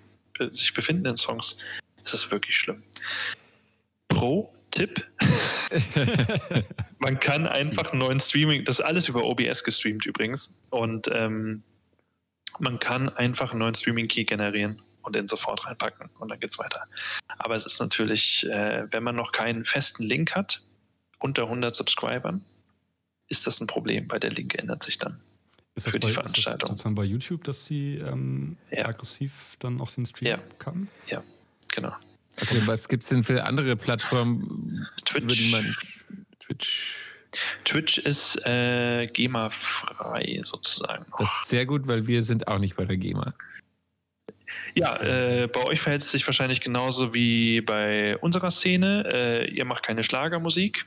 sich 0.51 0.75
befindenden 0.75 1.17
Songs 1.17 1.57
ist 2.03 2.13
das 2.13 2.31
wirklich 2.31 2.59
schlimm. 2.59 2.83
Pro 4.15 4.55
Tipp. 4.71 5.07
man 6.99 7.21
kann 7.21 7.47
einfach 7.47 7.93
einen 7.93 8.01
neuen 8.01 8.21
Streaming, 8.21 8.65
das 8.65 8.81
ist 8.81 8.85
alles 8.85 9.09
über 9.09 9.25
OBS 9.25 9.63
gestreamt 9.63 10.05
übrigens. 10.07 10.53
Und 10.71 11.09
ähm, 11.13 11.63
man 12.59 12.79
kann 12.79 13.09
einfach 13.09 13.51
einen 13.51 13.61
neuen 13.61 13.75
Streaming-Key 13.75 14.25
generieren 14.25 14.83
und 15.03 15.15
den 15.15 15.29
sofort 15.29 15.67
reinpacken 15.67 16.11
und 16.19 16.31
dann 16.31 16.41
geht's 16.41 16.59
weiter. 16.59 16.87
Aber 17.39 17.55
es 17.55 17.67
ist 17.67 17.79
natürlich, 17.81 18.47
äh, 18.49 18.87
wenn 18.91 19.03
man 19.03 19.17
noch 19.17 19.33
keinen 19.33 19.65
festen 19.65 20.03
Link 20.03 20.35
hat, 20.35 20.63
unter 21.19 21.45
100 21.45 21.75
Subscribern, 21.75 22.45
ist 23.29 23.47
das 23.47 23.61
ein 23.61 23.67
Problem, 23.67 24.11
weil 24.11 24.21
der 24.21 24.31
Link 24.31 24.55
ändert 24.59 24.83
sich 24.83 24.99
dann 24.99 25.21
ist 25.75 25.89
für 25.89 25.99
die 25.99 26.07
bei, 26.07 26.13
Veranstaltung. 26.13 26.55
Ist 26.55 26.63
das 26.63 26.69
sozusagen 26.71 26.95
bei 26.95 27.05
YouTube, 27.05 27.45
dass 27.45 27.65
sie 27.65 27.97
ähm, 27.97 28.57
ja. 28.71 28.87
aggressiv 28.87 29.57
dann 29.59 29.81
auch 29.81 29.91
den 29.91 30.07
Stream 30.07 30.29
ja. 30.29 30.39
kann? 30.59 30.89
Ja, 31.09 31.23
genau. 31.69 31.95
Okay, 32.41 32.63
was 32.67 32.89
gibt 32.89 33.03
es 33.03 33.09
denn 33.09 33.25
für 33.25 33.45
andere 33.47 33.77
Plattformen, 33.77 34.87
Twitch. 35.05 35.55
Twitch 36.41 37.05
Twitch 37.65 37.99
ist 37.99 38.37
äh, 38.47 39.07
GEMA-frei 39.07 40.41
sozusagen. 40.43 41.07
Das 41.19 41.29
ist 41.41 41.49
sehr 41.49 41.67
gut, 41.67 41.87
weil 41.87 42.07
wir 42.07 42.23
sind 42.23 42.49
auch 42.49 42.59
nicht 42.59 42.77
bei 42.77 42.85
der 42.85 42.97
GEMA. 42.97 43.35
Ja, 44.75 45.01
äh, 45.01 45.47
bei 45.47 45.63
euch 45.63 45.81
verhält 45.81 46.03
es 46.03 46.11
sich 46.11 46.27
wahrscheinlich 46.27 46.61
genauso 46.61 47.15
wie 47.15 47.61
bei 47.61 48.17
unserer 48.19 48.51
Szene. 48.51 49.09
Äh, 49.13 49.51
ihr 49.51 49.65
macht 49.65 49.85
keine 49.85 50.03
Schlagermusik 50.03 50.87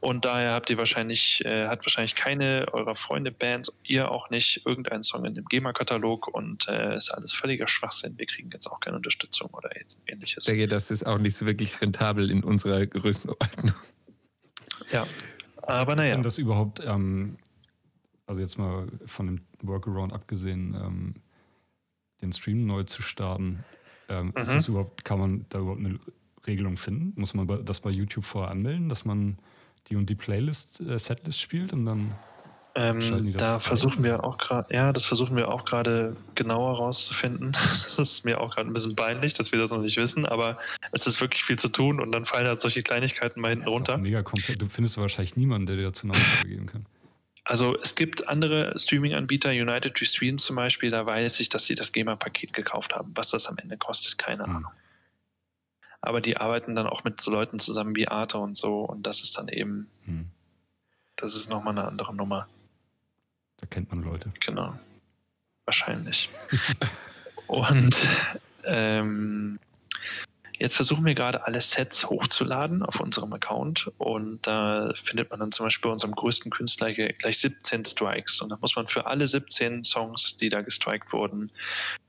und 0.00 0.24
daher 0.24 0.52
habt 0.52 0.70
ihr 0.70 0.78
wahrscheinlich, 0.78 1.44
äh, 1.44 1.66
hat 1.66 1.84
wahrscheinlich 1.84 2.14
keine 2.14 2.66
eurer 2.72 2.94
Freunde, 2.94 3.30
Bands, 3.30 3.72
ihr 3.84 4.10
auch 4.10 4.30
nicht 4.30 4.64
irgendeinen 4.64 5.02
Song 5.02 5.24
in 5.26 5.34
dem 5.34 5.44
GEMA-Katalog 5.44 6.28
und 6.28 6.68
äh, 6.68 6.96
ist 6.96 7.10
alles 7.10 7.32
völliger 7.32 7.68
Schwachsinn. 7.68 8.16
Wir 8.16 8.26
kriegen 8.26 8.50
jetzt 8.50 8.66
auch 8.66 8.80
keine 8.80 8.96
Unterstützung 8.96 9.50
oder 9.50 9.70
ähnliches. 10.06 10.44
Ich 10.44 10.46
denke, 10.46 10.66
das 10.66 10.90
ist 10.90 11.06
auch 11.06 11.18
nicht 11.18 11.36
so 11.36 11.44
wirklich 11.44 11.78
rentabel 11.80 12.30
in 12.30 12.42
unserer 12.42 12.86
Größenordnung. 12.86 13.74
Ja, 14.90 15.06
aber 15.62 15.96
naja. 15.96 16.08
Ist 16.08 16.14
denn 16.14 16.22
das 16.22 16.38
überhaupt, 16.38 16.80
ähm, 16.84 17.36
also 18.26 18.40
jetzt 18.40 18.58
mal 18.58 18.88
von 19.06 19.26
dem 19.26 19.40
Workaround 19.62 20.12
abgesehen, 20.12 20.74
ähm, 20.74 21.14
den 22.20 22.32
Stream 22.32 22.66
neu 22.66 22.84
zu 22.84 23.02
starten, 23.02 23.64
ähm, 24.08 24.32
mhm. 24.34 24.42
ist 24.42 24.52
das 24.52 24.68
überhaupt, 24.68 25.04
kann 25.04 25.18
man 25.18 25.46
da 25.48 25.58
überhaupt 25.60 25.80
eine 25.80 25.98
Regelung 26.46 26.76
finden? 26.76 27.12
Muss 27.16 27.34
man 27.34 27.64
das 27.64 27.80
bei 27.80 27.90
YouTube 27.90 28.24
vorher 28.24 28.50
anmelden, 28.50 28.88
dass 28.88 29.04
man 29.04 29.36
die 29.88 29.96
und 29.96 30.08
die 30.10 30.14
Playlist, 30.14 30.80
äh, 30.80 30.98
Setlist 30.98 31.40
spielt 31.40 31.72
und 31.72 31.86
dann 31.86 32.14
ähm, 32.74 33.32
da 33.32 33.58
versuchen 33.58 34.04
wir 34.04 34.22
auch 34.22 34.38
gerade, 34.38 34.72
ja, 34.72 34.92
das 34.92 35.04
versuchen 35.04 35.36
wir 35.36 35.48
auch 35.48 35.64
gerade 35.64 36.14
genauer 36.36 36.76
rauszufinden. 36.76 37.52
Das 37.68 37.98
ist 37.98 38.24
mir 38.24 38.40
auch 38.40 38.54
gerade 38.54 38.70
ein 38.70 38.72
bisschen 38.72 38.94
peinlich, 38.94 39.32
dass 39.34 39.50
wir 39.50 39.58
das 39.58 39.72
noch 39.72 39.80
nicht 39.80 39.96
wissen, 39.96 40.26
aber 40.26 40.58
es 40.92 41.06
ist 41.06 41.20
wirklich 41.20 41.42
viel 41.42 41.58
zu 41.58 41.68
tun 41.68 42.00
und 42.00 42.12
dann 42.12 42.24
fallen 42.24 42.46
halt 42.46 42.60
solche 42.60 42.82
Kleinigkeiten 42.82 43.40
mal 43.40 43.50
hinten 43.50 43.68
runter. 43.68 43.98
mega 43.98 44.22
komplex. 44.22 44.58
Du 44.58 44.68
findest 44.68 44.96
wahrscheinlich 44.98 45.36
niemanden, 45.36 45.66
der 45.66 45.76
dir 45.76 45.84
dazu 45.84 46.06
eine 46.06 46.12
Aussage 46.12 46.48
geben 46.48 46.66
kann. 46.66 46.86
Also 47.48 47.78
es 47.80 47.94
gibt 47.94 48.28
andere 48.28 48.78
Streaming-Anbieter, 48.78 49.48
United 49.48 49.94
to 49.94 50.04
Stream 50.04 50.36
zum 50.36 50.56
Beispiel, 50.56 50.90
da 50.90 51.06
weiß 51.06 51.40
ich, 51.40 51.48
dass 51.48 51.64
sie 51.64 51.74
das 51.74 51.92
GEMA-Paket 51.92 52.52
gekauft 52.52 52.94
haben. 52.94 53.10
Was 53.14 53.30
das 53.30 53.46
am 53.46 53.56
Ende 53.56 53.78
kostet, 53.78 54.18
keine 54.18 54.44
hm. 54.44 54.56
Ahnung. 54.56 54.72
Aber 56.02 56.20
die 56.20 56.36
arbeiten 56.36 56.74
dann 56.74 56.86
auch 56.86 57.04
mit 57.04 57.22
so 57.22 57.30
Leuten 57.30 57.58
zusammen 57.58 57.96
wie 57.96 58.06
Arte 58.06 58.36
und 58.36 58.54
so 58.54 58.80
und 58.80 59.06
das 59.06 59.22
ist 59.22 59.38
dann 59.38 59.48
eben, 59.48 59.88
hm. 60.04 60.26
das 61.16 61.34
ist 61.34 61.48
nochmal 61.48 61.72
eine 61.72 61.88
andere 61.88 62.14
Nummer. 62.14 62.46
Da 63.56 63.66
kennt 63.66 63.90
man 63.90 64.02
Leute. 64.02 64.30
Genau. 64.40 64.78
Wahrscheinlich. 65.64 66.28
Und 67.46 68.06
ähm, 68.64 69.58
jetzt 70.58 70.74
versuchen 70.74 71.04
wir 71.04 71.14
gerade 71.14 71.46
alle 71.46 71.60
Sets 71.60 72.08
hochzuladen 72.08 72.82
auf 72.82 73.00
unserem 73.00 73.32
Account 73.32 73.90
und 73.98 74.46
da 74.46 74.92
findet 74.94 75.30
man 75.30 75.40
dann 75.40 75.52
zum 75.52 75.66
Beispiel 75.66 75.88
bei 75.88 75.92
unserem 75.92 76.14
größten 76.14 76.50
Künstler 76.50 76.92
gleich 76.92 77.38
17 77.38 77.84
Strikes 77.84 78.40
und 78.40 78.50
da 78.50 78.58
muss 78.60 78.76
man 78.76 78.86
für 78.86 79.06
alle 79.06 79.26
17 79.26 79.84
Songs, 79.84 80.36
die 80.36 80.48
da 80.48 80.62
gestrikt 80.62 81.12
wurden, 81.12 81.52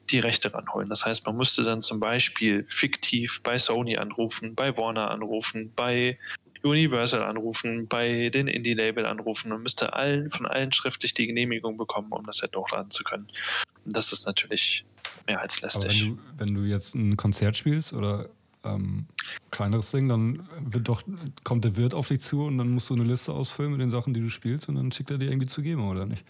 die 0.10 0.20
Rechte 0.20 0.54
ranholen. 0.54 0.90
Das 0.90 1.06
heißt, 1.06 1.26
man 1.26 1.38
müsste 1.38 1.64
dann 1.64 1.82
zum 1.82 2.00
Beispiel 2.00 2.66
fiktiv 2.68 3.42
bei 3.44 3.58
Sony 3.58 3.98
anrufen, 3.98 4.56
bei 4.56 4.76
Warner 4.76 5.12
anrufen, 5.12 5.72
bei 5.76 6.18
Universal 6.64 7.24
anrufen, 7.24 7.88
bei 7.88 8.30
den 8.30 8.48
Indie-Label 8.48 9.06
anrufen 9.06 9.52
und 9.52 9.64
müsste 9.64 9.94
allen, 9.94 10.30
von 10.30 10.46
allen 10.46 10.72
schriftlich 10.72 11.14
die 11.14 11.28
Genehmigung 11.28 11.78
bekommen, 11.78 12.12
um 12.12 12.26
das 12.26 12.38
Set 12.38 12.56
hochladen 12.56 12.92
zu 12.92 13.04
können. 13.04 13.28
Und 13.86 13.96
das 13.96 14.12
ist 14.12 14.26
natürlich 14.26 14.84
mehr 15.26 15.40
als 15.40 15.62
lästig. 15.62 16.02
wenn 16.02 16.16
du, 16.16 16.22
wenn 16.38 16.54
du 16.56 16.62
jetzt 16.64 16.96
ein 16.96 17.16
Konzert 17.16 17.56
spielst 17.56 17.94
oder 17.94 18.30
ähm, 18.64 19.06
kleineres 19.52 19.92
Ding, 19.92 20.10
dann 20.10 20.48
wird 20.60 20.88
doch, 20.90 21.04
kommt 21.44 21.66
der 21.66 21.78
Wirt 21.78 21.94
auf 21.94 22.08
dich 22.08 22.22
zu 22.22 22.44
und 22.44 22.58
dann 22.58 22.70
musst 22.70 22.90
du 22.90 22.96
eine 22.96 23.04
Liste 23.04 23.34
ausfüllen 23.34 23.72
mit 23.72 23.82
den 23.82 23.90
Sachen, 23.90 24.14
die 24.14 24.22
du 24.22 24.30
spielst 24.30 24.70
und 24.70 24.76
dann 24.76 24.92
schickt 24.92 25.12
er 25.12 25.18
dir 25.18 25.30
irgendwie 25.30 25.48
zu 25.48 25.62
geben, 25.62 25.90
oder 25.90 26.06
nicht? 26.06 26.24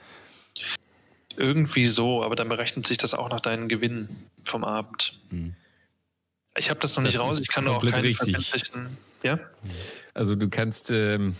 Irgendwie 1.37 1.85
so, 1.85 2.23
aber 2.23 2.35
dann 2.35 2.49
berechnet 2.49 2.85
sich 2.85 2.97
das 2.97 3.13
auch 3.13 3.29
nach 3.29 3.39
deinen 3.39 3.67
Gewinnen 3.69 4.27
vom 4.43 4.63
Abend. 4.63 5.19
Hm. 5.29 5.55
Ich 6.57 6.69
habe 6.69 6.79
das 6.79 6.95
noch 6.95 7.03
Das 7.03 7.13
nicht 7.13 7.21
raus, 7.21 7.41
ich 7.41 7.47
kann 7.47 7.67
auch 7.67 7.81
keine 7.81 8.03
richtig. 8.03 8.35
verbindlichen. 8.35 8.97
Ja? 9.23 9.39
Also 10.13 10.35
du 10.35 10.49
kannst, 10.49 10.91
ähm, 10.91 11.35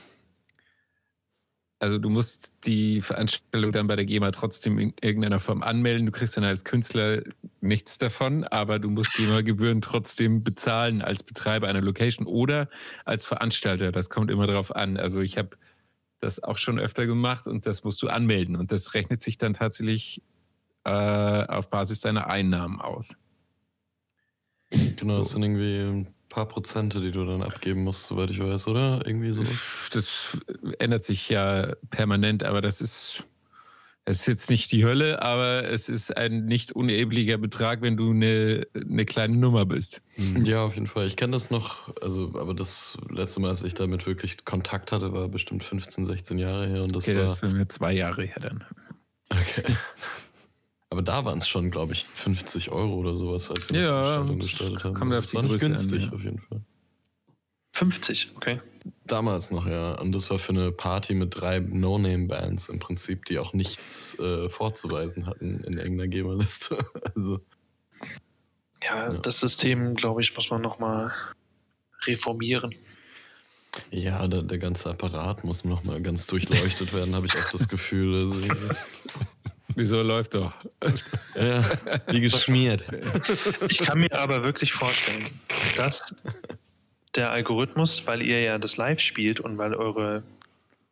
also 1.79 1.97
du 1.97 2.09
musst 2.09 2.53
die 2.65 3.01
Veranstaltung 3.01 3.71
dann 3.71 3.87
bei 3.87 3.95
der 3.95 4.05
GEMA 4.05 4.31
trotzdem 4.31 4.77
in 4.79 4.93
irgendeiner 5.01 5.39
Form 5.39 5.63
anmelden. 5.63 6.05
Du 6.05 6.11
kriegst 6.11 6.35
dann 6.35 6.43
als 6.43 6.65
Künstler 6.65 7.23
nichts 7.61 7.97
davon, 7.97 8.43
aber 8.43 8.79
du 8.79 8.89
musst 8.89 9.13
GEMA-Gebühren 9.13 9.79
trotzdem 9.81 10.43
bezahlen 10.43 11.01
als 11.01 11.23
Betreiber 11.23 11.69
einer 11.69 11.81
Location 11.81 12.27
oder 12.27 12.69
als 13.05 13.23
Veranstalter. 13.23 13.93
Das 13.93 14.09
kommt 14.09 14.29
immer 14.29 14.45
darauf 14.45 14.75
an. 14.75 14.97
Also 14.97 15.21
ich 15.21 15.37
habe 15.37 15.57
das 16.19 16.43
auch 16.43 16.57
schon 16.57 16.79
öfter 16.79 17.05
gemacht 17.05 17.47
und 17.47 17.65
das 17.65 17.85
musst 17.85 18.01
du 18.01 18.09
anmelden 18.09 18.57
und 18.57 18.73
das 18.73 18.93
rechnet 18.93 19.21
sich 19.21 19.37
dann 19.37 19.53
tatsächlich 19.53 20.21
äh, 20.83 20.91
auf 20.91 21.69
Basis 21.69 22.01
deiner 22.01 22.27
Einnahmen 22.27 22.81
aus. 22.81 23.15
Genau, 24.69 25.13
So. 25.13 25.19
das 25.19 25.29
sind 25.29 25.43
irgendwie 25.43 26.07
paar 26.29 26.47
Prozente, 26.47 27.01
die 27.01 27.11
du 27.11 27.25
dann 27.25 27.41
abgeben 27.41 27.83
musst, 27.83 28.05
soweit 28.05 28.29
ich 28.29 28.39
weiß, 28.39 28.67
oder? 28.67 29.01
Irgendwie 29.05 29.31
so. 29.31 29.43
Das 29.91 30.37
ändert 30.79 31.03
sich 31.03 31.27
ja 31.29 31.73
permanent, 31.89 32.43
aber 32.43 32.61
das 32.61 32.81
ist, 32.81 33.23
es 34.05 34.21
ist 34.21 34.27
jetzt 34.27 34.49
nicht 34.49 34.71
die 34.71 34.85
Hölle, 34.85 35.21
aber 35.21 35.67
es 35.69 35.89
ist 35.89 36.15
ein 36.15 36.45
nicht 36.45 36.71
unerheblicher 36.71 37.37
Betrag, 37.37 37.81
wenn 37.81 37.97
du 37.97 38.11
eine, 38.11 38.67
eine 38.73 39.05
kleine 39.05 39.35
Nummer 39.37 39.65
bist. 39.65 40.01
Hm. 40.15 40.45
Ja, 40.45 40.63
auf 40.63 40.75
jeden 40.75 40.87
Fall. 40.87 41.07
Ich 41.07 41.15
kenne 41.17 41.33
das 41.33 41.49
noch, 41.51 41.95
also, 42.01 42.31
aber 42.35 42.53
das 42.53 42.97
letzte 43.09 43.39
Mal, 43.41 43.49
als 43.49 43.63
ich 43.63 43.73
damit 43.73 44.05
wirklich 44.07 44.45
Kontakt 44.45 44.91
hatte, 44.91 45.11
war 45.13 45.27
bestimmt 45.29 45.63
15, 45.63 46.05
16 46.05 46.37
Jahre 46.39 46.67
her 46.67 46.83
und 46.83 46.95
das 46.95 47.07
Okay, 47.07 47.15
war. 47.17 47.23
das 47.23 47.41
wäre 47.41 47.51
mir 47.53 47.67
zwei 47.67 47.93
Jahre 47.93 48.23
her 48.23 48.39
dann. 48.39 48.63
Okay. 49.31 49.75
Aber 50.91 51.01
da 51.03 51.23
waren 51.25 51.37
es 51.37 51.47
schon, 51.47 51.69
glaube 51.69 51.93
ich, 51.93 52.05
50 52.13 52.71
Euro 52.71 52.95
oder 52.95 53.15
sowas, 53.15 53.51
als 53.51 53.69
wir 53.69 53.79
die 53.79 53.85
Ja, 53.85 54.03
Veranstaltung 54.03 54.39
das 54.39 54.49
gestartet 54.49 54.83
haben. 54.83 55.13
auf 55.13 55.19
das 55.19 55.29
die 55.29 55.35
war 55.35 55.41
nicht 55.43 55.51
Größe 55.51 55.65
an, 55.65 55.71
günstig, 55.73 56.05
ja. 56.05 56.11
auf 56.13 56.23
jeden 56.23 56.39
Fall. 56.39 56.61
50, 57.71 58.31
okay. 58.35 58.61
Damals 59.05 59.51
noch, 59.51 59.67
ja. 59.67 59.93
Und 59.99 60.11
das 60.13 60.29
war 60.31 60.39
für 60.39 60.51
eine 60.53 60.71
Party 60.71 61.13
mit 61.13 61.35
drei 61.39 61.59
No-Name-Bands 61.59 62.69
im 62.69 62.79
Prinzip, 62.79 63.25
die 63.25 63.37
auch 63.37 63.53
nichts 63.53 64.17
äh, 64.19 64.49
vorzuweisen 64.49 65.27
hatten 65.27 65.59
in 65.63 65.73
irgendeiner 65.77 66.07
GEMA-Liste. 66.07 66.77
Also, 67.15 67.39
Ja, 68.83 69.13
Ja. 69.13 69.17
das 69.19 69.39
System, 69.41 69.93
glaube 69.95 70.21
ich, 70.21 70.35
muss 70.35 70.49
man 70.49 70.61
nochmal 70.61 71.11
reformieren. 72.07 72.73
ja, 73.91 74.25
der, 74.27 74.41
der 74.41 74.57
ganze 74.57 74.89
Apparat 74.89 75.43
muss 75.43 75.63
nochmal 75.65 76.01
ganz 76.01 76.25
durchleuchtet 76.25 76.93
werden, 76.93 77.13
habe 77.13 77.27
ich 77.27 77.35
auch 77.35 77.51
das 77.51 77.67
Gefühl. 77.69 78.21
Also, 78.23 78.39
Wieso 79.79 80.01
läuft 80.01 80.33
doch? 80.33 80.51
ja, 81.35 81.63
wie 82.07 82.19
geschmiert. 82.19 82.85
Ich 83.69 83.77
kann 83.77 84.01
mir 84.01 84.11
aber 84.11 84.43
wirklich 84.43 84.73
vorstellen, 84.73 85.25
dass 85.77 86.13
der 87.15 87.31
Algorithmus, 87.31 88.05
weil 88.05 88.21
ihr 88.21 88.41
ja 88.41 88.57
das 88.57 88.75
live 88.75 88.99
spielt 88.99 89.39
und 89.39 89.57
weil 89.57 89.73
eure 89.73 90.21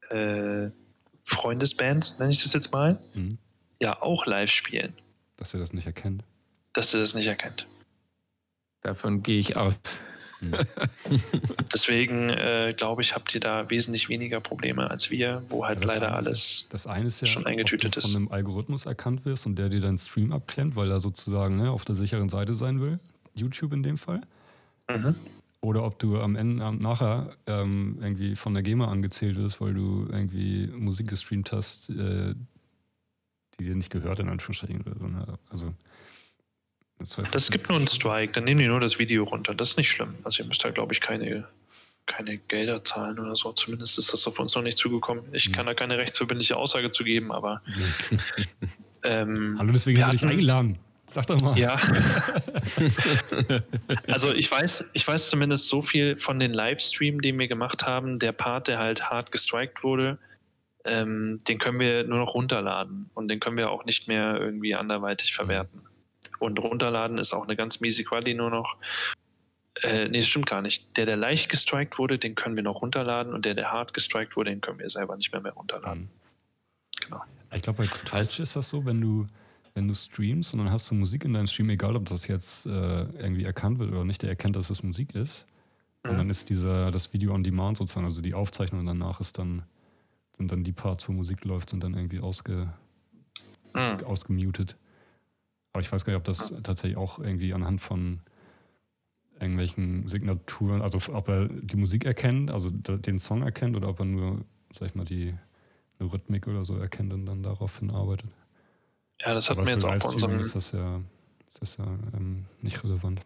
äh, 0.09 0.69
Freundesbands, 1.25 2.17
nenne 2.17 2.31
ich 2.31 2.41
das 2.41 2.53
jetzt 2.53 2.71
mal, 2.71 2.97
Hm. 3.11 3.37
ja 3.81 4.01
auch 4.01 4.25
live 4.25 4.51
spielen, 4.51 4.93
Dass 5.35 5.53
er 5.53 5.59
das 5.59 5.73
nicht 5.73 5.85
erkennt. 5.85 6.23
dass 6.71 6.93
ihr 6.93 7.01
das 7.01 7.13
nicht 7.13 7.27
erkennt. 7.27 7.67
Davon 8.83 9.21
gehe 9.21 9.39
ich 9.41 9.57
aus. 9.57 9.75
Deswegen 11.73 12.29
äh, 12.29 12.73
glaube 12.75 13.01
ich, 13.01 13.15
habt 13.15 13.33
ihr 13.33 13.41
da 13.41 13.69
wesentlich 13.69 14.09
weniger 14.09 14.39
Probleme 14.39 14.89
als 14.89 15.09
wir, 15.11 15.43
wo 15.49 15.65
halt 15.65 15.81
Ja, 15.85 15.93
leider 15.93 16.07
eine 16.09 16.19
ist- 16.21 16.27
alles. 16.27 16.67
Das 16.69 16.87
eine 16.87 17.07
ist 17.07 17.21
ja, 17.21 17.27
schon 17.27 17.45
eingetütet 17.45 17.87
ob 17.87 17.91
du 17.93 17.99
ist. 17.99 18.11
von 18.11 18.15
einem 18.15 18.31
Algorithmus 18.31 18.85
erkannt 18.85 19.25
wirst 19.25 19.45
und 19.45 19.57
der 19.57 19.69
dir 19.69 19.79
deinen 19.81 19.97
Stream 19.97 20.31
abklemmt, 20.31 20.75
weil 20.75 20.91
er 20.91 20.99
sozusagen 20.99 21.57
ne, 21.57 21.71
auf 21.71 21.85
der 21.85 21.95
sicheren 21.95 22.29
Seite 22.29 22.53
sein 22.55 22.81
will. 22.81 22.99
YouTube 23.35 23.73
in 23.73 23.83
dem 23.83 23.97
Fall. 23.97 24.21
Mhm. 24.89 25.15
Oder 25.61 25.83
ob 25.83 25.97
du 25.99 26.19
am 26.21 26.35
Ende, 26.35 26.63
am, 26.63 26.77
nachher 26.79 27.35
ähm, 27.47 27.97
irgendwie 28.01 28.35
von 28.35 28.53
der 28.53 28.63
GEMA 28.63 28.87
angezählt 28.89 29.37
wirst, 29.37 29.59
weil 29.59 29.73
du 29.73 30.07
irgendwie 30.09 30.67
Musik 30.67 31.07
gestreamt 31.09 31.51
hast, 31.51 31.89
äh, 31.89 32.33
die 33.59 33.63
dir 33.63 33.75
nicht 33.75 33.89
gehört, 33.89 34.19
in 34.19 34.29
Anführungsstrichen. 34.29 34.81
Oder 34.81 34.99
so, 34.99 35.07
ne? 35.07 35.25
Also, 35.49 35.73
das, 36.99 37.17
heißt, 37.17 37.33
Das 37.35 37.51
gibt 37.51 37.69
nur 37.69 37.77
einen 37.77 37.87
Strike, 37.87 38.33
dann 38.33 38.43
nehmen 38.45 38.61
die 38.61 38.67
nur 38.67 38.79
das 38.79 38.99
Video 38.99 39.23
runter. 39.23 39.53
Das 39.53 39.69
ist 39.71 39.77
nicht 39.77 39.89
schlimm. 39.89 40.15
Also 40.23 40.43
ihr 40.43 40.47
müsst 40.47 40.63
da, 40.63 40.69
glaube 40.71 40.93
ich, 40.93 41.01
keine, 41.01 41.47
keine 42.05 42.37
Gelder 42.37 42.83
zahlen 42.83 43.19
oder 43.19 43.35
so. 43.35 43.51
Zumindest 43.53 43.97
ist 43.97 44.11
das 44.13 44.25
auf 44.27 44.39
uns 44.39 44.55
noch 44.55 44.63
nicht 44.63 44.77
zugekommen. 44.77 45.23
Ich 45.33 45.49
Mhm. 45.49 45.53
kann 45.53 45.65
da 45.65 45.73
keine 45.73 45.97
rechtsverbindliche 45.97 46.57
Aussage 46.57 46.91
zu 46.91 47.03
geben, 47.03 47.31
aber 47.31 47.61
ähm, 49.03 49.55
Hallo, 49.59 49.71
deswegen 49.71 50.03
habe 50.03 50.15
ich 50.15 50.25
eingeladen. 50.25 50.77
Sag 51.09 51.27
doch 51.27 51.39
mal. 51.39 51.57
Ja. 51.57 51.77
also 54.07 54.33
ich 54.33 54.49
weiß, 54.51 54.91
ich 54.93 55.07
weiß 55.07 55.29
zumindest 55.29 55.67
so 55.67 55.81
viel 55.81 56.17
von 56.17 56.39
den 56.39 56.53
Livestream, 56.53 57.21
den 57.21 57.39
wir 57.39 57.47
gemacht 57.47 57.85
haben. 57.85 58.19
Der 58.19 58.31
Part, 58.33 58.67
der 58.67 58.79
halt 58.79 59.09
hart 59.09 59.31
gestrikt 59.31 59.83
wurde, 59.83 60.17
ähm, 60.85 61.39
den 61.47 61.59
können 61.59 61.79
wir 61.79 62.03
nur 62.03 62.19
noch 62.19 62.33
runterladen 62.33 63.09
und 63.13 63.29
den 63.29 63.39
können 63.39 63.57
wir 63.57 63.71
auch 63.71 63.85
nicht 63.85 64.07
mehr 64.07 64.37
irgendwie 64.39 64.75
anderweitig 64.75 65.33
verwerten. 65.33 65.81
Und 66.39 66.59
runterladen 66.59 67.17
ist 67.17 67.33
auch 67.33 67.43
eine 67.43 67.55
ganz 67.55 67.79
miese 67.79 68.03
Quali 68.03 68.33
nur 68.33 68.49
noch. 68.49 68.77
Äh, 69.83 70.07
nee, 70.09 70.19
das 70.19 70.27
stimmt 70.27 70.47
gar 70.47 70.61
nicht. 70.61 70.97
Der, 70.97 71.05
der 71.05 71.17
leicht 71.17 71.49
gestrikt 71.49 71.99
wurde, 71.99 72.17
den 72.17 72.35
können 72.35 72.55
wir 72.55 72.63
noch 72.63 72.81
runterladen 72.81 73.33
und 73.33 73.45
der, 73.45 73.53
der 73.53 73.71
hart 73.71 73.93
gestrikt 73.93 74.35
wurde, 74.35 74.49
den 74.49 74.61
können 74.61 74.79
wir 74.79 74.89
selber 74.89 75.15
nicht 75.15 75.31
mehr, 75.31 75.41
mehr 75.41 75.53
runterladen. 75.53 76.03
Mhm. 76.03 76.09
Genau. 77.01 77.21
Ich 77.53 77.61
glaube, 77.61 77.83
bei 77.83 77.87
Twitch 77.87 78.39
ist 78.39 78.55
das 78.55 78.69
so, 78.69 78.85
wenn 78.85 78.99
du, 78.99 79.27
wenn 79.75 79.87
du 79.87 79.93
streamst 79.93 80.53
und 80.53 80.59
dann 80.59 80.71
hast 80.71 80.89
du 80.89 80.95
Musik 80.95 81.25
in 81.25 81.33
deinem 81.33 81.47
Stream, 81.47 81.69
egal 81.69 81.95
ob 81.95 82.05
das 82.05 82.27
jetzt 82.27 82.65
äh, 82.65 82.69
irgendwie 82.69 83.43
erkannt 83.43 83.77
wird 83.79 83.91
oder 83.91 84.03
nicht, 84.03 84.21
der 84.23 84.29
erkennt, 84.29 84.55
dass 84.55 84.69
es 84.69 84.81
Musik 84.83 85.13
ist. 85.13 85.45
Und 86.03 86.13
Mhm. 86.13 86.17
dann 86.17 86.29
ist 86.29 86.49
dieser, 86.49 86.89
das 86.91 87.13
Video 87.13 87.33
on 87.33 87.43
Demand 87.43 87.77
sozusagen, 87.77 88.05
also 88.05 88.21
die 88.21 88.33
Aufzeichnung 88.33 88.85
danach 88.85 89.19
ist 89.19 89.37
dann, 89.37 89.63
sind 90.35 90.51
dann 90.51 90.63
die 90.63 90.71
Parts, 90.71 91.07
wo 91.07 91.11
Musik 91.13 91.45
läuft, 91.45 91.69
sind 91.69 91.83
dann 91.83 91.93
irgendwie 91.93 92.19
ausge, 92.19 92.73
Mhm. 93.73 94.03
ausgemutet. 94.05 94.75
Aber 95.77 95.83
ich 95.83 95.91
weiß 95.91 96.05
gar 96.05 96.13
nicht, 96.13 96.17
ob 96.17 96.23
das 96.23 96.55
tatsächlich 96.63 96.97
auch 96.97 97.19
irgendwie 97.19 97.53
anhand 97.53 97.81
von 97.81 98.21
irgendwelchen 99.39 100.07
Signaturen, 100.07 100.81
also 100.81 100.99
ob 101.13 101.29
er 101.29 101.49
die 101.49 101.75
Musik 101.75 102.03
erkennt, 102.03 102.49
also 102.49 102.71
den 102.71 103.19
Song 103.19 103.43
erkennt 103.43 103.75
oder 103.75 103.87
ob 103.89 103.99
er 103.99 104.05
nur, 104.05 104.43
sag 104.73 104.87
ich 104.87 104.95
mal, 104.95 105.05
die 105.05 105.35
eine 105.99 106.11
Rhythmik 106.11 106.47
oder 106.47 106.65
so 106.65 106.77
erkennt 106.77 107.13
und 107.13 107.27
dann 107.27 107.43
daraufhin 107.43 107.91
arbeitet. 107.91 108.25
Ja, 109.21 109.35
das 109.35 109.51
hatten 109.51 109.67
wir 109.67 109.73
jetzt 109.73 109.85
auch 109.85 109.95
bei 109.95 110.09
unserem 110.09 110.39
ist 110.39 110.55
das 110.55 110.71
ja, 110.71 110.99
ist 111.45 111.61
das 111.61 111.77
ja 111.77 111.85
ähm, 111.85 112.45
nicht 112.63 112.83
relevant. 112.83 113.19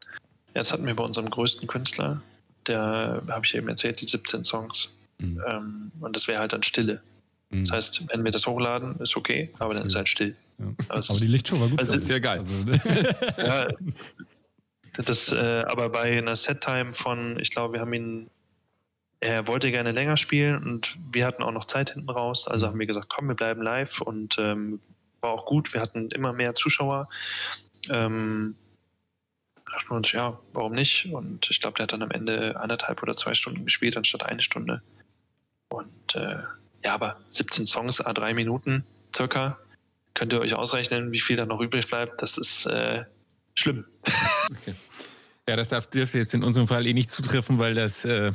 Ja, 0.00 0.62
das 0.62 0.72
hatten 0.72 0.86
wir 0.86 0.96
bei 0.96 1.04
unserem 1.04 1.28
größten 1.28 1.68
Künstler. 1.68 2.22
Der 2.68 3.22
habe 3.28 3.44
ich 3.44 3.54
eben 3.54 3.68
erzählt, 3.68 4.00
die 4.00 4.06
17 4.06 4.44
Songs. 4.44 4.94
Mhm. 5.18 5.42
Ähm, 5.46 5.92
und 6.00 6.16
das 6.16 6.26
wäre 6.26 6.40
halt 6.40 6.54
dann 6.54 6.62
Stille. 6.62 7.02
Mhm. 7.50 7.64
Das 7.64 7.72
heißt, 7.72 8.08
wenn 8.08 8.24
wir 8.24 8.32
das 8.32 8.46
hochladen, 8.46 8.98
ist 9.00 9.14
okay, 9.14 9.50
aber 9.58 9.74
dann 9.74 9.84
ist 9.88 9.94
halt 9.94 10.08
still. 10.08 10.34
Ja. 10.58 10.66
aber 10.88 11.02
die 11.20 11.26
Lichtshow 11.26 11.60
war 11.60 11.68
gut. 11.68 11.80
Also, 11.80 11.92
Das 11.94 12.02
ist 12.02 12.08
ja 12.08 12.18
geil. 12.18 12.38
Also, 12.38 12.54
Ja, 13.42 13.68
das, 15.04 15.32
äh, 15.32 15.64
aber 15.68 15.88
bei 15.88 16.18
einer 16.18 16.36
Set-Time 16.36 16.92
von, 16.92 17.38
ich 17.40 17.50
glaube, 17.50 17.74
wir 17.74 17.80
haben 17.80 17.92
ihn, 17.92 18.30
er 19.20 19.46
wollte 19.46 19.70
gerne 19.70 19.92
länger 19.92 20.16
spielen 20.16 20.62
und 20.62 20.98
wir 21.10 21.26
hatten 21.26 21.42
auch 21.42 21.52
noch 21.52 21.64
Zeit 21.64 21.90
hinten 21.94 22.10
raus. 22.10 22.46
Also 22.48 22.66
Mhm. 22.66 22.70
haben 22.70 22.78
wir 22.80 22.86
gesagt, 22.86 23.08
komm, 23.08 23.28
wir 23.28 23.34
bleiben 23.34 23.62
live 23.62 24.00
und 24.02 24.36
ähm, 24.38 24.80
war 25.20 25.30
auch 25.30 25.46
gut. 25.46 25.72
Wir 25.72 25.80
hatten 25.80 26.10
immer 26.10 26.32
mehr 26.32 26.54
Zuschauer. 26.54 27.08
Ähm, 27.88 28.56
dachten 29.70 29.90
wir 29.90 29.96
uns, 29.96 30.12
ja, 30.12 30.38
warum 30.52 30.72
nicht? 30.72 31.06
Und 31.12 31.48
ich 31.50 31.60
glaube, 31.60 31.76
der 31.76 31.84
hat 31.84 31.92
dann 31.92 32.02
am 32.02 32.10
Ende 32.10 32.60
anderthalb 32.60 33.02
oder 33.02 33.14
zwei 33.14 33.32
Stunden 33.34 33.64
gespielt, 33.64 33.96
anstatt 33.96 34.24
eine 34.24 34.42
Stunde. 34.42 34.82
Und 35.70 36.14
äh, 36.14 36.36
ja, 36.84 36.94
aber 36.94 37.16
17 37.30 37.66
Songs, 37.66 38.00
a 38.00 38.12
drei 38.12 38.34
Minuten 38.34 38.84
circa. 39.16 39.58
Könnt 40.14 40.32
ihr 40.32 40.40
euch 40.40 40.54
ausrechnen, 40.54 41.12
wie 41.12 41.20
viel 41.20 41.36
da 41.36 41.46
noch 41.46 41.60
übrig 41.60 41.86
bleibt? 41.86 42.22
Das 42.22 42.38
ist 42.38 42.66
äh, 42.66 43.04
schlimm. 43.54 43.84
Ja, 45.48 45.56
das 45.56 45.70
darf, 45.70 45.88
dürfte 45.88 46.18
jetzt 46.18 46.34
in 46.34 46.44
unserem 46.44 46.68
Fall 46.68 46.86
eh 46.86 46.92
nicht 46.92 47.10
zutreffen, 47.10 47.58
weil 47.58 47.74
das 47.74 48.04
äh, 48.04 48.32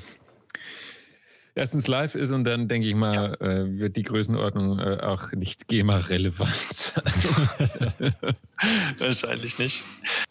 erstens 1.55 1.87
live 1.87 2.15
ist 2.15 2.31
und 2.31 2.43
dann, 2.43 2.67
denke 2.67 2.87
ich 2.87 2.95
mal, 2.95 3.35
äh, 3.39 3.79
wird 3.79 3.95
die 3.95 4.03
Größenordnung 4.03 4.79
äh, 4.79 4.99
auch 5.01 5.31
nicht 5.31 5.67
GEMA-relevant 5.67 6.73
sein. 6.73 7.03
Wahrscheinlich 8.97 9.57
nicht. 9.57 9.85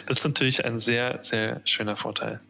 Das 0.07 0.19
ist 0.19 0.25
natürlich 0.25 0.65
ein 0.65 0.77
sehr, 0.79 1.19
sehr 1.23 1.63
schöner 1.65 1.97
Vorteil. 1.97 2.41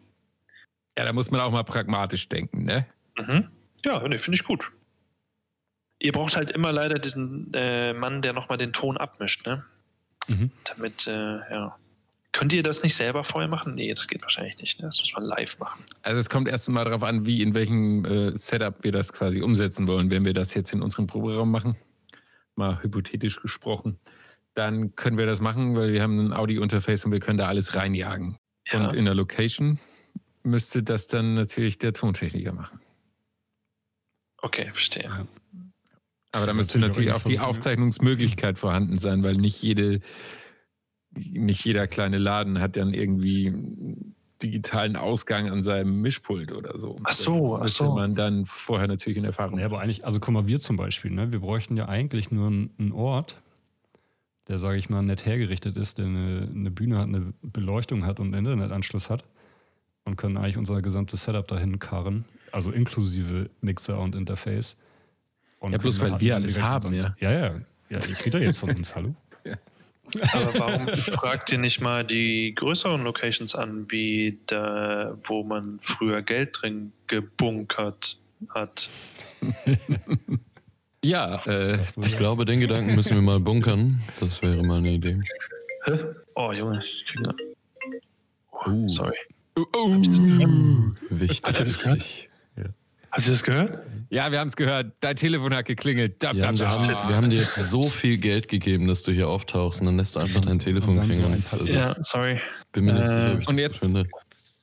ja, 0.97 1.05
da 1.05 1.13
muss 1.13 1.31
man 1.31 1.39
auch 1.39 1.51
mal 1.51 1.63
pragmatisch 1.63 2.27
denken, 2.27 2.63
ne? 2.63 2.85
Mhm. 3.17 3.47
Ja, 3.85 4.05
nee, 4.07 4.17
finde 4.17 4.35
ich 4.35 4.43
gut. 4.43 4.71
Ihr 5.99 6.11
braucht 6.11 6.35
halt 6.35 6.51
immer 6.51 6.71
leider 6.71 6.99
diesen 6.99 7.51
äh, 7.53 7.93
Mann, 7.93 8.21
der 8.21 8.33
nochmal 8.33 8.57
den 8.57 8.73
Ton 8.73 8.97
abmischt, 8.97 9.45
ne? 9.47 9.63
Mhm. 10.27 10.51
Damit, 10.63 11.07
äh, 11.07 11.11
ja. 11.11 11.77
Könnt 12.33 12.53
ihr 12.53 12.61
das 12.61 12.83
nicht 12.83 12.93
selber 12.93 13.23
vorher 13.23 13.47
machen? 13.47 13.73
Nee, 13.73 13.91
das 13.93 14.07
geht 14.07 14.21
wahrscheinlich 14.21 14.59
nicht. 14.59 14.79
Ne? 14.79 14.85
Das 14.85 14.99
muss 14.99 15.11
man 15.13 15.23
live 15.23 15.57
machen. 15.57 15.83
Also 16.03 16.19
es 16.19 16.29
kommt 16.29 16.47
erst 16.47 16.69
mal 16.69 16.85
darauf 16.85 17.01
an, 17.01 17.25
wie 17.25 17.41
in 17.41 17.55
welchem 17.55 18.05
äh, 18.05 18.37
Setup 18.37 18.83
wir 18.83 18.91
das 18.91 19.11
quasi 19.11 19.41
umsetzen 19.41 19.87
wollen. 19.87 20.11
Wenn 20.11 20.23
wir 20.23 20.33
das 20.33 20.53
jetzt 20.53 20.71
in 20.71 20.83
unserem 20.83 21.07
Proberaum 21.07 21.49
machen, 21.49 21.77
mal 22.55 22.83
hypothetisch 22.83 23.41
gesprochen, 23.41 23.99
dann 24.53 24.95
können 24.95 25.17
wir 25.17 25.25
das 25.25 25.41
machen, 25.41 25.75
weil 25.75 25.93
wir 25.93 26.03
haben 26.03 26.19
ein 26.19 26.33
Audio-Interface 26.33 27.05
und 27.05 27.11
wir 27.11 27.19
können 27.19 27.37
da 27.37 27.47
alles 27.47 27.75
reinjagen. 27.75 28.37
Ja. 28.71 28.81
Und 28.81 28.93
in 28.93 29.05
der 29.05 29.15
Location 29.15 29.79
müsste 30.43 30.83
das 30.83 31.07
dann 31.07 31.33
natürlich 31.33 31.79
der 31.79 31.93
Tontechniker 31.93 32.53
machen. 32.53 32.79
Okay, 34.41 34.69
verstehe. 34.73 35.03
Ja. 35.03 35.27
Aber 36.37 36.45
da 36.45 36.53
müsste 36.53 36.79
Natürlich 36.79 37.11
auch 37.11 37.23
die 37.23 37.33
versuchen, 37.33 37.49
Aufzeichnungsmöglichkeit 37.49 38.59
vorhanden 38.59 38.97
sein, 38.99 39.23
weil 39.23 39.35
nicht 39.35 39.61
jede, 39.61 40.01
nicht 41.15 41.65
jeder 41.65 41.87
kleine 41.87 42.19
Laden 42.19 42.59
hat 42.59 42.77
dann 42.77 42.93
irgendwie 42.93 43.47
einen 43.47 44.15
digitalen 44.41 44.95
Ausgang 44.95 45.49
an 45.49 45.63
seinem 45.63 46.01
Mischpult 46.01 46.51
oder 46.51 46.77
so. 46.77 46.97
Ach 47.03 47.11
so, 47.11 47.55
ach 47.55 47.61
das 47.61 47.63
müsste 47.63 47.85
so. 47.85 47.95
man 47.95 48.13
dann 48.13 48.45
vorher 48.45 48.87
natürlich 48.87 49.17
in 49.17 49.25
Erfahrung 49.25 49.57
Ja, 49.57 49.65
aber 49.65 49.79
eigentlich, 49.79 50.05
also 50.05 50.19
guck 50.19 50.33
mal, 50.33 50.47
wir 50.47 50.59
zum 50.59 50.75
Beispiel, 50.75 51.11
ne? 51.11 51.31
wir 51.31 51.39
bräuchten 51.39 51.75
ja 51.75 51.87
eigentlich 51.87 52.31
nur 52.31 52.47
einen 52.47 52.69
einen 52.77 52.91
Ort, 52.91 53.41
der, 54.47 54.59
sage 54.59 54.77
ich 54.77 54.89
mal, 54.89 55.01
nett 55.01 55.25
hergerichtet 55.25 55.75
ist, 55.75 55.97
der 55.97 56.05
eine, 56.05 56.49
eine 56.53 56.71
Bühne 56.71 56.99
hat, 56.99 57.07
eine 57.07 57.33
Beleuchtung 57.41 58.05
hat 58.05 58.19
und 58.19 58.27
einen 58.27 58.45
Internetanschluss 58.45 59.09
hat 59.09 59.25
und 60.05 60.17
können 60.17 60.37
eigentlich 60.37 60.57
unser 60.57 60.81
gesamtes 60.81 61.23
Setup 61.23 61.47
dahin 61.47 61.79
karren, 61.79 62.25
also 62.51 62.71
inklusive 62.71 63.49
Mixer 63.61 63.99
und 63.99 64.15
Interface. 64.15 64.77
Und 65.59 65.71
Ja, 65.71 65.77
bloß 65.77 65.99
weil 66.01 66.19
wir 66.19 66.35
alles 66.35 66.59
haben, 66.59 66.93
uns- 66.93 67.07
Ja, 67.19 67.31
ja. 67.31 67.55
Ja, 67.89 67.99
ich 67.99 68.25
rede 68.25 68.39
jetzt 68.39 68.59
von 68.59 68.69
uns, 68.75 68.95
hallo? 68.95 69.15
Aber 70.33 70.59
warum 70.59 70.87
fragt 70.87 71.51
ihr 71.51 71.57
nicht 71.57 71.81
mal 71.81 72.03
die 72.05 72.53
größeren 72.55 73.03
Locations 73.03 73.55
an, 73.55 73.85
wie 73.89 74.39
da, 74.47 75.17
wo 75.23 75.43
man 75.43 75.79
früher 75.81 76.21
Geld 76.21 76.57
drin 76.61 76.91
gebunkert 77.07 78.17
hat? 78.49 78.89
Ja, 81.03 81.35
äh, 81.45 81.77
Ich 82.01 82.17
glaube, 82.17 82.43
den 82.43 82.59
Gedanken 82.59 82.95
müssen 82.95 83.15
wir 83.15 83.21
mal 83.21 83.39
bunkern. 83.39 84.01
Das 84.19 84.41
wäre 84.41 84.63
mal 84.63 84.79
eine 84.79 84.93
Idee. 84.93 85.21
Hä? 85.85 85.91
Oh, 86.33 86.51
Junge, 86.51 86.81
ich 86.83 87.05
krieg 87.05 87.21
ne... 87.21 87.35
Oh, 88.51 88.69
Uh. 88.69 88.89
Sorry. 88.89 89.15
Wichtig. 91.09 91.43
Hat 91.47 91.59
er 91.59 91.65
das 91.65 91.79
gehört? 91.79 92.03
Hast 93.17 93.27
du 93.27 93.31
das 93.31 93.43
gehört? 93.43 93.79
ja, 94.09 94.31
wir 94.31 94.39
haben 94.39 94.47
es 94.47 94.55
gehört. 94.55 94.93
Dein 95.01 95.15
Telefon 95.15 95.53
hat 95.53 95.65
geklingelt. 95.65 96.21
Dab, 96.23 96.35
Ja, 96.35 96.51
dab, 96.51 96.59
wir, 96.59 96.69
haben, 96.69 97.09
wir 97.09 97.15
haben 97.15 97.29
dir 97.29 97.41
jetzt 97.41 97.55
so 97.69 97.83
viel 97.83 98.17
Geld 98.17 98.47
gegeben, 98.47 98.87
dass 98.87 99.03
du 99.03 99.11
hier 99.11 99.27
auftauchst 99.27 99.81
und 99.81 99.87
dann 99.87 99.97
lässt 99.97 100.15
du 100.15 100.19
einfach 100.19 100.41
dein 100.41 100.59
Telefon 100.59 100.91
Und 100.91 100.97
dann 100.97 101.09
klingeln. 101.09 101.33
Also, 101.33 101.63
Ja, 101.65 101.95
sorry. 102.01 102.39
bin 102.71 102.85
mir 102.85 102.93
nicht 102.93 103.03
Äh, 103.03 103.07
sicher, 103.07 103.33
ob 103.33 103.41
ich 103.41 103.47
und 103.47 103.55
das 103.55 103.61
jetzt- 103.61 103.79
finde. 103.79 104.07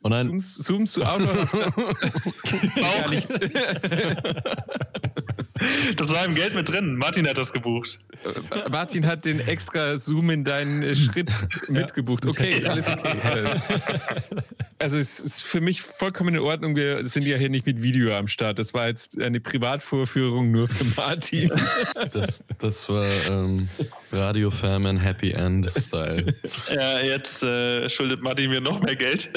Oh 0.04 0.08
nein. 0.08 0.26
Zoomst, 0.26 0.64
zoomst 0.64 0.96
du 0.98 1.02
auch 1.04 1.18
noch 1.18 1.34
nicht. 3.10 3.28
Das 5.96 6.10
war 6.10 6.24
im 6.24 6.34
Geld 6.34 6.54
mit 6.54 6.68
drin. 6.68 6.96
Martin 6.96 7.26
hat 7.28 7.38
das 7.38 7.52
gebucht. 7.52 7.98
Martin 8.70 9.06
hat 9.06 9.24
den 9.24 9.40
extra 9.40 9.98
Zoom 9.98 10.30
in 10.30 10.44
deinen 10.44 10.82
äh, 10.82 10.94
Schritt 10.94 11.30
mitgebucht. 11.68 12.26
Okay, 12.26 12.50
ist 12.50 12.68
alles 12.68 12.86
okay. 12.88 13.14
Äh, 13.24 14.42
Also 14.78 14.98
es 14.98 15.18
ist 15.18 15.42
für 15.42 15.60
mich 15.60 15.80
vollkommen 15.82 16.34
in 16.34 16.40
Ordnung. 16.40 16.76
Wir 16.76 17.06
sind 17.06 17.24
ja 17.24 17.36
hier 17.36 17.48
nicht 17.48 17.64
mit 17.64 17.82
Video 17.82 18.14
am 18.16 18.28
Start. 18.28 18.58
Das 18.58 18.74
war 18.74 18.86
jetzt 18.86 19.20
eine 19.20 19.40
Privatvorführung 19.40 20.50
nur 20.50 20.68
für 20.68 20.84
Martin. 20.96 21.50
Das, 22.12 22.44
das 22.58 22.88
war 22.88 23.06
ähm, 23.30 23.68
Radio 24.12 24.50
Fairman 24.50 24.98
Happy 24.98 25.30
End 25.30 25.70
Style. 25.70 26.34
Ja, 26.72 27.00
jetzt 27.00 27.42
äh, 27.42 27.88
schuldet 27.88 28.22
Martin 28.22 28.50
mir 28.50 28.60
noch 28.60 28.80
mehr 28.80 28.94
Geld. 28.96 29.30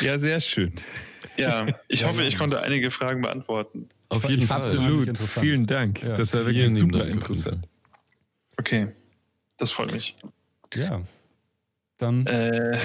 Ja, 0.00 0.18
sehr 0.18 0.40
schön. 0.40 0.72
Ja, 1.36 1.66
ich 1.88 2.04
hoffe, 2.04 2.22
ich 2.24 2.36
konnte 2.38 2.60
einige 2.62 2.90
Fragen 2.90 3.22
beantworten. 3.22 3.88
Auf 4.08 4.28
jeden 4.28 4.46
Fall. 4.46 4.58
Absolut. 4.58 5.16
Vielen 5.18 5.66
Dank. 5.66 6.02
Ja, 6.02 6.14
das 6.14 6.32
war 6.34 6.42
Vielen 6.44 6.54
wirklich 6.56 6.78
super 6.78 6.98
Dank, 6.98 7.10
interessant. 7.10 7.66
Okay, 8.58 8.88
das 9.58 9.70
freut 9.70 9.92
mich. 9.92 10.14
Ja. 10.74 11.02
Dann, 11.96 12.26
Äh, 12.26 12.78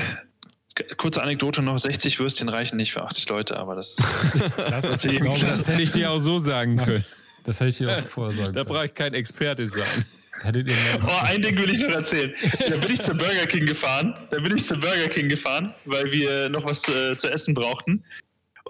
kurze 0.97 1.21
Anekdote 1.21 1.61
noch: 1.61 1.77
60 1.77 2.19
Würstchen 2.19 2.49
reichen 2.49 2.77
nicht 2.77 2.91
für 2.93 3.03
80 3.03 3.27
Leute, 3.29 3.57
aber 3.57 3.75
das 3.75 3.93
ist. 3.93 4.03
das, 4.57 4.97
glaube. 5.03 5.39
Das 5.41 5.67
hätte 5.67 5.81
ich 5.81 5.91
dir 5.91 6.11
auch 6.11 6.19
so 6.19 6.39
sagen 6.39 6.77
können. 6.77 7.05
das 7.45 7.59
hätte 7.59 7.69
ich 7.69 7.77
dir 7.77 7.97
auch 7.97 8.07
vorher 8.07 8.35
sagen 8.35 8.53
Da 8.53 8.63
können. 8.63 8.73
brauche 8.75 8.85
ich 8.85 8.93
kein 8.93 9.13
Experte 9.13 9.65
sein. 9.67 10.05
Hättet 10.41 10.69
ihr 10.69 10.75
Oh, 11.05 11.09
ein 11.23 11.41
Ding 11.41 11.57
will 11.57 11.69
ich 11.69 11.81
noch 11.81 11.89
erzählen. 11.89 12.33
Da 12.69 12.77
bin 12.77 12.91
ich 12.93 13.01
zum 13.01 13.17
Burger 13.17 13.45
King 13.45 13.65
gefahren. 13.65 14.15
Da 14.29 14.39
bin 14.39 14.55
ich 14.55 14.65
zum 14.65 14.79
Burger 14.79 15.09
King 15.09 15.27
gefahren, 15.27 15.73
weil 15.85 16.09
wir 16.13 16.47
noch 16.47 16.63
was 16.63 16.87
äh, 16.87 17.17
zu 17.17 17.29
essen 17.29 17.53
brauchten. 17.53 18.03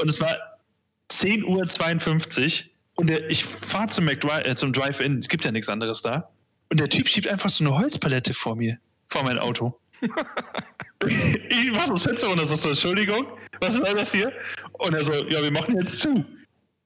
Und 0.02 0.10
es 0.10 0.20
war 0.20 0.36
10.52 1.12 1.46
Uhr. 1.46 2.70
Und 2.96 3.10
der, 3.10 3.30
ich 3.30 3.46
fahre 3.46 3.90
zum, 3.90 4.08
äh, 4.08 4.56
zum 4.56 4.74
Drive-In. 4.74 5.20
Es 5.20 5.30
gibt 5.30 5.46
ja 5.46 5.52
nichts 5.52 5.70
anderes 5.70 6.02
da. 6.02 6.30
Und 6.70 6.80
der 6.80 6.90
Typ 6.90 7.08
schiebt 7.08 7.28
einfach 7.28 7.50
so 7.50 7.64
eine 7.64 7.76
Holzpalette 7.78 8.34
vor 8.34 8.56
mir, 8.56 8.78
vor 9.08 9.24
mein 9.24 9.40
Auto. 9.40 9.80
ich 11.50 11.72
mach 11.72 11.88
so 11.88 11.94
das 11.94 12.04
Fenster 12.04 12.28
runter, 12.28 12.46
so, 12.46 12.56
so, 12.56 12.70
Entschuldigung, 12.70 13.26
was 13.60 13.76
soll 13.76 13.94
das 13.94 14.12
hier? 14.12 14.32
Und 14.74 14.94
er 14.94 15.04
so, 15.04 15.14
ja, 15.28 15.42
wir 15.42 15.52
machen 15.52 15.76
jetzt 15.78 16.00
zu. 16.00 16.26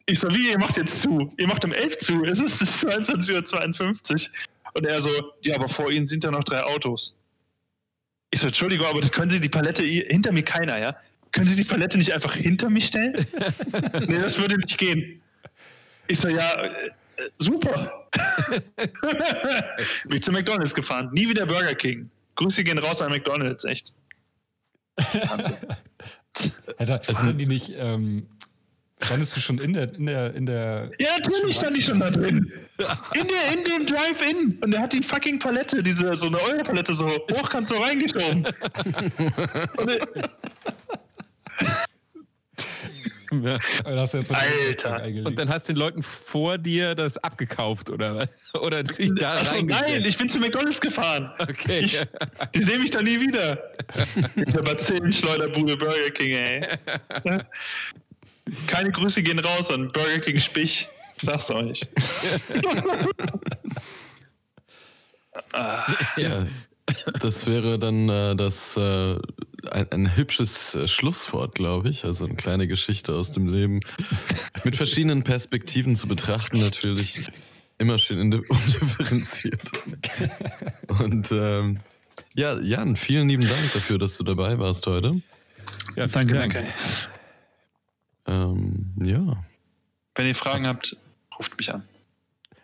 Ich 0.06 0.20
so, 0.20 0.34
wie, 0.34 0.52
ihr 0.52 0.60
macht 0.60 0.78
jetzt 0.78 1.02
zu? 1.02 1.34
Ihr 1.38 1.48
macht 1.48 1.66
um 1.66 1.74
11 1.74 1.98
zu, 2.00 2.24
es 2.24 2.42
ist 2.42 2.62
22.52 2.86 4.12
Uhr. 4.12 4.32
Und 4.76 4.86
er 4.86 5.02
so, 5.02 5.10
ja, 5.42 5.56
aber 5.56 5.68
vor 5.68 5.92
Ihnen 5.92 6.08
sind 6.08 6.24
ja 6.24 6.32
noch 6.32 6.44
drei 6.44 6.64
Autos. 6.64 7.16
Ich 8.32 8.40
so, 8.40 8.48
Entschuldigung, 8.48 8.88
aber 8.88 9.02
das 9.02 9.12
können 9.12 9.30
Sie 9.30 9.40
die 9.40 9.50
Palette, 9.50 9.84
hinter 9.84 10.32
mir 10.32 10.44
keiner, 10.44 10.80
ja? 10.80 10.96
Können 11.34 11.48
Sie 11.48 11.56
die 11.56 11.64
Palette 11.64 11.98
nicht 11.98 12.14
einfach 12.14 12.36
hinter 12.36 12.70
mich 12.70 12.86
stellen? 12.88 13.14
nee, 14.08 14.20
das 14.20 14.38
würde 14.38 14.56
nicht 14.56 14.78
gehen. 14.78 15.20
Ich 16.08 16.20
so, 16.20 16.30
ja, 16.30 16.62
äh, 16.62 16.68
äh, 17.18 17.30
super. 17.40 18.08
Bin 20.06 20.14
ich 20.14 20.22
zu 20.22 20.32
McDonalds 20.32 20.76
gefahren, 20.76 21.10
nie 21.12 21.28
wieder 21.28 21.48
Burger 21.48 21.74
King. 21.74 22.08
Grüße 22.36 22.64
gehen 22.64 22.78
raus 22.78 23.02
an 23.02 23.10
McDonalds, 23.12 23.64
echt. 23.66 23.94
Hätte, 26.78 27.02
hatten 27.08 27.38
die 27.38 27.48
nicht, 27.48 27.74
ähm, 27.78 28.28
standest 29.02 29.36
du 29.36 29.40
schon 29.40 29.58
in 29.58 29.74
der, 29.74 29.92
in 29.92 30.06
der, 30.06 30.36
in 30.36 30.46
der, 30.46 30.92
Ja, 31.00 31.18
natürlich 31.18 31.56
stand 31.58 31.78
ich 31.78 31.86
schon 31.86 32.00
da 32.00 32.12
drin. 32.12 32.52
In, 33.16 33.28
der, 33.28 33.58
in 33.58 33.64
dem 33.64 33.88
Drive-In. 33.88 34.60
Und 34.62 34.74
er 34.74 34.82
hat 34.82 34.94
die 34.94 35.02
fucking 35.02 35.40
Palette, 35.40 35.82
diese 35.82 36.16
so 36.16 36.28
eine 36.28 36.40
Euro-Palette, 36.40 36.94
so 36.94 37.10
hochkant 37.32 37.70
so 37.70 37.78
reingeschoben. 37.78 38.46
Und 39.78 39.90
er, 39.90 40.08
Ja. 43.42 43.58
Alter. 43.84 45.04
Und 45.26 45.40
dann 45.40 45.50
hast 45.50 45.68
du 45.68 45.74
den 45.74 45.80
Leuten 45.80 46.04
vor 46.04 46.58
dir 46.58 46.94
das 46.94 47.18
abgekauft 47.18 47.90
oder 47.90 48.16
was? 48.16 48.30
Oder 48.62 48.86
sich 48.86 49.12
da 49.16 49.40
Achso, 49.40 49.62
nein, 49.62 50.04
ich 50.06 50.18
bin 50.18 50.30
zu 50.30 50.40
McDonalds 50.40 50.80
gefahren. 50.80 51.32
Okay. 51.40 51.80
Ich, 51.80 52.02
die 52.54 52.62
sehen 52.62 52.82
mich 52.82 52.92
da 52.92 53.02
nie 53.02 53.20
wieder. 53.20 53.72
Dieser 54.36 54.62
Bazillenschleuderbude 54.62 55.78
Burger 55.78 56.12
King, 56.12 56.34
ey. 56.34 56.68
Keine 58.68 58.92
Grüße 58.92 59.24
gehen 59.24 59.40
raus 59.40 59.72
an 59.72 59.92
Burger 59.92 60.20
King 60.20 60.40
Spich. 60.40 60.88
Ich 61.18 61.24
sag's 61.24 61.50
euch. 61.50 61.82
ah, 65.54 65.86
Ja, 66.18 66.46
das 67.22 67.48
wäre 67.48 67.80
dann 67.80 68.10
äh, 68.10 68.36
das 68.36 68.78
äh, 68.78 69.18
ein, 69.72 69.92
ein 69.92 70.16
hübsches 70.16 70.76
äh, 70.76 70.88
Schlusswort, 70.88 71.56
glaube 71.56 71.90
ich. 71.90 72.06
Also 72.06 72.26
eine 72.26 72.36
kleine 72.36 72.68
Geschichte 72.68 73.14
aus 73.14 73.32
dem 73.32 73.48
Leben 73.48 73.80
mit 74.64 74.76
verschiedenen 74.76 75.24
Perspektiven 75.24 75.96
zu 75.96 76.08
betrachten, 76.08 76.60
natürlich 76.60 77.32
immer 77.78 77.98
schön 77.98 78.34
undifferenziert. 78.34 79.72
Und 80.88 81.32
ähm, 81.32 81.80
ja, 82.36 82.60
Jan, 82.60 82.96
vielen 82.96 83.30
lieben 83.30 83.48
Dank 83.48 83.74
dafür, 83.74 83.98
dass 83.98 84.18
du 84.18 84.24
dabei 84.24 84.58
warst 84.60 84.88
heute. 84.88 85.22
Ja, 85.96 86.08
danke, 86.08 86.34
vielen 86.34 86.50
Dank. 86.50 86.54
danke. 86.54 86.74
Ähm, 88.26 88.94
ja, 89.04 89.44
Wenn 90.16 90.28
ihr 90.28 90.36
Fragen 90.36 90.68
habt, 90.68 90.96
ruft 91.38 91.58
mich 91.58 91.74
an. 91.74 91.84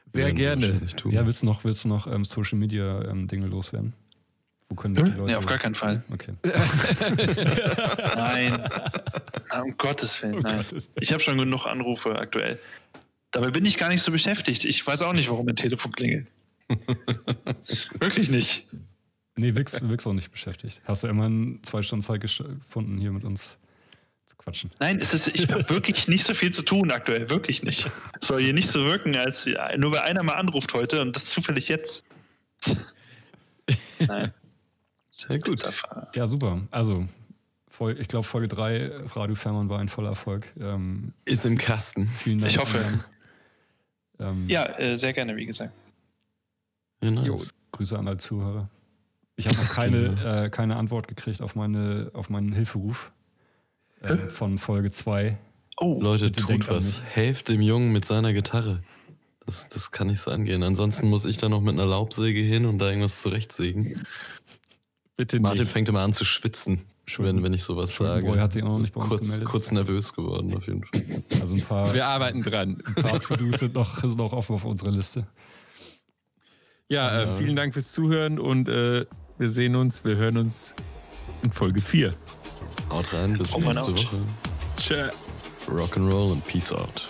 Sehr 0.05 0.27
wir 0.27 0.33
gerne. 0.33 0.81
Ja, 1.05 1.25
willst 1.25 1.41
du 1.43 1.45
noch, 1.45 1.63
willst 1.63 1.83
du 1.83 1.89
noch 1.89 2.07
ähm, 2.07 2.25
Social 2.25 2.57
Media 2.57 3.03
ähm, 3.05 3.27
Dinge 3.27 3.47
loswerden? 3.47 3.93
Wo 4.69 4.75
können 4.75 4.93
dich 4.93 5.03
die 5.03 5.09
Leute. 5.11 5.23
Nee, 5.23 5.35
auf 5.35 5.47
gar 5.47 5.57
keinen 5.57 5.75
Fall. 5.75 6.03
Okay. 6.11 6.33
Nein. 8.15 8.63
Um 9.63 9.75
Gottes 9.77 10.21
Willen, 10.21 10.39
nein. 10.39 10.63
Ich 10.99 11.11
habe 11.11 11.21
schon 11.21 11.39
genug 11.39 11.65
Anrufe 11.65 12.15
aktuell. 12.15 12.59
Dabei 13.31 13.49
bin 13.49 13.65
ich 13.65 13.77
gar 13.77 13.89
nicht 13.89 14.03
so 14.03 14.11
beschäftigt. 14.11 14.63
Ich 14.65 14.85
weiß 14.85 15.01
auch 15.01 15.13
nicht, 15.13 15.27
warum 15.27 15.47
mein 15.47 15.55
Telefon 15.55 15.91
klingelt. 15.91 16.31
Wirklich 17.99 18.29
nicht. 18.29 18.67
Nee, 19.35 19.55
Wix, 19.55 19.81
Wix 19.81 20.05
auch 20.05 20.13
nicht 20.13 20.31
beschäftigt. 20.31 20.81
Hast 20.83 21.03
du 21.03 21.07
immerhin 21.07 21.59
zwei 21.63 21.81
Stunden 21.81 22.03
Zeit 22.03 22.21
gefunden, 22.21 22.99
hier 22.99 23.11
mit 23.11 23.23
uns 23.23 23.57
zu 24.27 24.35
quatschen. 24.37 24.69
Nein, 24.79 24.99
es 25.01 25.13
ist, 25.13 25.27
ich 25.27 25.49
habe 25.49 25.67
wirklich 25.69 26.07
nicht 26.07 26.23
so 26.23 26.35
viel 26.35 26.51
zu 26.51 26.61
tun 26.61 26.91
aktuell, 26.91 27.29
wirklich 27.29 27.63
nicht. 27.63 27.87
Es 28.21 28.27
soll 28.27 28.41
hier 28.41 28.53
nicht 28.53 28.69
so 28.69 28.85
wirken, 28.85 29.15
als 29.15 29.49
nur 29.77 29.93
weil 29.93 30.01
einer 30.01 30.21
mal 30.21 30.33
anruft 30.33 30.73
heute 30.73 31.01
und 31.01 31.15
das 31.15 31.25
zufällig 31.25 31.69
jetzt. 31.69 32.05
Nein. 33.99 34.33
Sehr 35.27 35.39
gut. 35.39 35.61
Ja, 36.15 36.27
super. 36.27 36.61
Also, 36.71 37.07
ich 37.97 38.07
glaube, 38.07 38.25
Folge 38.25 38.47
3, 38.47 38.91
Radio 39.15 39.35
Fährmann 39.35 39.69
war 39.69 39.79
ein 39.79 39.89
voller 39.89 40.09
Erfolg. 40.09 40.47
Ähm, 40.59 41.13
ist 41.25 41.45
im 41.45 41.57
Kasten. 41.57 42.07
Vielen 42.07 42.39
Dank. 42.39 42.51
Ich 42.51 42.57
hoffe. 42.57 43.03
Ähm, 44.19 44.47
ja, 44.47 44.65
äh, 44.77 44.97
sehr 44.97 45.13
gerne, 45.13 45.35
wie 45.35 45.45
gesagt. 45.45 45.73
Ja, 47.03 47.11
nice. 47.11 47.27
jo, 47.27 47.41
Grüße 47.71 47.97
an 47.97 48.07
alle 48.07 48.17
Zuhörer. 48.17 48.69
Ich 49.37 49.47
habe 49.47 49.55
noch 49.55 49.69
keine, 49.69 50.09
genau. 50.09 50.43
äh, 50.43 50.49
keine 50.49 50.75
Antwort 50.75 51.07
gekriegt 51.07 51.41
auf, 51.41 51.55
meine, 51.55 52.11
auf 52.13 52.29
meinen 52.29 52.51
Hilferuf 52.51 53.13
äh, 54.01 54.15
von 54.15 54.57
Folge 54.57 54.91
2. 54.91 55.37
Oh, 55.77 55.97
Leute, 56.01 56.31
tut 56.33 56.67
was. 56.67 57.01
Helft 57.03 57.47
dem 57.47 57.61
Jungen 57.61 57.93
mit 57.93 58.03
seiner 58.03 58.33
Gitarre. 58.33 58.83
Das, 59.45 59.69
das 59.69 59.91
kann 59.91 60.07
nicht 60.07 60.19
so 60.19 60.29
angehen. 60.29 60.61
Ansonsten 60.61 61.07
muss 61.07 61.23
ich 61.23 61.37
da 61.37 61.47
noch 61.47 61.61
mit 61.61 61.73
einer 61.73 61.85
Laubsäge 61.85 62.41
hin 62.41 62.65
und 62.65 62.79
da 62.79 62.89
irgendwas 62.89 63.21
zurechtsägen. 63.21 64.05
Bitte 65.19 65.37
Martin 65.41 65.63
nicht. 65.63 65.73
fängt 65.73 65.89
immer 65.89 65.99
an 65.99 66.13
zu 66.13 66.23
schwitzen, 66.23 66.79
wenn, 67.17 67.43
wenn 67.43 67.51
ich 67.51 67.61
sowas 67.63 67.93
sage. 67.93 68.25
Boy 68.25 68.39
hat 68.39 68.53
sich 68.53 68.63
auch 68.63 68.69
noch 68.69 68.79
nicht 68.79 68.93
bei 68.93 69.01
uns 69.01 69.09
kurz, 69.09 69.25
gemeldet. 69.25 69.47
kurz 69.49 69.71
nervös 69.73 70.13
geworden, 70.13 70.55
auf 70.55 70.65
jeden 70.65 70.85
Fall. 70.85 71.01
Also 71.41 71.55
ein 71.55 71.61
paar. 71.61 71.93
Wir 71.93 72.07
arbeiten 72.07 72.41
dran. 72.41 72.81
Ein 72.85 72.95
paar 72.95 73.19
To-Dos 73.19 73.59
sind 73.59 73.75
noch, 73.75 73.99
sind 73.99 74.15
noch 74.15 74.31
offen 74.31 74.55
auf 74.55 74.63
unserer 74.63 74.91
Liste. 74.91 75.27
Ja, 76.87 77.23
äh, 77.23 77.27
vielen 77.37 77.57
Dank 77.57 77.73
fürs 77.73 77.91
Zuhören 77.91 78.39
und 78.39 78.69
äh, 78.69 79.05
wir 79.37 79.49
sehen 79.49 79.75
uns, 79.75 80.05
wir 80.05 80.15
hören 80.15 80.37
uns 80.37 80.73
in 81.43 81.51
Folge 81.51 81.81
4. 81.81 82.13
Haut 82.89 83.13
rein, 83.13 83.33
bis 83.33 83.57
nächste 83.57 83.91
Woche. 83.91 84.21
Ciao. 84.77 85.09
Rock'n'Roll 85.67 86.31
und 86.31 86.47
Peace 86.47 86.71
out. 86.71 87.09